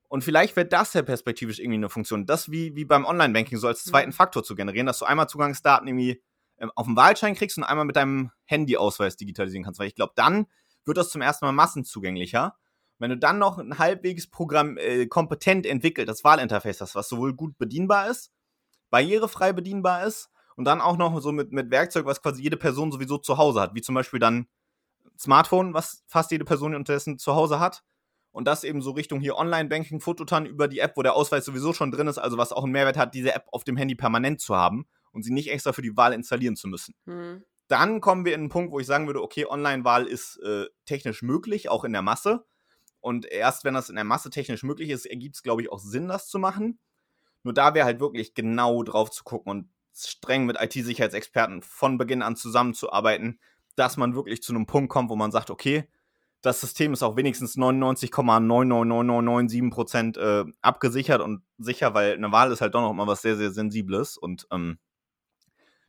Und 0.08 0.22
vielleicht 0.22 0.54
wird 0.56 0.72
das 0.72 0.92
ja 0.92 1.02
perspektivisch 1.02 1.58
irgendwie 1.58 1.78
eine 1.78 1.88
Funktion. 1.88 2.26
Das 2.26 2.50
wie, 2.50 2.76
wie 2.76 2.84
beim 2.84 3.04
Online-Banking 3.04 3.58
so 3.58 3.66
als 3.66 3.84
zweiten 3.84 4.12
Faktor 4.12 4.44
zu 4.44 4.54
generieren, 4.54 4.86
dass 4.86 4.98
du 4.98 5.06
einmal 5.06 5.28
Zugangsdaten 5.28 5.88
irgendwie 5.88 6.22
ähm, 6.58 6.70
auf 6.76 6.86
dem 6.86 6.96
Wahlschein 6.96 7.34
kriegst 7.34 7.56
und 7.58 7.64
einmal 7.64 7.84
mit 7.84 7.96
deinem 7.96 8.30
Handy-Ausweis 8.44 9.16
digitalisieren 9.16 9.64
kannst. 9.64 9.80
Weil 9.80 9.88
ich 9.88 9.94
glaube, 9.94 10.12
dann 10.14 10.46
wird 10.86 10.96
das 10.96 11.10
zum 11.10 11.22
ersten 11.22 11.44
Mal 11.44 11.52
massenzugänglicher. 11.52 12.56
Wenn 12.98 13.10
du 13.10 13.18
dann 13.18 13.38
noch 13.38 13.58
ein 13.58 13.78
halbwegs 13.78 14.28
Programm 14.28 14.78
äh, 14.78 15.06
kompetent 15.06 15.66
entwickeltes 15.66 16.22
Wahlinterface 16.24 16.80
hast, 16.80 16.94
was 16.94 17.08
sowohl 17.08 17.34
gut 17.34 17.58
bedienbar 17.58 18.08
ist, 18.08 18.32
barrierefrei 18.90 19.52
bedienbar 19.52 20.06
ist 20.06 20.30
und 20.56 20.64
dann 20.64 20.80
auch 20.80 20.96
noch 20.96 21.20
so 21.20 21.32
mit, 21.32 21.52
mit 21.52 21.70
Werkzeug, 21.70 22.06
was 22.06 22.22
quasi 22.22 22.42
jede 22.42 22.56
Person 22.56 22.92
sowieso 22.92 23.18
zu 23.18 23.36
Hause 23.36 23.60
hat, 23.60 23.74
wie 23.74 23.82
zum 23.82 23.94
Beispiel 23.94 24.20
dann 24.20 24.46
Smartphone, 25.18 25.74
was 25.74 26.04
fast 26.06 26.30
jede 26.30 26.44
Person 26.44 26.74
unterdessen 26.74 27.18
zu 27.18 27.34
Hause 27.34 27.58
hat. 27.58 27.82
Und 28.30 28.46
das 28.48 28.64
eben 28.64 28.82
so 28.82 28.90
Richtung 28.92 29.20
hier 29.20 29.36
Online-Banking, 29.36 30.00
Fototan 30.00 30.44
über 30.44 30.66
die 30.66 30.80
App, 30.80 30.96
wo 30.96 31.02
der 31.02 31.14
Ausweis 31.14 31.44
sowieso 31.44 31.72
schon 31.72 31.92
drin 31.92 32.08
ist, 32.08 32.18
also 32.18 32.36
was 32.36 32.52
auch 32.52 32.64
einen 32.64 32.72
Mehrwert 32.72 32.96
hat, 32.96 33.14
diese 33.14 33.32
App 33.32 33.46
auf 33.52 33.62
dem 33.62 33.76
Handy 33.76 33.94
permanent 33.94 34.40
zu 34.40 34.56
haben 34.56 34.86
und 35.12 35.22
sie 35.22 35.32
nicht 35.32 35.52
extra 35.52 35.72
für 35.72 35.82
die 35.82 35.96
Wahl 35.96 36.12
installieren 36.12 36.56
zu 36.56 36.66
müssen. 36.66 36.94
Mhm 37.04 37.44
dann 37.68 38.00
kommen 38.00 38.24
wir 38.24 38.34
in 38.34 38.42
einen 38.42 38.50
Punkt, 38.50 38.72
wo 38.72 38.80
ich 38.80 38.86
sagen 38.86 39.06
würde, 39.06 39.22
okay, 39.22 39.46
Online-Wahl 39.46 40.06
ist 40.06 40.38
äh, 40.38 40.66
technisch 40.84 41.22
möglich, 41.22 41.68
auch 41.68 41.84
in 41.84 41.92
der 41.92 42.02
Masse. 42.02 42.44
Und 43.00 43.26
erst 43.26 43.64
wenn 43.64 43.74
das 43.74 43.88
in 43.88 43.96
der 43.96 44.04
Masse 44.04 44.30
technisch 44.30 44.62
möglich 44.62 44.90
ist, 44.90 45.06
ergibt 45.06 45.36
es, 45.36 45.42
glaube 45.42 45.62
ich, 45.62 45.70
auch 45.70 45.78
Sinn, 45.78 46.08
das 46.08 46.28
zu 46.28 46.38
machen. 46.38 46.78
Nur 47.42 47.54
da 47.54 47.74
wäre 47.74 47.84
halt 47.84 48.00
wirklich 48.00 48.34
genau 48.34 48.82
drauf 48.82 49.10
zu 49.10 49.24
gucken 49.24 49.50
und 49.50 49.68
streng 49.94 50.46
mit 50.46 50.56
IT-Sicherheitsexperten 50.60 51.62
von 51.62 51.98
Beginn 51.98 52.22
an 52.22 52.36
zusammenzuarbeiten, 52.36 53.38
dass 53.76 53.96
man 53.96 54.14
wirklich 54.14 54.42
zu 54.42 54.52
einem 54.52 54.66
Punkt 54.66 54.90
kommt, 54.90 55.10
wo 55.10 55.16
man 55.16 55.30
sagt, 55.30 55.50
okay, 55.50 55.88
das 56.40 56.60
System 56.60 56.92
ist 56.92 57.02
auch 57.02 57.16
wenigstens 57.16 57.56
99,99997% 57.56 60.18
äh, 60.18 60.44
abgesichert 60.60 61.22
und 61.22 61.42
sicher, 61.58 61.94
weil 61.94 62.14
eine 62.14 62.32
Wahl 62.32 62.52
ist 62.52 62.60
halt 62.60 62.74
doch 62.74 62.82
noch 62.82 62.92
mal 62.92 63.06
was 63.06 63.22
sehr, 63.22 63.36
sehr 63.36 63.50
Sensibles 63.50 64.18
und 64.18 64.46
ähm, 64.50 64.78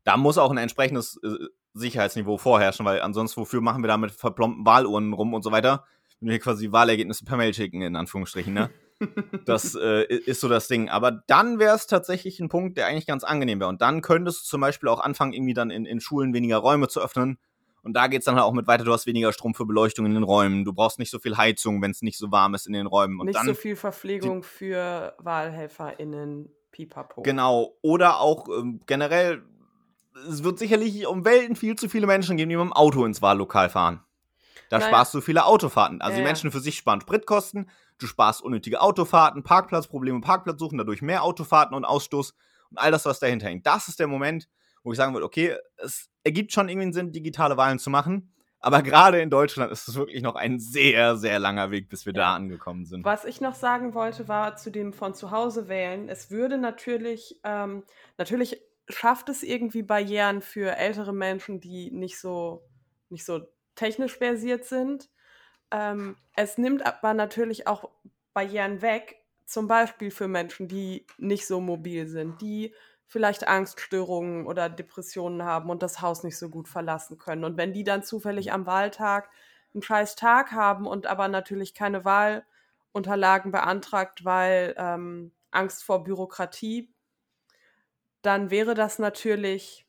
da 0.06 0.18
muss 0.18 0.38
auch 0.38 0.52
ein 0.52 0.58
entsprechendes 0.58 1.20
äh, 1.24 1.48
Sicherheitsniveau 1.76 2.38
vorherrschen, 2.38 2.86
weil 2.86 3.02
ansonsten, 3.02 3.42
wofür 3.42 3.62
machen 3.62 3.84
wir 3.84 3.88
da 3.88 3.98
mit 3.98 4.12
verplombten 4.12 4.66
Wahluhren 4.66 5.14
rum 5.14 5.34
und 5.34 5.44
so 5.44 5.52
weiter? 5.52 5.86
Wenn 6.22 6.30
wir 6.30 6.40
quasi 6.40 6.72
Wahlergebnisse 6.72 7.26
per 7.26 7.38
Mail 7.38 7.54
schicken, 7.54 7.82
in 7.82 7.96
Anführungsstrichen, 7.96 8.54
ne? 8.54 8.70
das 9.46 9.76
äh, 9.76 10.06
ist 10.06 10.40
so 10.40 10.48
das 10.48 10.70
Ding. 10.70 10.88
Aber 10.88 11.12
dann 11.12 11.60
wäre 11.60 11.76
es 11.76 11.86
tatsächlich 11.86 12.40
ein 12.40 12.48
Punkt, 12.48 12.78
der 12.78 12.88
eigentlich 12.88 13.06
ganz 13.06 13.26
angenehm 13.26 13.60
wäre. 13.60 13.70
Und 13.70 13.82
dann 13.82 14.02
könntest 14.02 14.42
du 14.42 14.46
zum 14.46 14.62
Beispiel 14.62 14.88
auch 14.88 15.02
anfangen, 15.02 15.34
irgendwie 15.34 15.54
dann 15.54 15.70
in, 15.70 15.86
in 15.86 16.00
Schulen 16.00 16.34
weniger 16.34 16.58
Räume 16.58 16.88
zu 16.88 17.02
öffnen. 17.02 17.38
Und 17.84 17.94
da 17.94 18.08
geht 18.08 18.20
es 18.20 18.26
dann 18.26 18.36
halt 18.36 18.46
auch 18.46 18.54
mit 18.54 18.68
weiter, 18.68 18.84
du 18.84 18.94
hast 18.94 19.06
weniger 19.06 19.32
Strom 19.34 19.54
für 19.54 19.66
Beleuchtung 19.66 20.08
in 20.08 20.16
den 20.16 20.24
Räumen, 20.24 20.66
du 20.66 20.74
brauchst 20.74 20.98
nicht 20.98 21.12
so 21.12 21.20
viel 21.20 21.38
Heizung, 21.38 21.84
wenn 21.84 21.92
es 21.92 22.02
nicht 22.02 22.18
so 22.18 22.32
warm 22.32 22.56
ist 22.56 22.66
in 22.66 22.74
den 22.74 22.88
Räumen. 22.88 23.20
Und 23.20 23.28
nicht 23.28 23.38
dann, 23.38 23.46
so 23.46 23.54
viel 23.54 23.76
Verpflegung 23.76 24.42
für 24.42 25.14
WahlhelferInnen, 25.20 26.50
pipapo. 26.72 27.22
Genau. 27.22 27.78
Oder 27.82 28.22
auch 28.22 28.48
ähm, 28.50 28.82
generell 28.88 29.44
es 30.30 30.43
wird 30.43 30.60
sicherlich 30.60 31.08
um 31.08 31.25
Welten 31.25 31.56
viel 31.56 31.75
zu 31.75 31.89
viele 31.89 32.08
Menschen 32.08 32.38
geben, 32.38 32.49
die 32.49 32.56
mit 32.56 32.65
dem 32.65 32.73
Auto 32.73 33.06
ins 33.06 33.21
Wahllokal 33.21 33.69
fahren. 33.69 34.01
Da 34.69 34.78
naja. 34.78 34.89
sparst 34.89 35.13
du 35.13 35.21
viele 35.21 35.45
Autofahrten. 35.45 36.01
Also 36.01 36.15
äh. 36.15 36.17
die 36.21 36.25
Menschen 36.25 36.51
für 36.51 36.60
sich 36.60 36.78
sparen 36.78 37.01
Spritkosten, 37.01 37.69
du 37.99 38.08
sparst 38.08 38.41
unnötige 38.41 38.82
Autofahrten, 38.82 39.43
Parkplatzprobleme, 39.43 40.21
Parkplatz 40.21 40.60
suchen, 40.60 40.78
dadurch 40.78 41.01
mehr 41.01 41.23
Autofahrten 41.23 41.75
und 41.75 41.86
Ausstoß 41.86 42.34
und 42.71 42.78
all 42.78 42.91
das, 42.91 43.06
was 43.06 43.19
dahinter 43.19 43.47
hängt. 43.47 43.65
Das 43.65 43.88
ist 43.88 43.99
der 43.99 44.08
Moment, 44.08 44.49
wo 44.84 44.91
ich 44.91 44.97
sagen 44.97 45.13
würde, 45.13 45.25
okay, 45.25 45.56
es 45.78 46.10
ergibt 46.23 46.51
schon 46.51 46.69
irgendwie 46.69 46.84
einen 46.84 46.93
Sinn, 46.93 47.12
digitale 47.12 47.58
Wahlen 47.58 47.80
zu 47.80 47.89
machen. 47.89 48.32
Aber 48.60 48.82
gerade 48.82 49.21
in 49.21 49.30
Deutschland 49.30 49.71
ist 49.71 49.88
es 49.88 49.95
wirklich 49.95 50.23
noch 50.23 50.34
ein 50.34 50.60
sehr, 50.60 51.17
sehr 51.17 51.38
langer 51.38 51.69
Weg, 51.69 51.88
bis 51.88 52.08
wir 52.08 52.13
ja. 52.13 52.21
da 52.21 52.36
angekommen 52.36 52.86
sind. 52.86 53.06
Was 53.06 53.23
ich 53.23 53.39
noch 53.39 53.54
sagen 53.54 53.93
wollte, 53.93 54.28
war 54.28 54.56
zu 54.56 54.71
dem 54.71 54.91
von 54.91 55.13
zu 55.13 55.30
Hause 55.30 55.67
wählen. 55.67 56.10
Es 56.10 56.32
würde 56.32 56.58
natürlich, 56.58 57.39
ähm, 57.43 57.84
natürlich 58.17 58.60
schafft 58.89 59.30
es 59.30 59.43
irgendwie 59.43 59.84
Barrieren 59.84 60.41
für 60.41 60.76
ältere 60.76 61.13
Menschen, 61.13 61.60
die 61.60 61.91
nicht 61.91 62.19
so, 62.19 62.63
nicht 63.10 63.26
so 63.26 63.41
technisch 63.76 64.17
versiert 64.17 64.65
sind. 64.65 65.10
Ähm, 65.71 66.17
es 66.36 66.58
nimmt 66.58 66.86
aber 66.86 67.13
natürlich 67.13 67.67
auch 67.67 67.89
Barrieren 68.34 68.82
weg, 68.82 69.17
zum 69.45 69.67
Beispiel 69.67 70.12
für 70.12 70.28
Menschen, 70.28 70.67
die 70.67 71.06
nicht 71.17 71.48
so 71.48 71.62
mobil 71.62 72.08
sind, 72.08 72.41
die 72.41 72.74
vielleicht 73.08 73.48
Angststörungen 73.48 74.48
oder 74.48 74.69
Depressionen 74.69 75.43
haben 75.43 75.69
und 75.69 75.84
das 75.84 76.02
Haus 76.02 76.24
nicht 76.24 76.38
so 76.38 76.50
gut 76.50 76.67
verlassen 76.67 77.17
können. 77.17 77.43
Und 77.43 77.58
wenn 77.58 77.74
die 77.74 77.84
dann 77.84 78.04
zufällig 78.04 78.52
am 78.52 78.65
Wahltag 78.65 79.30
einen 79.74 79.84
scheiß 79.84 80.15
Tag 80.15 80.52
haben 80.52 80.88
und 80.88 81.06
aber 81.06 81.28
natürlich 81.28 81.74
keine 81.74 82.04
Wahlunterlagen 82.04 83.52
beantragt, 83.52 84.26
weil 84.26 84.74
ähm, 84.78 85.32
Angst 85.52 85.84
vor 85.84 86.04
Bürokratie, 86.04 86.94
dann 88.26 88.50
wäre 88.50 88.74
das 88.74 89.00
natürlich 89.00 89.86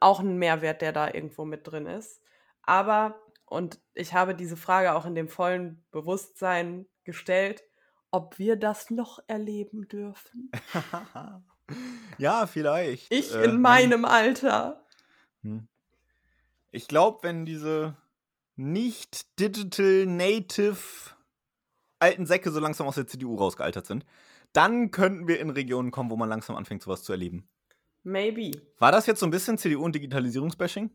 auch 0.00 0.20
ein 0.20 0.36
Mehrwert, 0.38 0.82
der 0.82 0.92
da 0.92 1.12
irgendwo 1.12 1.44
mit 1.44 1.66
drin 1.66 1.86
ist. 1.86 2.20
Aber, 2.62 3.20
und 3.44 3.80
ich 3.94 4.14
habe 4.14 4.34
diese 4.34 4.56
Frage 4.56 4.94
auch 4.94 5.06
in 5.06 5.14
dem 5.14 5.28
vollen 5.28 5.84
Bewusstsein 5.90 6.86
gestellt, 7.04 7.64
ob 8.10 8.38
wir 8.38 8.56
das 8.56 8.90
noch 8.90 9.18
erleben 9.26 9.88
dürfen. 9.88 10.50
ja, 12.18 12.46
vielleicht. 12.46 13.12
Ich 13.12 13.34
äh, 13.34 13.44
in 13.44 13.60
meinem 13.60 14.04
Alter. 14.04 14.84
Hm. 15.42 15.66
Ich 16.70 16.88
glaube, 16.88 17.20
wenn 17.22 17.46
diese 17.46 17.96
nicht 18.54 19.38
digital 19.40 20.06
native 20.06 20.76
alten 21.98 22.26
Säcke 22.26 22.50
so 22.50 22.60
langsam 22.60 22.86
aus 22.86 22.96
der 22.96 23.06
CDU 23.06 23.36
rausgealtert 23.36 23.86
sind, 23.86 24.04
dann 24.56 24.90
könnten 24.90 25.28
wir 25.28 25.38
in 25.40 25.50
Regionen 25.50 25.90
kommen, 25.90 26.10
wo 26.10 26.16
man 26.16 26.28
langsam 26.28 26.56
anfängt, 26.56 26.82
sowas 26.82 27.02
zu 27.02 27.12
erleben. 27.12 27.48
Maybe. 28.02 28.52
War 28.78 28.92
das 28.92 29.06
jetzt 29.06 29.20
so 29.20 29.26
ein 29.26 29.30
bisschen 29.30 29.58
CDU 29.58 29.82
und 29.84 29.94
Digitalisierungsbashing? 29.94 30.90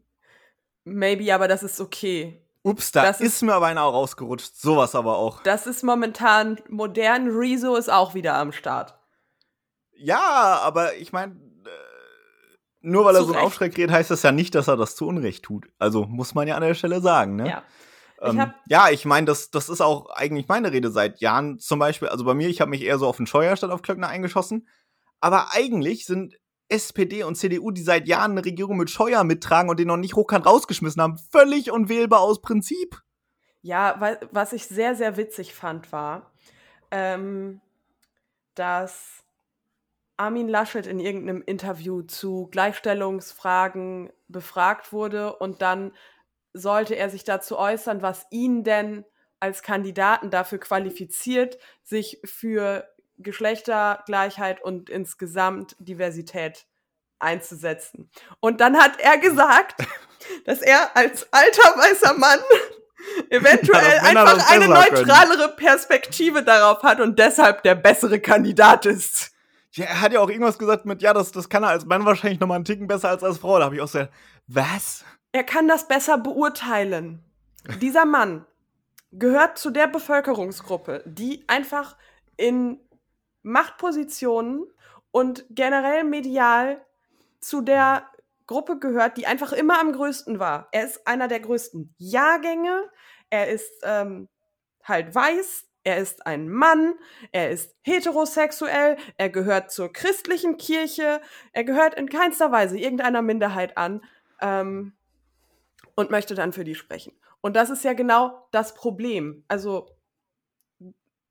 Maybe, 0.83 1.33
aber 1.35 1.47
das 1.47 1.61
ist 1.61 1.79
okay. 1.79 2.41
Ups, 2.63 2.91
da 2.91 3.03
Das 3.03 3.19
ist, 3.21 3.35
ist- 3.35 3.41
mir 3.43 3.53
aber 3.53 3.67
einer 3.67 3.81
rausgerutscht. 3.81 4.55
Sowas 4.55 4.95
aber 4.95 5.17
auch. 5.17 5.41
Das 5.43 5.67
ist 5.67 5.83
momentan 5.83 6.59
modern. 6.69 7.27
Rezo 7.29 7.75
ist 7.75 7.89
auch 7.89 8.13
wieder 8.13 8.35
am 8.35 8.51
Start. 8.51 8.97
Ja, 9.93 10.59
aber 10.63 10.95
ich 10.95 11.11
meine, 11.11 11.33
äh, 11.33 12.57
nur 12.81 13.05
weil 13.05 13.15
er 13.15 13.21
Zu 13.21 13.27
so 13.27 13.33
einen. 13.33 13.43
Aufschreck 13.45 13.77
redet, 13.77 13.91
heißt 13.91 14.09
das 14.11 14.23
ja 14.23 14.31
nicht, 14.31 14.55
dass 14.55 14.67
er 14.67 14.77
das 14.77 14.95
zu 14.95 15.07
Unrecht 15.07 15.43
tut. 15.43 15.67
Also 15.79 16.05
muss 16.05 16.33
man 16.33 16.47
ja 16.47 16.55
an 16.55 16.61
der 16.61 16.73
Stelle 16.75 17.01
sagen, 17.01 17.35
ne? 17.35 17.47
Ja. 17.49 17.63
Ich 18.23 18.27
Ähm, 18.27 18.53
ja, 18.67 18.89
ich 18.89 19.05
meine, 19.05 19.25
das, 19.25 19.49
das 19.49 19.69
ist 19.69 19.81
auch 19.81 20.09
eigentlich 20.11 20.47
meine 20.47 20.71
Rede 20.71 20.91
seit 20.91 21.21
Jahren. 21.21 21.59
Zum 21.59 21.79
Beispiel, 21.79 22.07
also 22.07 22.23
bei 22.23 22.33
mir, 22.33 22.49
ich 22.49 22.61
habe 22.61 22.69
mich 22.69 22.83
eher 22.83 22.99
so 22.99 23.07
auf 23.07 23.17
den 23.17 23.27
Scheuer 23.27 23.55
statt 23.55 23.71
auf 23.71 23.81
Klöckner 23.81 24.07
eingeschossen. 24.07 24.67
Aber 25.19 25.53
eigentlich 25.53 26.05
sind 26.05 26.37
SPD 26.69 27.23
und 27.23 27.35
CDU, 27.35 27.71
die 27.71 27.81
seit 27.81 28.07
Jahren 28.07 28.31
eine 28.31 28.45
Regierung 28.45 28.77
mit 28.77 28.89
Scheuer 28.89 29.23
mittragen 29.23 29.69
und 29.69 29.79
den 29.79 29.87
noch 29.87 29.97
nicht 29.97 30.15
hochkant 30.15 30.45
rausgeschmissen 30.45 31.01
haben, 31.01 31.17
völlig 31.17 31.71
unwählbar 31.71 32.21
aus 32.21 32.41
Prinzip. 32.41 33.01
Ja, 33.61 34.17
was 34.31 34.53
ich 34.53 34.65
sehr, 34.65 34.95
sehr 34.95 35.17
witzig 35.17 35.53
fand, 35.53 35.91
war, 35.91 36.31
ähm, 36.89 37.61
dass 38.55 39.23
Armin 40.17 40.47
Laschet 40.47 40.87
in 40.87 40.99
irgendeinem 40.99 41.41
Interview 41.41 42.03
zu 42.03 42.47
Gleichstellungsfragen 42.51 44.11
befragt 44.27 44.93
wurde 44.93 45.35
und 45.35 45.61
dann 45.61 45.91
sollte 46.53 46.95
er 46.95 47.09
sich 47.09 47.23
dazu 47.23 47.57
äußern, 47.57 48.01
was 48.01 48.25
ihn 48.29 48.63
denn 48.63 49.05
als 49.39 49.63
Kandidaten 49.63 50.29
dafür 50.29 50.59
qualifiziert, 50.59 51.57
sich 51.83 52.19
für 52.23 52.87
Geschlechtergleichheit 53.17 54.63
und 54.63 54.89
insgesamt 54.89 55.75
Diversität 55.79 56.65
einzusetzen. 57.19 58.09
Und 58.39 58.61
dann 58.61 58.77
hat 58.77 58.99
er 58.99 59.17
gesagt, 59.17 59.85
dass 60.45 60.61
er 60.61 60.95
als 60.95 61.27
alter 61.31 61.77
weißer 61.77 62.13
Mann 62.17 62.39
eventuell 63.29 63.99
einfach 63.99 64.51
eine 64.51 64.67
besser 64.67 64.83
können. 64.89 65.07
neutralere 65.07 65.55
Perspektive 65.55 66.43
darauf 66.43 66.83
hat 66.83 66.99
und 66.99 67.17
deshalb 67.17 67.63
der 67.63 67.75
bessere 67.75 68.19
Kandidat 68.19 68.85
ist. 68.85 69.31
Ja, 69.73 69.85
er 69.85 70.01
hat 70.01 70.11
ja 70.11 70.19
auch 70.19 70.29
irgendwas 70.29 70.59
gesagt 70.59 70.85
mit, 70.85 71.01
ja, 71.01 71.13
das, 71.13 71.31
das 71.31 71.47
kann 71.47 71.63
er 71.63 71.69
als 71.69 71.85
Mann 71.85 72.05
wahrscheinlich 72.05 72.39
noch 72.39 72.47
mal 72.47 72.55
einen 72.55 72.65
Ticken 72.65 72.87
besser 72.87 73.09
als 73.09 73.23
als 73.23 73.37
Frau. 73.37 73.57
Da 73.57 73.65
habe 73.65 73.75
ich 73.75 73.81
auch 73.81 73.85
gesagt, 73.85 74.13
was? 74.47 75.05
Er 75.31 75.43
kann 75.43 75.67
das 75.67 75.87
besser 75.87 76.17
beurteilen. 76.17 77.23
Dieser 77.81 78.05
Mann 78.05 78.45
gehört 79.11 79.57
zu 79.57 79.69
der 79.69 79.87
Bevölkerungsgruppe, 79.87 81.03
die 81.05 81.43
einfach 81.47 81.97
in 82.37 82.79
Machtpositionen 83.43 84.65
und 85.11 85.45
generell 85.49 86.03
medial 86.03 86.81
zu 87.39 87.61
der 87.61 88.07
Gruppe 88.47 88.79
gehört, 88.79 89.17
die 89.17 89.27
einfach 89.27 89.53
immer 89.53 89.79
am 89.79 89.93
größten 89.93 90.39
war. 90.39 90.67
Er 90.71 90.85
ist 90.85 91.07
einer 91.07 91.27
der 91.27 91.39
größten 91.39 91.93
Jahrgänge. 91.97 92.89
Er 93.29 93.49
ist 93.49 93.71
ähm, 93.83 94.27
halt 94.83 95.13
weiß. 95.13 95.67
Er 95.83 95.97
ist 95.97 96.27
ein 96.27 96.49
Mann. 96.49 96.93
Er 97.31 97.49
ist 97.49 97.75
heterosexuell. 97.81 98.97
Er 99.17 99.29
gehört 99.29 99.71
zur 99.71 99.91
christlichen 99.91 100.57
Kirche. 100.57 101.21
Er 101.53 101.63
gehört 101.63 101.95
in 101.95 102.09
keinster 102.09 102.51
Weise 102.51 102.77
irgendeiner 102.77 103.21
Minderheit 103.21 103.77
an. 103.77 104.03
Ähm, 104.41 104.93
und 105.95 106.11
möchte 106.11 106.35
dann 106.35 106.53
für 106.53 106.63
die 106.63 106.75
sprechen. 106.75 107.13
Und 107.41 107.55
das 107.55 107.69
ist 107.69 107.83
ja 107.83 107.93
genau 107.93 108.47
das 108.51 108.73
Problem. 108.73 109.43
Also, 109.47 109.89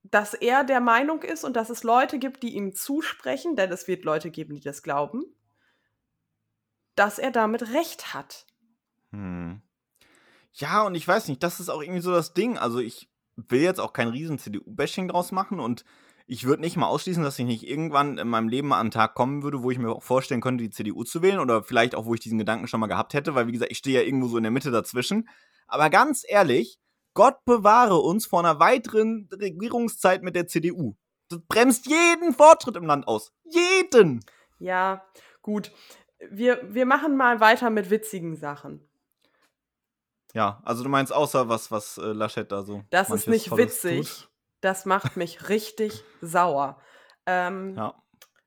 dass 0.02 0.34
er 0.34 0.64
der 0.64 0.80
Meinung 0.80 1.22
ist 1.22 1.44
und 1.44 1.54
dass 1.54 1.70
es 1.70 1.82
Leute 1.82 2.18
gibt, 2.18 2.42
die 2.42 2.54
ihm 2.54 2.74
zusprechen, 2.74 3.56
denn 3.56 3.70
es 3.70 3.86
wird 3.86 4.04
Leute 4.04 4.30
geben, 4.30 4.54
die 4.54 4.62
das 4.62 4.82
glauben, 4.82 5.24
dass 6.94 7.18
er 7.18 7.30
damit 7.30 7.72
recht 7.72 8.14
hat. 8.14 8.46
Hm. 9.12 9.62
Ja, 10.52 10.82
und 10.82 10.94
ich 10.94 11.06
weiß 11.06 11.28
nicht, 11.28 11.42
das 11.42 11.60
ist 11.60 11.68
auch 11.68 11.80
irgendwie 11.80 12.00
so 12.00 12.12
das 12.12 12.34
Ding. 12.34 12.58
Also 12.58 12.78
ich 12.78 13.10
will 13.36 13.60
jetzt 13.60 13.80
auch 13.80 13.92
kein 13.92 14.08
riesen 14.08 14.38
CDU-Bashing 14.38 15.08
draus 15.08 15.32
machen 15.32 15.60
und 15.60 15.84
ich 16.30 16.44
würde 16.44 16.62
nicht 16.62 16.76
mal 16.76 16.86
ausschließen, 16.86 17.24
dass 17.24 17.40
ich 17.40 17.44
nicht 17.44 17.66
irgendwann 17.66 18.16
in 18.16 18.28
meinem 18.28 18.48
Leben 18.48 18.68
mal 18.68 18.76
an 18.76 18.82
einen 18.82 18.90
Tag 18.92 19.14
kommen 19.14 19.42
würde, 19.42 19.64
wo 19.64 19.72
ich 19.72 19.78
mir 19.78 19.90
auch 19.90 20.04
vorstellen 20.04 20.40
könnte, 20.40 20.62
die 20.62 20.70
CDU 20.70 21.02
zu 21.02 21.22
wählen 21.22 21.40
oder 21.40 21.64
vielleicht 21.64 21.96
auch, 21.96 22.06
wo 22.06 22.14
ich 22.14 22.20
diesen 22.20 22.38
Gedanken 22.38 22.68
schon 22.68 22.78
mal 22.78 22.86
gehabt 22.86 23.14
hätte, 23.14 23.34
weil 23.34 23.48
wie 23.48 23.52
gesagt, 23.52 23.72
ich 23.72 23.78
stehe 23.78 24.00
ja 24.00 24.06
irgendwo 24.06 24.28
so 24.28 24.36
in 24.36 24.44
der 24.44 24.52
Mitte 24.52 24.70
dazwischen. 24.70 25.28
Aber 25.66 25.90
ganz 25.90 26.24
ehrlich, 26.26 26.78
Gott 27.14 27.44
bewahre 27.44 27.96
uns 27.96 28.26
vor 28.26 28.38
einer 28.38 28.60
weiteren 28.60 29.28
Regierungszeit 29.32 30.22
mit 30.22 30.36
der 30.36 30.46
CDU. 30.46 30.94
Das 31.30 31.40
bremst 31.48 31.86
jeden 31.86 32.32
Fortschritt 32.32 32.76
im 32.76 32.86
Land 32.86 33.08
aus. 33.08 33.32
Jeden! 33.42 34.24
Ja, 34.60 35.04
gut. 35.42 35.72
Wir, 36.30 36.60
wir 36.62 36.86
machen 36.86 37.16
mal 37.16 37.40
weiter 37.40 37.70
mit 37.70 37.90
witzigen 37.90 38.36
Sachen. 38.36 38.88
Ja, 40.32 40.62
also 40.64 40.84
du 40.84 40.90
meinst 40.90 41.12
außer 41.12 41.48
was, 41.48 41.72
was 41.72 41.98
äh, 41.98 42.12
Laschet 42.12 42.52
da 42.52 42.62
so. 42.62 42.84
Das 42.90 43.10
ist 43.10 43.26
nicht 43.26 43.50
witzig. 43.56 44.08
tut. 44.08 44.29
Das 44.60 44.84
macht 44.86 45.16
mich 45.16 45.48
richtig 45.48 46.04
sauer. 46.20 46.80
Ähm, 47.26 47.74
Ja. 47.76 47.94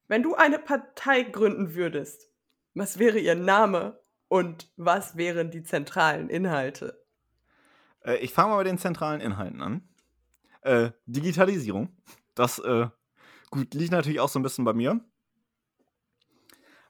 Wenn 0.08 0.22
du 0.22 0.36
eine 0.36 0.60
Partei 0.60 1.24
gründen 1.24 1.76
würdest, 1.76 2.30
was 2.76 3.00
wäre 3.00 3.20
ihr 3.20 3.36
Name 3.36 4.00
und 4.28 4.72
was 4.76 5.16
wären 5.18 5.50
die 5.50 5.64
zentralen 5.64 6.30
Inhalte? 6.30 7.04
Äh, 8.04 8.18
ich 8.18 8.34
fange 8.34 8.50
mal 8.50 8.58
bei 8.58 8.64
den 8.66 8.78
zentralen 8.78 9.22
Inhalten 9.22 9.62
an. 9.62 9.88
Äh, 10.62 10.92
Digitalisierung. 11.06 11.96
Das, 12.36 12.60
äh, 12.60 12.88
gut, 13.50 13.74
liegt 13.74 13.92
natürlich 13.92 14.20
auch 14.20 14.30
so 14.30 14.40
ein 14.40 14.44
bisschen 14.44 14.66
bei 14.66 14.74
mir. 14.74 15.00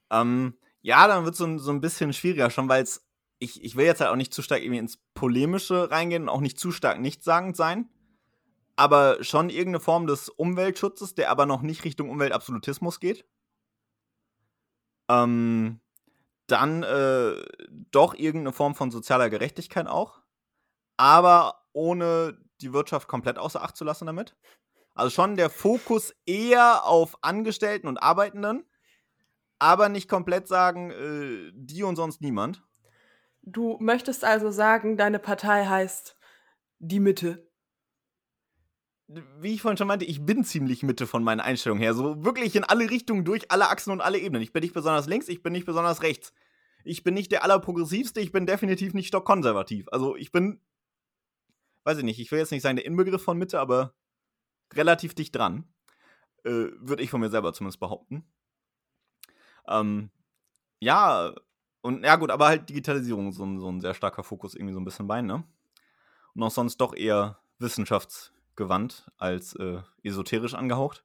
Ähm, 0.10 0.58
ja, 0.82 1.08
dann 1.08 1.24
wird 1.24 1.34
es 1.34 1.38
so, 1.40 1.46
ein- 1.46 1.60
so 1.60 1.72
ein 1.72 1.82
bisschen 1.82 2.14
schwieriger 2.14 2.50
schon, 2.50 2.68
weil 2.70 2.84
es, 2.84 3.06
ich, 3.40 3.64
ich 3.64 3.76
will 3.76 3.86
jetzt 3.86 4.02
halt 4.02 4.10
auch 4.12 4.16
nicht 4.16 4.34
zu 4.34 4.42
stark 4.42 4.62
irgendwie 4.62 4.80
ins 4.80 4.98
Polemische 5.14 5.90
reingehen 5.92 6.24
und 6.24 6.30
auch 6.30 6.42
nicht 6.42 6.60
zu 6.60 6.72
stark 6.72 7.00
nichtssagend 7.00 7.56
sein. 7.56 7.90
Aber 8.76 9.24
schon 9.24 9.50
irgendeine 9.50 9.80
Form 9.80 10.08
des 10.08 10.30
Umweltschutzes, 10.30 11.16
der 11.16 11.30
aber 11.30 11.46
noch 11.46 11.62
nicht 11.62 11.84
Richtung 11.84 12.10
Umweltabsolutismus 12.10 13.00
geht. 13.00 13.26
Ähm, 15.10 15.80
dann 16.48 16.84
äh, 16.84 17.44
doch 17.92 18.16
irgendeine 18.16 18.54
Form 18.54 18.76
von 18.76 18.90
sozialer 18.92 19.30
Gerechtigkeit 19.30 19.88
auch 19.88 20.24
aber 20.98 21.66
ohne 21.74 22.38
die 22.62 22.74
Wirtschaft 22.74 23.08
komplett 23.08 23.38
außer 23.38 23.62
Acht 23.62 23.76
zu 23.76 23.84
lassen 23.84 24.06
damit. 24.06 24.36
Also 24.96 25.10
schon 25.10 25.36
der 25.36 25.50
Fokus 25.50 26.14
eher 26.26 26.86
auf 26.86 27.18
Angestellten 27.22 27.88
und 27.88 27.98
Arbeitenden, 27.98 28.64
aber 29.60 29.90
nicht 29.90 30.08
komplett 30.08 30.48
sagen, 30.48 30.92
äh, 30.92 31.52
die 31.56 31.84
und 31.84 31.96
sonst 31.96 32.22
niemand. 32.22 32.64
Du 33.42 33.78
möchtest 33.80 34.24
also 34.24 34.52
sagen, 34.52 34.98
deine 34.98 35.20
Partei 35.20 35.66
heißt 35.66 36.16
die 36.80 37.00
Mitte. 37.00 37.50
Wie 39.40 39.54
ich 39.54 39.62
vorhin 39.62 39.78
schon 39.78 39.88
meinte, 39.88 40.06
ich 40.06 40.26
bin 40.26 40.44
ziemlich 40.44 40.84
Mitte 40.84 41.08
von 41.08 41.24
meinen 41.24 41.40
Einstellungen 41.40 41.82
her. 41.82 41.94
So 41.94 42.24
wirklich 42.24 42.56
in 42.56 42.64
alle 42.64 42.90
Richtungen 42.90 43.26
durch, 43.26 43.52
alle 43.52 43.70
Achsen 43.70 43.92
und 43.92 44.02
alle 44.02 44.20
Ebenen. 44.20 44.42
Ich 44.42 44.54
bin 44.54 44.62
nicht 44.62 44.74
besonders 44.74 45.08
links, 45.08 45.28
ich 45.28 45.44
bin 45.44 45.54
nicht 45.54 45.66
besonders 45.66 46.02
rechts. 46.02 46.34
Ich 46.84 47.04
bin 47.04 47.14
nicht 47.14 47.32
der 47.32 47.44
allerprogressivste, 47.44 48.20
ich 48.20 48.32
bin 48.32 48.46
definitiv 48.46 48.94
nicht 48.94 49.08
stockkonservativ. 49.08 49.88
Also 49.92 50.16
ich 50.16 50.32
bin, 50.32 50.60
weiß 51.84 51.98
ich 52.00 52.04
nicht, 52.04 52.20
ich 52.20 52.32
will 52.32 52.40
jetzt 52.40 52.52
nicht 52.52 52.62
sagen 52.62 52.76
der 52.76 52.86
Inbegriff 52.86 53.24
von 53.24 53.38
Mitte, 53.38 53.60
aber 53.60 53.94
relativ 54.74 55.14
dicht 55.14 55.36
dran. 55.36 55.66
Äh, 56.44 56.72
Würde 56.80 57.04
ich 57.04 57.10
von 57.10 57.22
mir 57.22 57.30
selber 57.30 57.54
zumindest 57.54 57.80
behaupten. 57.80 58.26
Ähm, 59.68 60.10
ja, 60.80 61.34
und 61.82 62.04
ja 62.04 62.16
gut, 62.16 62.32
aber 62.32 62.48
halt 62.48 62.70
Digitalisierung 62.70 63.32
so 63.32 63.46
ein, 63.46 63.60
so 63.60 63.70
ein 63.70 63.82
sehr 63.82 63.94
starker 63.94 64.24
Fokus 64.24 64.56
irgendwie 64.56 64.74
so 64.74 64.80
ein 64.80 64.86
bisschen 64.86 65.08
bei, 65.08 65.22
ne? 65.22 65.44
Und 66.34 66.44
auch 66.44 66.52
sonst 66.52 66.78
doch 66.78 66.96
eher 66.96 67.40
wissenschaftsgewandt 68.58 69.12
als 69.18 69.56
äh, 69.56 69.82
esoterisch 70.04 70.54
angehaucht. 70.54 71.04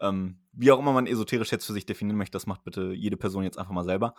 Ähm, 0.00 0.40
wie 0.52 0.72
auch 0.72 0.78
immer 0.78 0.92
man 0.92 1.06
esoterisch 1.06 1.52
jetzt 1.52 1.66
für 1.66 1.72
sich 1.72 1.86
definieren 1.86 2.18
möchte, 2.18 2.32
das 2.32 2.46
macht 2.46 2.64
bitte 2.64 2.92
jede 2.92 3.16
Person 3.16 3.44
jetzt 3.44 3.58
einfach 3.58 3.72
mal 3.72 3.84
selber. 3.84 4.14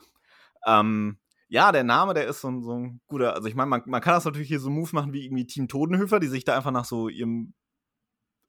Ähm, 0.65 1.17
ja, 1.48 1.71
der 1.71 1.83
Name, 1.83 2.13
der 2.13 2.27
ist 2.27 2.41
so, 2.41 2.50
ein- 2.50 2.63
so 2.63 2.73
ein 2.73 3.02
guter, 3.08 3.35
also 3.35 3.48
ich 3.48 3.56
meine, 3.56 3.69
man, 3.69 3.83
man 3.85 4.02
kann 4.02 4.13
das 4.13 4.25
natürlich 4.25 4.48
hier 4.48 4.60
so 4.60 4.69
Moves 4.69 4.93
machen 4.93 5.13
wie 5.13 5.25
irgendwie 5.25 5.46
Team 5.46 5.67
Todenhöfer, 5.67 6.19
die 6.19 6.27
sich 6.27 6.43
da 6.43 6.56
einfach 6.56 6.71
nach 6.71 6.85
so 6.85 7.08
ihrem 7.10 7.54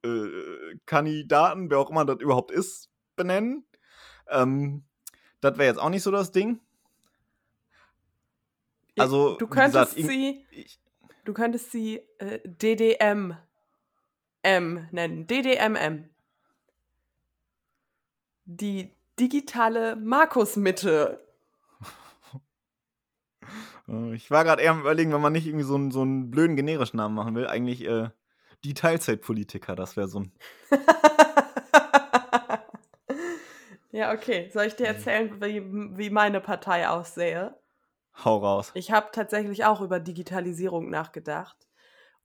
äh, 0.05 0.77
Kandidaten, 0.87 1.71
wer 1.71 1.79
auch 1.79 1.91
immer 1.91 2.05
das 2.05 2.21
überhaupt 2.21 2.51
ist, 2.53 2.91
benennen. 3.17 3.67
Ähm, 4.29 4.85
das 5.41 5.59
wäre 5.59 5.69
jetzt 5.69 5.81
auch 5.81 5.91
nicht 5.91 6.03
so 6.03 6.11
das 6.11 6.33
Ding. 6.33 6.61
Also, 8.99 9.37
du 9.37 9.47
gesagt, 9.47 9.95
könntest 9.95 9.99
irg- 9.99 10.07
sie, 10.07 10.47
Ich, 10.51 10.81
du 11.25 11.35
könntest 11.35 11.71
sie 11.71 11.99
äh, 12.19 12.41
DDM 12.49 13.37
M 14.47 14.89
nennen. 14.93 15.27
DDMM. 15.27 16.09
Die 18.45 18.93
digitale 19.19 19.97
Markus-Mitte. 19.97 21.27
äh, 23.89 24.15
ich 24.15 24.31
war 24.31 24.45
gerade 24.45 24.63
eher 24.63 24.71
am 24.71 24.81
überlegen, 24.81 25.13
wenn 25.13 25.21
man 25.21 25.33
nicht 25.33 25.49
irgendwie 25.49 25.65
so 25.65 25.75
einen, 25.75 25.91
so 25.91 26.03
einen 26.03 26.31
blöden 26.31 26.55
generischen 26.55 26.99
Namen 26.99 27.17
machen 27.17 27.35
will, 27.35 27.49
eigentlich 27.49 27.85
äh, 27.85 28.11
die 28.63 28.75
Teilzeitpolitiker, 28.75 29.75
das 29.75 29.97
wäre 29.97 30.07
so 30.07 30.21
ein. 30.21 30.33
ja, 33.91 34.13
okay. 34.13 34.49
Soll 34.53 34.67
ich 34.67 34.77
dir 34.77 34.87
erzählen, 34.87 35.43
wie, 35.43 35.61
wie 35.99 36.11
meine 36.11 36.41
Partei 36.41 36.89
aussähe? 36.89 37.59
Hau 38.25 38.39
raus. 38.39 38.71
Ich 38.75 38.93
habe 38.93 39.09
tatsächlich 39.11 39.65
auch 39.65 39.81
über 39.81 39.99
Digitalisierung 39.99 40.89
nachgedacht. 40.89 41.67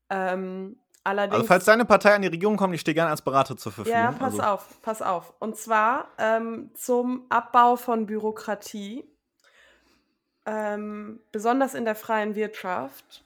Ähm, 0.10 0.81
allerdings. 1.04 1.36
Also, 1.36 1.48
falls 1.48 1.66
deine 1.66 1.86
Partei 1.86 2.16
an 2.16 2.22
die 2.22 2.28
Regierung 2.28 2.58
kommt, 2.58 2.74
ich 2.76 2.82
stehe 2.82 2.96
gerne 2.96 3.12
als 3.12 3.22
Berater 3.22 3.58
zur 3.58 3.72
Verfügung. 3.72 4.00
Ja, 4.00 4.12
pass 4.12 4.40
also. 4.40 4.44
auf, 4.44 4.82
pass 4.82 5.02
auf. 5.02 5.34
Und 5.40 5.58
zwar 5.58 6.08
ähm, 6.18 6.72
zum 6.74 7.26
Abbau 7.30 7.76
von 7.76 8.06
Bürokratie, 8.06 9.04
ähm, 10.46 11.20
besonders 11.32 11.74
in 11.74 11.86
der 11.86 11.96
freien 11.96 12.36
Wirtschaft, 12.36 13.24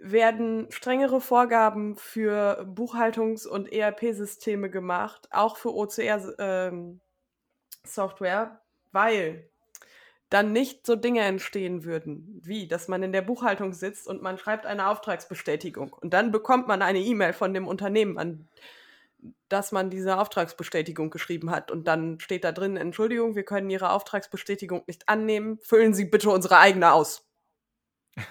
werden 0.00 0.66
strengere 0.70 1.20
Vorgaben 1.20 1.96
für 1.96 2.64
Buchhaltungs- 2.74 3.46
und 3.46 3.70
ERP-Systeme 3.70 4.70
gemacht, 4.70 5.28
auch 5.30 5.58
für 5.58 5.74
OCR-Software, 5.74 7.00
ähm, 8.42 8.58
weil 8.92 9.50
dann 10.30 10.52
nicht 10.52 10.86
so 10.86 10.94
Dinge 10.94 11.22
entstehen 11.22 11.84
würden, 11.84 12.40
wie 12.44 12.68
dass 12.68 12.86
man 12.86 13.02
in 13.02 13.12
der 13.12 13.22
Buchhaltung 13.22 13.72
sitzt 13.72 14.06
und 14.06 14.22
man 14.22 14.38
schreibt 14.38 14.64
eine 14.64 14.88
Auftragsbestätigung 14.88 15.92
und 15.92 16.14
dann 16.14 16.30
bekommt 16.30 16.68
man 16.68 16.82
eine 16.82 17.00
E-Mail 17.00 17.32
von 17.32 17.52
dem 17.52 17.66
Unternehmen, 17.66 18.16
an 18.16 18.48
das 19.48 19.72
man 19.72 19.90
diese 19.90 20.18
Auftragsbestätigung 20.18 21.10
geschrieben 21.10 21.50
hat 21.50 21.70
und 21.72 21.86
dann 21.88 22.20
steht 22.20 22.44
da 22.44 22.52
drin, 22.52 22.76
Entschuldigung, 22.76 23.34
wir 23.34 23.42
können 23.42 23.68
Ihre 23.68 23.90
Auftragsbestätigung 23.90 24.84
nicht 24.86 25.08
annehmen, 25.08 25.58
füllen 25.58 25.94
Sie 25.94 26.04
bitte 26.04 26.30
unsere 26.30 26.58
eigene 26.58 26.92
aus. 26.92 27.26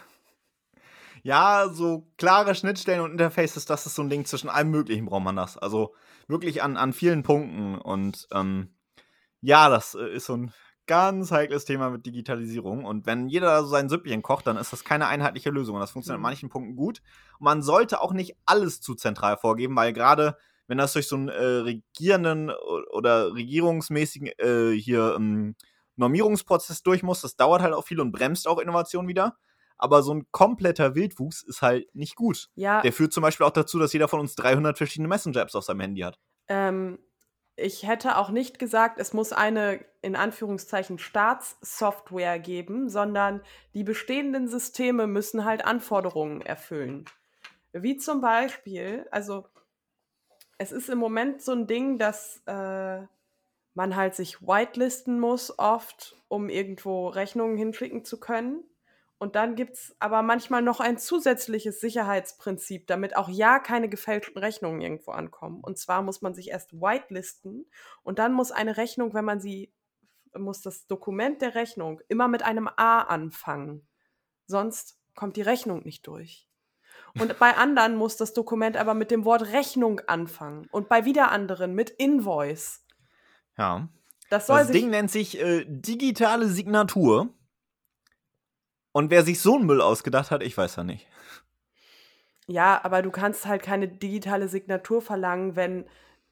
Ja, 1.22 1.68
so 1.70 2.08
klare 2.18 2.56
Schnittstellen 2.56 3.02
und 3.02 3.12
Interfaces, 3.12 3.66
das 3.66 3.86
ist 3.86 3.96
so 3.96 4.02
ein 4.02 4.10
Ding, 4.10 4.24
zwischen 4.24 4.48
allem 4.48 4.72
Möglichen 4.72 5.06
braucht 5.06 5.26
man 5.26 5.36
das. 5.36 5.58
Also 5.58 5.94
wirklich 6.30 6.64
an, 6.64 6.78
an 6.78 6.94
vielen 6.94 7.24
Punkten 7.24 7.78
und 7.78 8.26
ähm, 8.32 8.74
ja, 9.42 9.68
das 9.68 9.96
äh, 9.96 10.16
ist 10.16 10.28
so 10.28 10.38
ein 10.38 10.54
ganz 10.90 11.32
heikles 11.32 11.66
Thema 11.66 11.92
mit 11.92 12.08
Digitalisierung. 12.08 12.84
Und 12.84 13.06
wenn 13.06 13.30
jeder 13.30 13.62
so 13.62 13.70
sein 13.70 13.90
Süppchen 13.90 14.24
kocht, 14.24 14.48
dann 14.48 14.58
ist 14.58 14.74
das 14.74 14.84
keine 14.84 15.06
einheitliche 15.06 15.52
Lösung. 15.52 15.76
Und 15.76 15.82
das 15.82 15.92
funktioniert 15.92 16.20
mhm. 16.20 16.26
an 16.26 16.32
manchen 16.32 16.50
Punkten 16.50 16.76
gut. 16.76 17.04
Und 17.38 17.46
man 17.46 17.62
sollte 17.62 18.02
auch 18.02 18.12
nicht 18.12 18.36
alles 18.48 18.82
zu 18.82 18.96
zentral 18.96 19.38
vorgeben, 19.38 19.76
weil 19.76 19.94
gerade 19.94 20.36
wenn 20.66 20.80
das 20.80 20.94
durch 20.94 21.08
so 21.08 21.16
einen 21.16 21.30
äh, 21.30 21.44
regierenden 21.44 22.52
oder 22.92 23.36
regierungsmäßigen 23.36 24.30
äh, 24.40 24.72
hier 24.72 25.14
ähm, 25.16 25.56
Normierungsprozess 25.96 26.82
durch 26.82 27.04
muss, 27.04 27.22
das 27.22 27.36
dauert 27.36 27.62
halt 27.62 27.76
auch 27.76 27.86
viel 27.86 28.00
und 28.00 28.12
bremst 28.12 28.48
auch 28.48 28.58
Innovation 28.58 29.08
wieder. 29.08 29.38
Aber 29.78 30.02
so 30.02 30.14
ein 30.14 30.26
kompletter 30.32 30.96
Wildwuchs 30.96 31.44
ist 31.44 31.62
halt 31.62 31.88
nicht 31.94 32.16
gut. 32.16 32.50
Ja. 32.56 32.82
Der 32.82 32.94
führt 32.94 33.14
zum 33.14 33.22
Beispiel 33.22 33.46
auch 33.46 33.52
dazu, 33.52 33.78
dass 33.78 33.94
jeder 33.94 34.08
von 34.08 34.20
uns 34.20 34.34
300 34.36 34.76
verschiedene 34.76 35.08
Messenger-Apps 35.08 35.56
auf 35.56 35.64
seinem 35.64 35.82
Handy 35.82 36.02
hat. 36.02 36.20
Ähm, 36.48 36.98
ich 37.60 37.86
hätte 37.86 38.18
auch 38.18 38.30
nicht 38.30 38.60
gesagt, 38.60 39.00
es 39.00 39.14
muss 39.14 39.34
eine 39.34 39.84
in 40.02 40.16
Anführungszeichen 40.16 40.98
Staatssoftware 40.98 42.40
geben, 42.40 42.90
sondern 42.90 43.42
die 43.74 43.84
bestehenden 43.84 44.48
Systeme 44.48 45.08
müssen 45.08 45.46
halt 45.46 45.66
Anforderungen 45.66 46.42
erfüllen. 46.42 47.06
Wie 47.74 47.98
zum 47.98 48.22
Beispiel, 48.22 49.08
also 49.12 49.46
es 50.58 50.72
ist 50.72 50.90
im 50.90 50.98
Moment 50.98 51.42
so 51.42 51.52
ein 51.52 51.68
Ding, 51.68 51.98
dass 51.98 52.42
äh, 52.46 53.02
man 53.74 53.96
halt 53.96 54.16
sich 54.16 54.42
whitelisten 54.42 55.20
muss 55.20 55.58
oft, 55.60 56.16
um 56.28 56.50
irgendwo 56.50 57.08
Rechnungen 57.08 57.58
hinschicken 57.58 58.04
zu 58.06 58.20
können. 58.20 58.64
Und 59.20 59.36
dann 59.36 59.56
gibt 59.56 59.74
es 59.76 59.96
aber 60.00 60.22
manchmal 60.22 60.62
noch 60.62 60.80
ein 60.80 60.98
zusätzliches 60.98 61.82
Sicherheitsprinzip, 61.82 62.88
damit 62.88 63.18
auch 63.18 63.28
ja 63.28 63.60
keine 63.60 63.90
gefälschten 63.90 64.38
Rechnungen 64.38 64.80
irgendwo 64.80 65.12
ankommen. 65.12 65.60
Und 65.62 65.78
zwar 65.78 66.02
muss 66.02 66.22
man 66.22 66.34
sich 66.34 66.50
erst 66.50 66.74
whitelisten 66.74 67.70
und 68.02 68.18
dann 68.18 68.32
muss 68.32 68.52
eine 68.52 68.78
Rechnung, 68.78 69.14
wenn 69.14 69.26
man 69.26 69.42
sie, 69.42 69.74
muss 70.34 70.62
das 70.62 70.88
Dokument 70.88 71.42
der 71.42 71.54
Rechnung 71.54 72.00
immer 72.08 72.30
mit 72.30 72.44
einem 72.44 72.70
A 72.78 73.02
anfangen. 73.02 73.86
Sonst 74.46 74.98
kommt 75.16 75.36
die 75.36 75.42
Rechnung 75.42 75.84
nicht 75.84 76.08
durch. 76.08 76.48
Und 77.20 77.38
bei 77.40 77.58
anderen 77.58 77.98
muss 77.98 78.16
das 78.16 78.34
Dokument 78.34 78.78
aber 78.78 78.94
mit 78.94 79.12
dem 79.12 79.26
Wort 79.26 79.52
Rechnung 79.52 80.00
anfangen 80.08 80.68
und 80.72 80.88
bei 80.88 81.04
wieder 81.04 81.30
anderen 81.30 81.74
mit 81.74 81.90
Invoice. 81.90 82.86
Ja. 83.58 83.90
Das, 84.30 84.46
das 84.46 84.70
Ding 84.72 84.92
nennt 84.92 85.12
sich 85.12 85.40
äh, 85.42 85.66
digitale 85.68 86.48
Signatur. 86.48 87.34
Und 88.92 89.12
wer 89.12 89.24
sich 89.24 89.40
so 89.40 89.56
einen 89.56 89.66
Müll 89.66 89.82
ausgedacht 89.82 90.32
hat, 90.32 90.44
ich 90.44 90.58
weiß 90.58 90.78
ja 90.78 90.84
nicht. 90.84 91.08
Ja, 92.48 92.84
aber 92.84 93.02
du 93.02 93.12
kannst 93.12 93.46
halt 93.46 93.62
keine 93.62 93.88
digitale 93.88 94.48
Signatur 94.48 95.02
verlangen, 95.02 95.56
wenn 95.56 95.86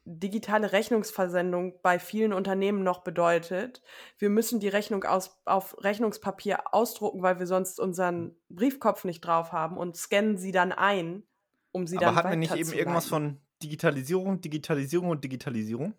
digitale 0.04 0.72
Rechnungsversendung 0.72 1.74
bei 1.82 1.98
vielen 1.98 2.32
Unternehmen 2.32 2.82
noch 2.82 3.04
bedeutet, 3.04 3.82
wir 4.18 4.30
müssen 4.30 4.58
die 4.58 4.68
Rechnung 4.68 5.04
aus, 5.04 5.38
auf 5.44 5.76
Rechnungspapier 5.84 6.74
ausdrucken, 6.74 7.22
weil 7.22 7.38
wir 7.38 7.46
sonst 7.46 7.78
unseren 7.78 8.34
Briefkopf 8.48 9.04
nicht 9.04 9.20
drauf 9.20 9.52
haben 9.52 9.76
und 9.76 9.96
scannen 9.96 10.38
sie 10.38 10.50
dann 10.50 10.72
ein, 10.72 11.24
um 11.72 11.86
sie 11.86 11.96
aber 11.96 12.06
dann 12.06 12.14
Aber 12.14 12.28
hatten 12.28 12.30
wir 12.30 12.38
nicht 12.38 12.56
eben 12.56 12.72
irgendwas 12.72 13.06
von 13.06 13.40
Digitalisierung, 13.62 14.40
Digitalisierung 14.40 15.10
und 15.10 15.22
Digitalisierung? 15.22 15.94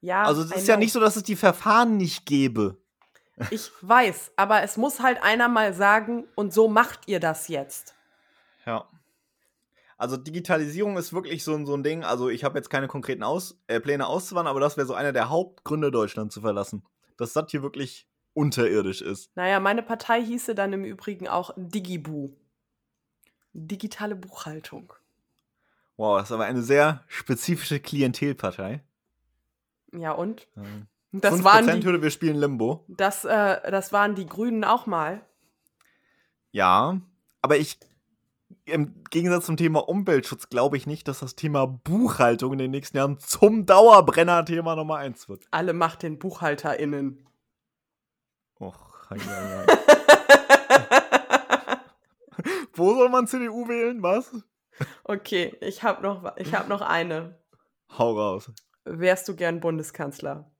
Ja. 0.00 0.24
Also 0.24 0.42
es 0.42 0.50
ist 0.50 0.68
ja 0.68 0.76
nicht 0.76 0.92
so, 0.92 1.00
dass 1.00 1.16
es 1.16 1.22
die 1.22 1.36
Verfahren 1.36 1.96
nicht 1.96 2.26
gäbe. 2.26 2.83
Ich 3.50 3.70
weiß, 3.80 4.32
aber 4.36 4.62
es 4.62 4.76
muss 4.76 5.00
halt 5.00 5.22
einer 5.22 5.48
mal 5.48 5.74
sagen, 5.74 6.24
und 6.36 6.52
so 6.52 6.68
macht 6.68 7.08
ihr 7.08 7.20
das 7.20 7.48
jetzt. 7.48 7.94
Ja. 8.64 8.88
Also 9.96 10.16
Digitalisierung 10.16 10.96
ist 10.96 11.12
wirklich 11.12 11.44
so, 11.44 11.64
so 11.64 11.74
ein 11.74 11.82
Ding. 11.82 12.04
Also 12.04 12.28
ich 12.28 12.44
habe 12.44 12.58
jetzt 12.58 12.68
keine 12.68 12.88
konkreten 12.88 13.22
Aus 13.22 13.60
äh, 13.66 13.80
Pläne 13.80 14.06
auszuwandern, 14.06 14.50
aber 14.50 14.60
das 14.60 14.76
wäre 14.76 14.86
so 14.86 14.94
einer 14.94 15.12
der 15.12 15.30
Hauptgründe, 15.30 15.90
Deutschland 15.90 16.32
zu 16.32 16.40
verlassen. 16.40 16.84
Dass 17.16 17.32
das 17.32 17.50
hier 17.50 17.62
wirklich 17.62 18.08
unterirdisch 18.34 19.02
ist. 19.02 19.30
Naja, 19.36 19.60
meine 19.60 19.82
Partei 19.82 20.22
hieße 20.22 20.54
dann 20.54 20.72
im 20.72 20.84
Übrigen 20.84 21.28
auch 21.28 21.52
Digibu. 21.56 22.30
Digitale 23.52 24.16
Buchhaltung. 24.16 24.92
Wow, 25.96 26.18
das 26.18 26.28
ist 26.28 26.32
aber 26.32 26.44
eine 26.44 26.62
sehr 26.62 27.04
spezifische 27.06 27.78
Klientelpartei. 27.78 28.82
Ja, 29.92 30.10
und? 30.10 30.48
Ähm. 30.56 30.88
Das 31.20 31.34
5% 31.34 31.44
waren 31.44 31.80
die, 31.80 31.86
Hürde, 31.86 32.02
wir 32.02 32.10
spielen 32.10 32.36
Limbo. 32.36 32.84
Das, 32.88 33.24
äh, 33.24 33.70
das 33.70 33.92
waren 33.92 34.16
die 34.16 34.26
Grünen 34.26 34.64
auch 34.64 34.86
mal. 34.86 35.24
Ja, 36.50 37.00
aber 37.40 37.56
ich, 37.56 37.78
im 38.64 39.04
Gegensatz 39.10 39.46
zum 39.46 39.56
Thema 39.56 39.88
Umweltschutz, 39.88 40.48
glaube 40.48 40.76
ich 40.76 40.88
nicht, 40.88 41.06
dass 41.06 41.20
das 41.20 41.36
Thema 41.36 41.66
Buchhaltung 41.66 42.52
in 42.54 42.58
den 42.58 42.72
nächsten 42.72 42.96
Jahren 42.96 43.20
zum 43.20 43.64
Dauerbrenner-Thema 43.64 44.74
Nummer 44.74 44.96
1 44.96 45.28
wird. 45.28 45.46
Alle 45.52 45.72
Macht 45.72 46.02
den 46.02 46.18
BuchhalterInnen. 46.18 47.24
Och, 48.58 49.10
hei, 49.10 49.18
hei, 49.18 49.66
hei. 49.66 49.78
Wo 52.72 52.92
soll 52.94 53.08
man 53.08 53.28
CDU 53.28 53.68
wählen? 53.68 54.02
Was? 54.02 54.32
Okay, 55.04 55.56
ich 55.60 55.84
habe 55.84 56.02
noch, 56.02 56.24
hab 56.24 56.68
noch 56.68 56.80
eine. 56.80 57.38
Hau 57.96 58.18
raus. 58.18 58.50
Wärst 58.84 59.28
du 59.28 59.36
gern 59.36 59.60
Bundeskanzler? 59.60 60.50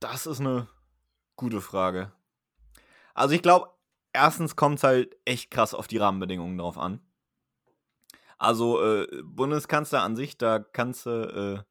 Das 0.00 0.26
ist 0.26 0.40
eine 0.40 0.68
gute 1.34 1.60
Frage. 1.60 2.12
Also 3.14 3.34
ich 3.34 3.42
glaube, 3.42 3.70
erstens 4.12 4.54
kommt 4.54 4.78
es 4.78 4.84
halt 4.84 5.16
echt 5.24 5.50
krass 5.50 5.74
auf 5.74 5.88
die 5.88 5.98
Rahmenbedingungen 5.98 6.58
drauf 6.58 6.78
an. 6.78 7.00
Also 8.38 8.82
äh, 8.82 9.22
Bundeskanzler 9.24 10.02
an 10.02 10.16
sich, 10.16 10.38
da 10.38 10.58
kannst 10.58 11.06
du 11.06 11.10
äh, 11.10 11.62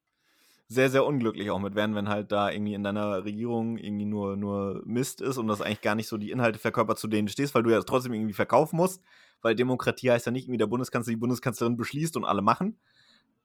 sehr, 0.66 0.90
sehr 0.90 1.06
unglücklich 1.06 1.50
auch 1.50 1.58
mit 1.58 1.74
werden, 1.74 1.94
wenn 1.94 2.08
halt 2.08 2.32
da 2.32 2.50
irgendwie 2.50 2.74
in 2.74 2.82
deiner 2.82 3.24
Regierung 3.24 3.78
irgendwie 3.78 4.06
nur, 4.06 4.36
nur 4.36 4.82
Mist 4.84 5.20
ist 5.20 5.38
und 5.38 5.46
das 5.46 5.60
eigentlich 5.60 5.82
gar 5.82 5.94
nicht 5.94 6.08
so 6.08 6.18
die 6.18 6.30
Inhalte 6.30 6.58
verkörpert, 6.58 6.98
zu 6.98 7.06
denen 7.06 7.26
du 7.26 7.32
stehst, 7.32 7.54
weil 7.54 7.62
du 7.62 7.70
ja 7.70 7.80
trotzdem 7.82 8.12
irgendwie 8.12 8.34
verkaufen 8.34 8.76
musst. 8.76 9.02
Weil 9.42 9.54
Demokratie 9.54 10.10
heißt 10.10 10.26
ja 10.26 10.32
nicht 10.32 10.46
irgendwie 10.46 10.58
der 10.58 10.66
Bundeskanzler 10.66 11.12
die 11.12 11.18
Bundeskanzlerin 11.18 11.76
beschließt 11.76 12.16
und 12.16 12.24
alle 12.24 12.42
machen. 12.42 12.78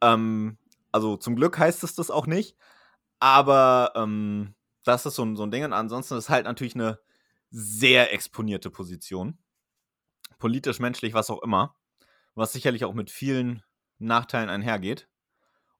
Ähm, 0.01 0.57
also 0.91 1.17
zum 1.17 1.35
Glück 1.35 1.57
heißt 1.57 1.83
es 1.83 1.95
das 1.95 2.11
auch 2.11 2.27
nicht. 2.27 2.55
Aber 3.19 3.91
ähm, 3.95 4.55
das 4.83 5.05
ist 5.05 5.15
so 5.15 5.23
ein, 5.23 5.35
so 5.35 5.43
ein 5.43 5.51
Ding. 5.51 5.63
Und 5.63 5.73
ansonsten 5.73 6.17
ist 6.17 6.29
halt 6.29 6.45
natürlich 6.45 6.75
eine 6.75 6.99
sehr 7.49 8.13
exponierte 8.13 8.69
Position. 8.69 9.37
Politisch, 10.37 10.79
menschlich, 10.79 11.13
was 11.13 11.29
auch 11.29 11.41
immer. 11.41 11.75
Was 12.35 12.53
sicherlich 12.53 12.85
auch 12.85 12.93
mit 12.93 13.11
vielen 13.11 13.63
Nachteilen 13.97 14.49
einhergeht. 14.49 15.09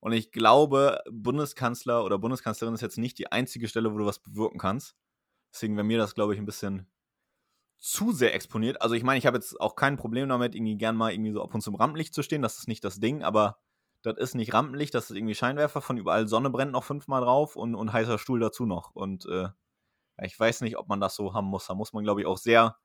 Und 0.00 0.12
ich 0.12 0.32
glaube, 0.32 1.00
Bundeskanzler 1.10 2.04
oder 2.04 2.18
Bundeskanzlerin 2.18 2.74
ist 2.74 2.80
jetzt 2.80 2.98
nicht 2.98 3.18
die 3.18 3.32
einzige 3.32 3.68
Stelle, 3.68 3.92
wo 3.92 3.98
du 3.98 4.06
was 4.06 4.18
bewirken 4.18 4.58
kannst. 4.58 4.94
Deswegen 5.52 5.76
wäre 5.76 5.84
mir 5.84 5.98
das, 5.98 6.14
glaube 6.14 6.34
ich, 6.34 6.40
ein 6.40 6.46
bisschen 6.46 6.86
zu 7.78 8.12
sehr 8.12 8.34
exponiert. 8.34 8.80
Also 8.82 8.94
ich 8.94 9.02
meine, 9.02 9.18
ich 9.18 9.26
habe 9.26 9.38
jetzt 9.38 9.58
auch 9.60 9.74
kein 9.74 9.96
Problem 9.96 10.28
damit, 10.28 10.54
irgendwie 10.54 10.76
gern 10.76 10.96
mal 10.96 11.12
irgendwie 11.12 11.32
so 11.32 11.42
ab 11.42 11.54
und 11.54 11.62
zu 11.62 11.70
im 11.70 11.76
Rampenlicht 11.76 12.14
zu 12.14 12.22
stehen. 12.22 12.42
Das 12.42 12.58
ist 12.58 12.68
nicht 12.68 12.84
das 12.84 13.00
Ding, 13.00 13.22
aber 13.22 13.58
das 14.02 14.16
ist 14.18 14.34
nicht 14.34 14.54
Rampenlicht, 14.54 14.94
das 14.94 15.10
ist 15.10 15.16
irgendwie 15.16 15.34
Scheinwerfer, 15.34 15.80
von 15.82 15.98
überall 15.98 16.28
Sonne 16.28 16.50
brennt 16.50 16.72
noch 16.72 16.84
fünfmal 16.84 17.22
drauf 17.22 17.56
und, 17.56 17.74
und 17.74 17.92
heißer 17.92 18.18
Stuhl 18.18 18.40
dazu 18.40 18.66
noch. 18.66 18.90
Und 18.94 19.26
äh, 19.26 19.48
ich 20.22 20.38
weiß 20.38 20.62
nicht, 20.62 20.78
ob 20.78 20.88
man 20.88 21.00
das 21.00 21.16
so 21.16 21.34
haben 21.34 21.46
muss. 21.48 21.66
Da 21.66 21.74
muss 21.74 21.92
man, 21.92 22.04
glaube 22.04 22.20
ich, 22.22 22.26
auch 22.26 22.38
sehr 22.38 22.76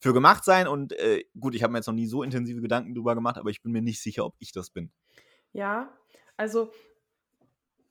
für 0.00 0.12
gemacht 0.14 0.44
sein. 0.44 0.68
Und 0.68 0.92
äh, 0.94 1.24
gut, 1.38 1.54
ich 1.54 1.62
habe 1.62 1.72
mir 1.72 1.78
jetzt 1.80 1.86
noch 1.88 1.94
nie 1.94 2.06
so 2.06 2.22
intensive 2.22 2.60
Gedanken 2.62 2.94
drüber 2.94 3.14
gemacht, 3.14 3.38
aber 3.38 3.50
ich 3.50 3.62
bin 3.62 3.72
mir 3.72 3.82
nicht 3.82 4.02
sicher, 4.02 4.26
ob 4.26 4.34
ich 4.38 4.52
das 4.52 4.70
bin. 4.70 4.92
Ja, 5.52 5.88
also 6.36 6.70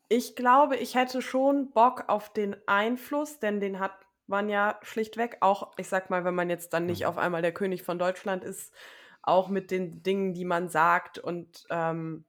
Ich 0.09 0.35
glaube, 0.35 0.77
ich 0.77 0.95
hätte 0.95 1.21
schon 1.21 1.71
Bock 1.71 2.05
auf 2.07 2.31
den 2.31 2.55
Einfluss, 2.67 3.39
denn 3.39 3.59
den 3.59 3.79
hat 3.79 3.93
man 4.27 4.49
ja 4.49 4.79
schlichtweg 4.83 5.37
auch, 5.41 5.73
ich 5.77 5.87
sag 5.87 6.09
mal, 6.09 6.23
wenn 6.23 6.35
man 6.35 6.49
jetzt 6.49 6.73
dann 6.73 6.85
nicht 6.85 7.05
Mhm. 7.05 7.07
auf 7.07 7.17
einmal 7.17 7.41
der 7.41 7.53
König 7.53 7.83
von 7.83 7.99
Deutschland 7.99 8.43
ist, 8.43 8.73
auch 9.21 9.49
mit 9.49 9.71
den 9.71 10.03
Dingen, 10.03 10.33
die 10.33 10.45
man 10.45 10.69
sagt 10.69 11.17
und 11.19 11.65
ähm, 11.69 12.25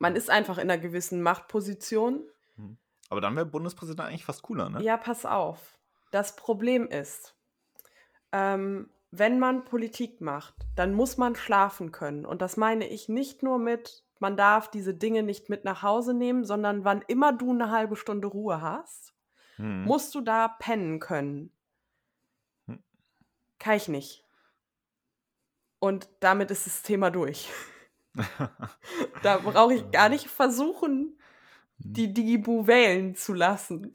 man 0.00 0.16
ist 0.16 0.30
einfach 0.30 0.58
in 0.58 0.68
einer 0.70 0.78
gewissen 0.78 1.22
Machtposition. 1.22 2.28
Aber 3.10 3.20
dann 3.20 3.36
wäre 3.36 3.46
Bundespräsident 3.46 4.08
eigentlich 4.08 4.24
fast 4.24 4.42
cooler, 4.42 4.70
ne? 4.70 4.82
Ja, 4.82 4.96
pass 4.96 5.26
auf. 5.26 5.78
Das 6.10 6.36
Problem 6.36 6.86
ist, 6.88 7.36
ähm, 8.32 8.88
wenn 9.10 9.38
man 9.38 9.64
Politik 9.64 10.20
macht, 10.20 10.54
dann 10.76 10.94
muss 10.94 11.16
man 11.16 11.34
schlafen 11.34 11.90
können. 11.92 12.24
Und 12.24 12.40
das 12.40 12.56
meine 12.56 12.88
ich 12.88 13.08
nicht 13.08 13.42
nur 13.42 13.58
mit, 13.58 14.04
man 14.20 14.36
darf 14.36 14.70
diese 14.70 14.94
Dinge 14.94 15.22
nicht 15.24 15.48
mit 15.48 15.64
nach 15.64 15.82
Hause 15.82 16.14
nehmen, 16.14 16.44
sondern 16.44 16.84
wann 16.84 17.02
immer 17.08 17.32
du 17.32 17.50
eine 17.50 17.70
halbe 17.70 17.96
Stunde 17.96 18.28
Ruhe 18.28 18.60
hast, 18.60 19.12
Hm. 19.56 19.84
musst 19.84 20.14
du 20.14 20.20
da 20.20 20.48
pennen 20.48 21.00
können. 21.00 21.52
Hm. 22.66 22.82
Kann 23.58 23.76
ich 23.76 23.88
nicht. 23.88 24.24
Und 25.80 26.08
damit 26.20 26.50
ist 26.50 26.66
das 26.66 26.82
Thema 26.82 27.10
durch. 27.10 27.48
Da 29.22 29.38
brauche 29.38 29.74
ich 29.74 29.90
gar 29.90 30.08
nicht 30.08 30.28
versuchen, 30.28 31.18
die 31.78 32.12
Digibu 32.12 32.66
wählen 32.66 33.14
zu 33.14 33.34
lassen. 33.34 33.92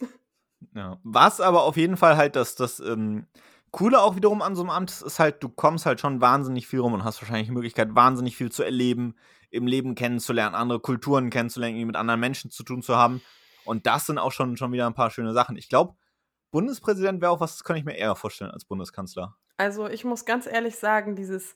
Ja. 0.74 1.00
Was 1.04 1.42
aber 1.42 1.64
auf 1.64 1.78
jeden 1.78 1.98
Fall 1.98 2.18
halt 2.18 2.36
das, 2.36 2.56
das 2.56 2.80
ähm, 2.80 3.28
Coole 3.72 4.00
auch 4.00 4.16
wiederum 4.16 4.42
an 4.42 4.56
so 4.56 4.62
einem 4.62 4.70
Amt 4.70 4.92
ist, 4.92 5.02
ist 5.02 5.20
halt, 5.20 5.44
du 5.44 5.50
kommst 5.50 5.86
halt 5.86 6.00
schon 6.00 6.22
wahnsinnig 6.22 6.68
viel 6.68 6.80
rum 6.80 6.94
und 6.94 7.04
hast 7.04 7.22
wahrscheinlich 7.22 7.48
die 7.48 7.54
Möglichkeit, 7.54 7.94
wahnsinnig 7.96 8.38
viel 8.38 8.52
zu 8.52 8.64
erleben, 8.64 9.16
im 9.50 9.68
Leben 9.68 9.96
kennenzulernen, 9.96 10.56
andere 10.56 10.80
Kulturen 10.80 11.30
kennenzulernen, 11.30 11.86
mit 11.86 11.96
anderen 11.96 12.20
Menschen 12.20 12.52
zu 12.52 12.64
tun 12.64 12.82
zu 12.82 12.96
haben. 12.96 13.22
Und 13.66 13.86
das 13.86 14.06
sind 14.06 14.18
auch 14.18 14.32
schon, 14.32 14.58
schon 14.58 14.72
wieder 14.72 14.88
ein 14.88 14.94
paar 14.94 15.10
schöne 15.10 15.34
Sachen. 15.34 15.58
Ich 15.58 15.70
glaube, 15.70 15.96
Bundespräsident 16.52 17.22
wäre 17.22 17.32
auch 17.32 17.42
was, 17.42 17.58
das 17.58 17.64
kann 17.64 17.76
ich 17.76 17.84
mir 17.84 17.96
eher 17.96 18.16
vorstellen 18.16 18.52
als 18.52 18.66
Bundeskanzler. 18.66 19.36
Also 19.58 19.88
ich 19.88 20.06
muss 20.06 20.26
ganz 20.26 20.46
ehrlich 20.46 20.78
sagen, 20.78 21.16
dieses 21.16 21.56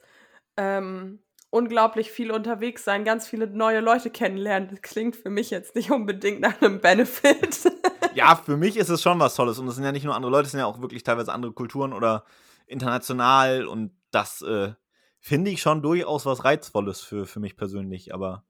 ähm, 0.57 1.19
unglaublich 1.51 2.11
viel 2.11 2.31
unterwegs 2.31 2.83
sein, 2.83 3.03
ganz 3.03 3.27
viele 3.27 3.47
neue 3.47 3.79
Leute 3.79 4.09
kennenlernen, 4.09 4.69
das 4.69 4.81
klingt 4.81 5.15
für 5.15 5.29
mich 5.29 5.49
jetzt 5.49 5.75
nicht 5.75 5.91
unbedingt 5.91 6.41
nach 6.41 6.61
einem 6.61 6.79
Benefit. 6.79 7.71
Ja, 8.15 8.35
für 8.35 8.57
mich 8.57 8.75
ist 8.75 8.89
es 8.89 9.03
schon 9.03 9.19
was 9.19 9.35
Tolles. 9.35 9.59
Und 9.59 9.67
es 9.67 9.75
sind 9.75 9.83
ja 9.83 9.91
nicht 9.91 10.03
nur 10.03 10.15
andere 10.15 10.31
Leute, 10.31 10.45
es 10.45 10.51
sind 10.51 10.59
ja 10.59 10.65
auch 10.65 10.81
wirklich 10.81 11.03
teilweise 11.03 11.31
andere 11.31 11.53
Kulturen 11.53 11.93
oder 11.93 12.25
international. 12.65 13.67
Und 13.67 13.91
das 14.09 14.41
äh, 14.41 14.73
finde 15.19 15.51
ich 15.51 15.61
schon 15.61 15.83
durchaus 15.83 16.25
was 16.25 16.43
Reizvolles 16.43 17.01
für, 17.01 17.27
für 17.27 17.39
mich 17.39 17.55
persönlich. 17.55 18.11
Aber 18.11 18.45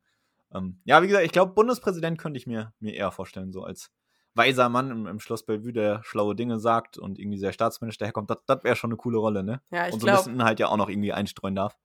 ähm, 0.54 0.82
ja, 0.86 1.04
wie 1.04 1.08
gesagt, 1.08 1.26
ich 1.26 1.34
glaube, 1.34 1.54
Bundespräsident 1.54 2.18
könnte 2.18 2.38
ich 2.38 2.48
mir, 2.48 2.74
mir 2.80 2.94
eher 2.94 3.12
vorstellen, 3.12 3.52
so 3.52 3.64
als 3.64 3.92
weiser 4.34 4.70
Mann 4.70 4.92
im, 4.92 5.08
im 5.08 5.20
Schloss 5.20 5.46
Bellevue, 5.46 5.74
der 5.74 6.02
schlaue 6.04 6.36
Dinge 6.36 6.60
sagt 6.60 6.98
und 6.98 7.20
irgendwie 7.20 7.38
sehr 7.38 7.52
staatsmännisch 7.52 7.98
daherkommt. 7.98 8.30
Das, 8.30 8.46
das 8.46 8.64
wäre 8.64 8.78
schon 8.78 8.92
eine 8.92 8.98
coole 8.98 9.18
Rolle, 9.18 9.44
ne? 9.44 9.62
ja, 9.72 9.88
ich 9.88 9.94
und 9.94 10.00
so 10.00 10.08
ein 10.08 10.16
bisschen 10.16 10.36
Inhalt 10.36 10.60
ja 10.60 10.68
auch 10.70 10.78
noch 10.78 10.90
irgendwie 10.90 11.12
einstreuen 11.12 11.56
darf. 11.56 11.78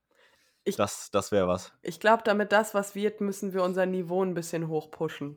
Ich- 0.64 0.76
das 0.76 1.10
das 1.10 1.30
wäre 1.32 1.46
was. 1.46 1.72
ich 1.82 2.00
glaub, 2.00 2.24
damit 2.24 2.50
das 2.52 2.72
was 2.74 2.94
wird, 2.94 3.20
müssen 3.20 3.52
wir 3.52 3.62
unser 3.62 3.84
Niveau 3.86 4.22
ein 4.24 4.34
bisschen 4.34 4.68
hochpushen. 4.68 5.36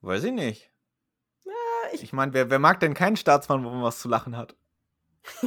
Weiß 0.00 0.22
ich 0.24 0.32
nicht. 0.32 0.70
ich- 1.92 2.02
Ich 2.04 2.12
meine, 2.12 2.32
wer, 2.32 2.48
wer 2.50 2.58
mag 2.58 2.80
denn 2.80 2.94
keinen 2.94 3.16
Staatsmann, 3.16 3.64
wo 3.64 3.70
man 3.70 3.82
was 3.82 4.00
zu 4.00 4.08
lachen 4.08 4.36
hat? 4.36 4.54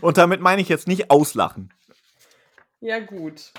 Und 0.00 0.18
damit 0.18 0.40
meine 0.40 0.62
ich 0.62 0.68
jetzt 0.68 0.86
nicht 0.88 1.10
auslachen. 1.10 1.72
ja, 2.80 2.98
gut. 3.00 3.52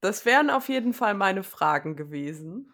Das 0.00 0.24
wären 0.24 0.50
auf 0.50 0.68
jeden 0.68 0.94
Fall 0.94 1.14
meine 1.14 1.44
Fragen 1.44 1.94
gewesen. 1.94 2.72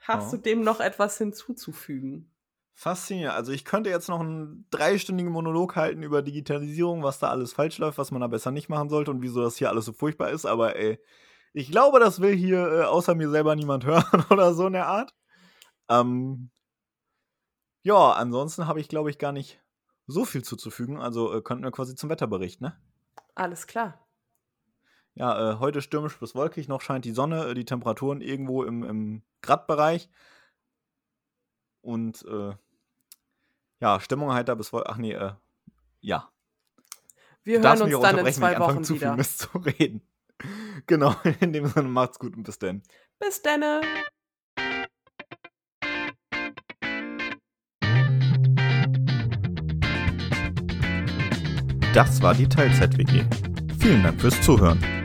Hast 0.00 0.32
Ja. 0.32 0.38
du 0.38 0.42
dem 0.42 0.62
noch 0.62 0.80
etwas 0.80 1.18
hinzuzufügen? 1.18 2.31
Faszinierend. 2.74 3.36
Also 3.36 3.52
ich 3.52 3.64
könnte 3.64 3.90
jetzt 3.90 4.08
noch 4.08 4.20
einen 4.20 4.66
dreistündigen 4.70 5.32
Monolog 5.32 5.76
halten 5.76 6.02
über 6.02 6.22
Digitalisierung, 6.22 7.02
was 7.02 7.18
da 7.18 7.28
alles 7.28 7.52
falsch 7.52 7.78
läuft, 7.78 7.98
was 7.98 8.10
man 8.10 8.20
da 8.22 8.26
besser 8.26 8.50
nicht 8.50 8.68
machen 8.68 8.88
sollte 8.88 9.10
und 9.10 9.22
wieso 9.22 9.42
das 9.42 9.56
hier 9.56 9.68
alles 9.68 9.84
so 9.84 9.92
furchtbar 9.92 10.30
ist. 10.30 10.46
Aber 10.46 10.76
ey, 10.76 10.98
ich 11.52 11.70
glaube, 11.70 12.00
das 12.00 12.20
will 12.20 12.34
hier 12.34 12.66
äh, 12.66 12.82
außer 12.84 13.14
mir 13.14 13.28
selber 13.28 13.54
niemand 13.56 13.84
hören 13.86 14.24
oder 14.30 14.54
so 14.54 14.66
in 14.66 14.72
der 14.72 14.86
Art. 14.86 15.14
Ähm, 15.88 16.50
ja, 17.82 18.12
ansonsten 18.12 18.66
habe 18.66 18.80
ich, 18.80 18.88
glaube 18.88 19.10
ich, 19.10 19.18
gar 19.18 19.32
nicht 19.32 19.60
so 20.06 20.24
viel 20.24 20.42
zuzufügen. 20.42 20.98
Also 20.98 21.32
äh, 21.34 21.42
könnten 21.42 21.64
wir 21.64 21.72
quasi 21.72 21.94
zum 21.94 22.10
Wetterbericht, 22.10 22.60
ne? 22.60 22.76
Alles 23.34 23.66
klar. 23.66 23.98
Ja, 25.14 25.52
äh, 25.52 25.58
heute 25.58 25.82
stürmisch 25.82 26.18
bis 26.18 26.34
wolkig, 26.34 26.68
noch 26.68 26.80
scheint 26.80 27.04
die 27.04 27.12
Sonne, 27.12 27.46
äh, 27.46 27.54
die 27.54 27.66
Temperaturen 27.66 28.22
irgendwo 28.22 28.64
im, 28.64 28.82
im 28.82 29.22
Gradbereich. 29.42 30.08
Und 31.82 32.24
äh, 32.24 32.54
ja, 33.80 34.00
Stimmung 34.00 34.32
heiter 34.32 34.56
bis 34.56 34.72
wolkig. 34.72 34.90
Ach 34.90 34.96
nee, 34.96 35.12
äh, 35.12 35.32
ja. 36.00 36.30
Wir 37.42 37.60
Du 37.60 37.68
hören 37.68 37.82
uns 37.82 38.00
dann 38.00 38.18
in 38.24 38.32
zwei 38.32 38.58
Wochen 38.58 38.84
zu 38.84 38.94
viel 38.94 39.02
wieder. 39.02 39.16
Mist 39.16 39.40
zu 39.40 39.58
reden. 39.58 40.00
genau, 40.86 41.14
in 41.40 41.52
dem 41.52 41.66
Sinne 41.66 41.88
macht's 41.88 42.18
gut 42.18 42.36
und 42.36 42.44
bis 42.44 42.58
dann. 42.58 42.82
Bis 43.18 43.42
denne. 43.42 43.80
Das 51.94 52.22
war 52.22 52.34
die 52.34 52.48
Teilzeit-WG. 52.48 53.24
Vielen 53.78 54.02
Dank 54.02 54.20
fürs 54.20 54.40
Zuhören. 54.40 55.01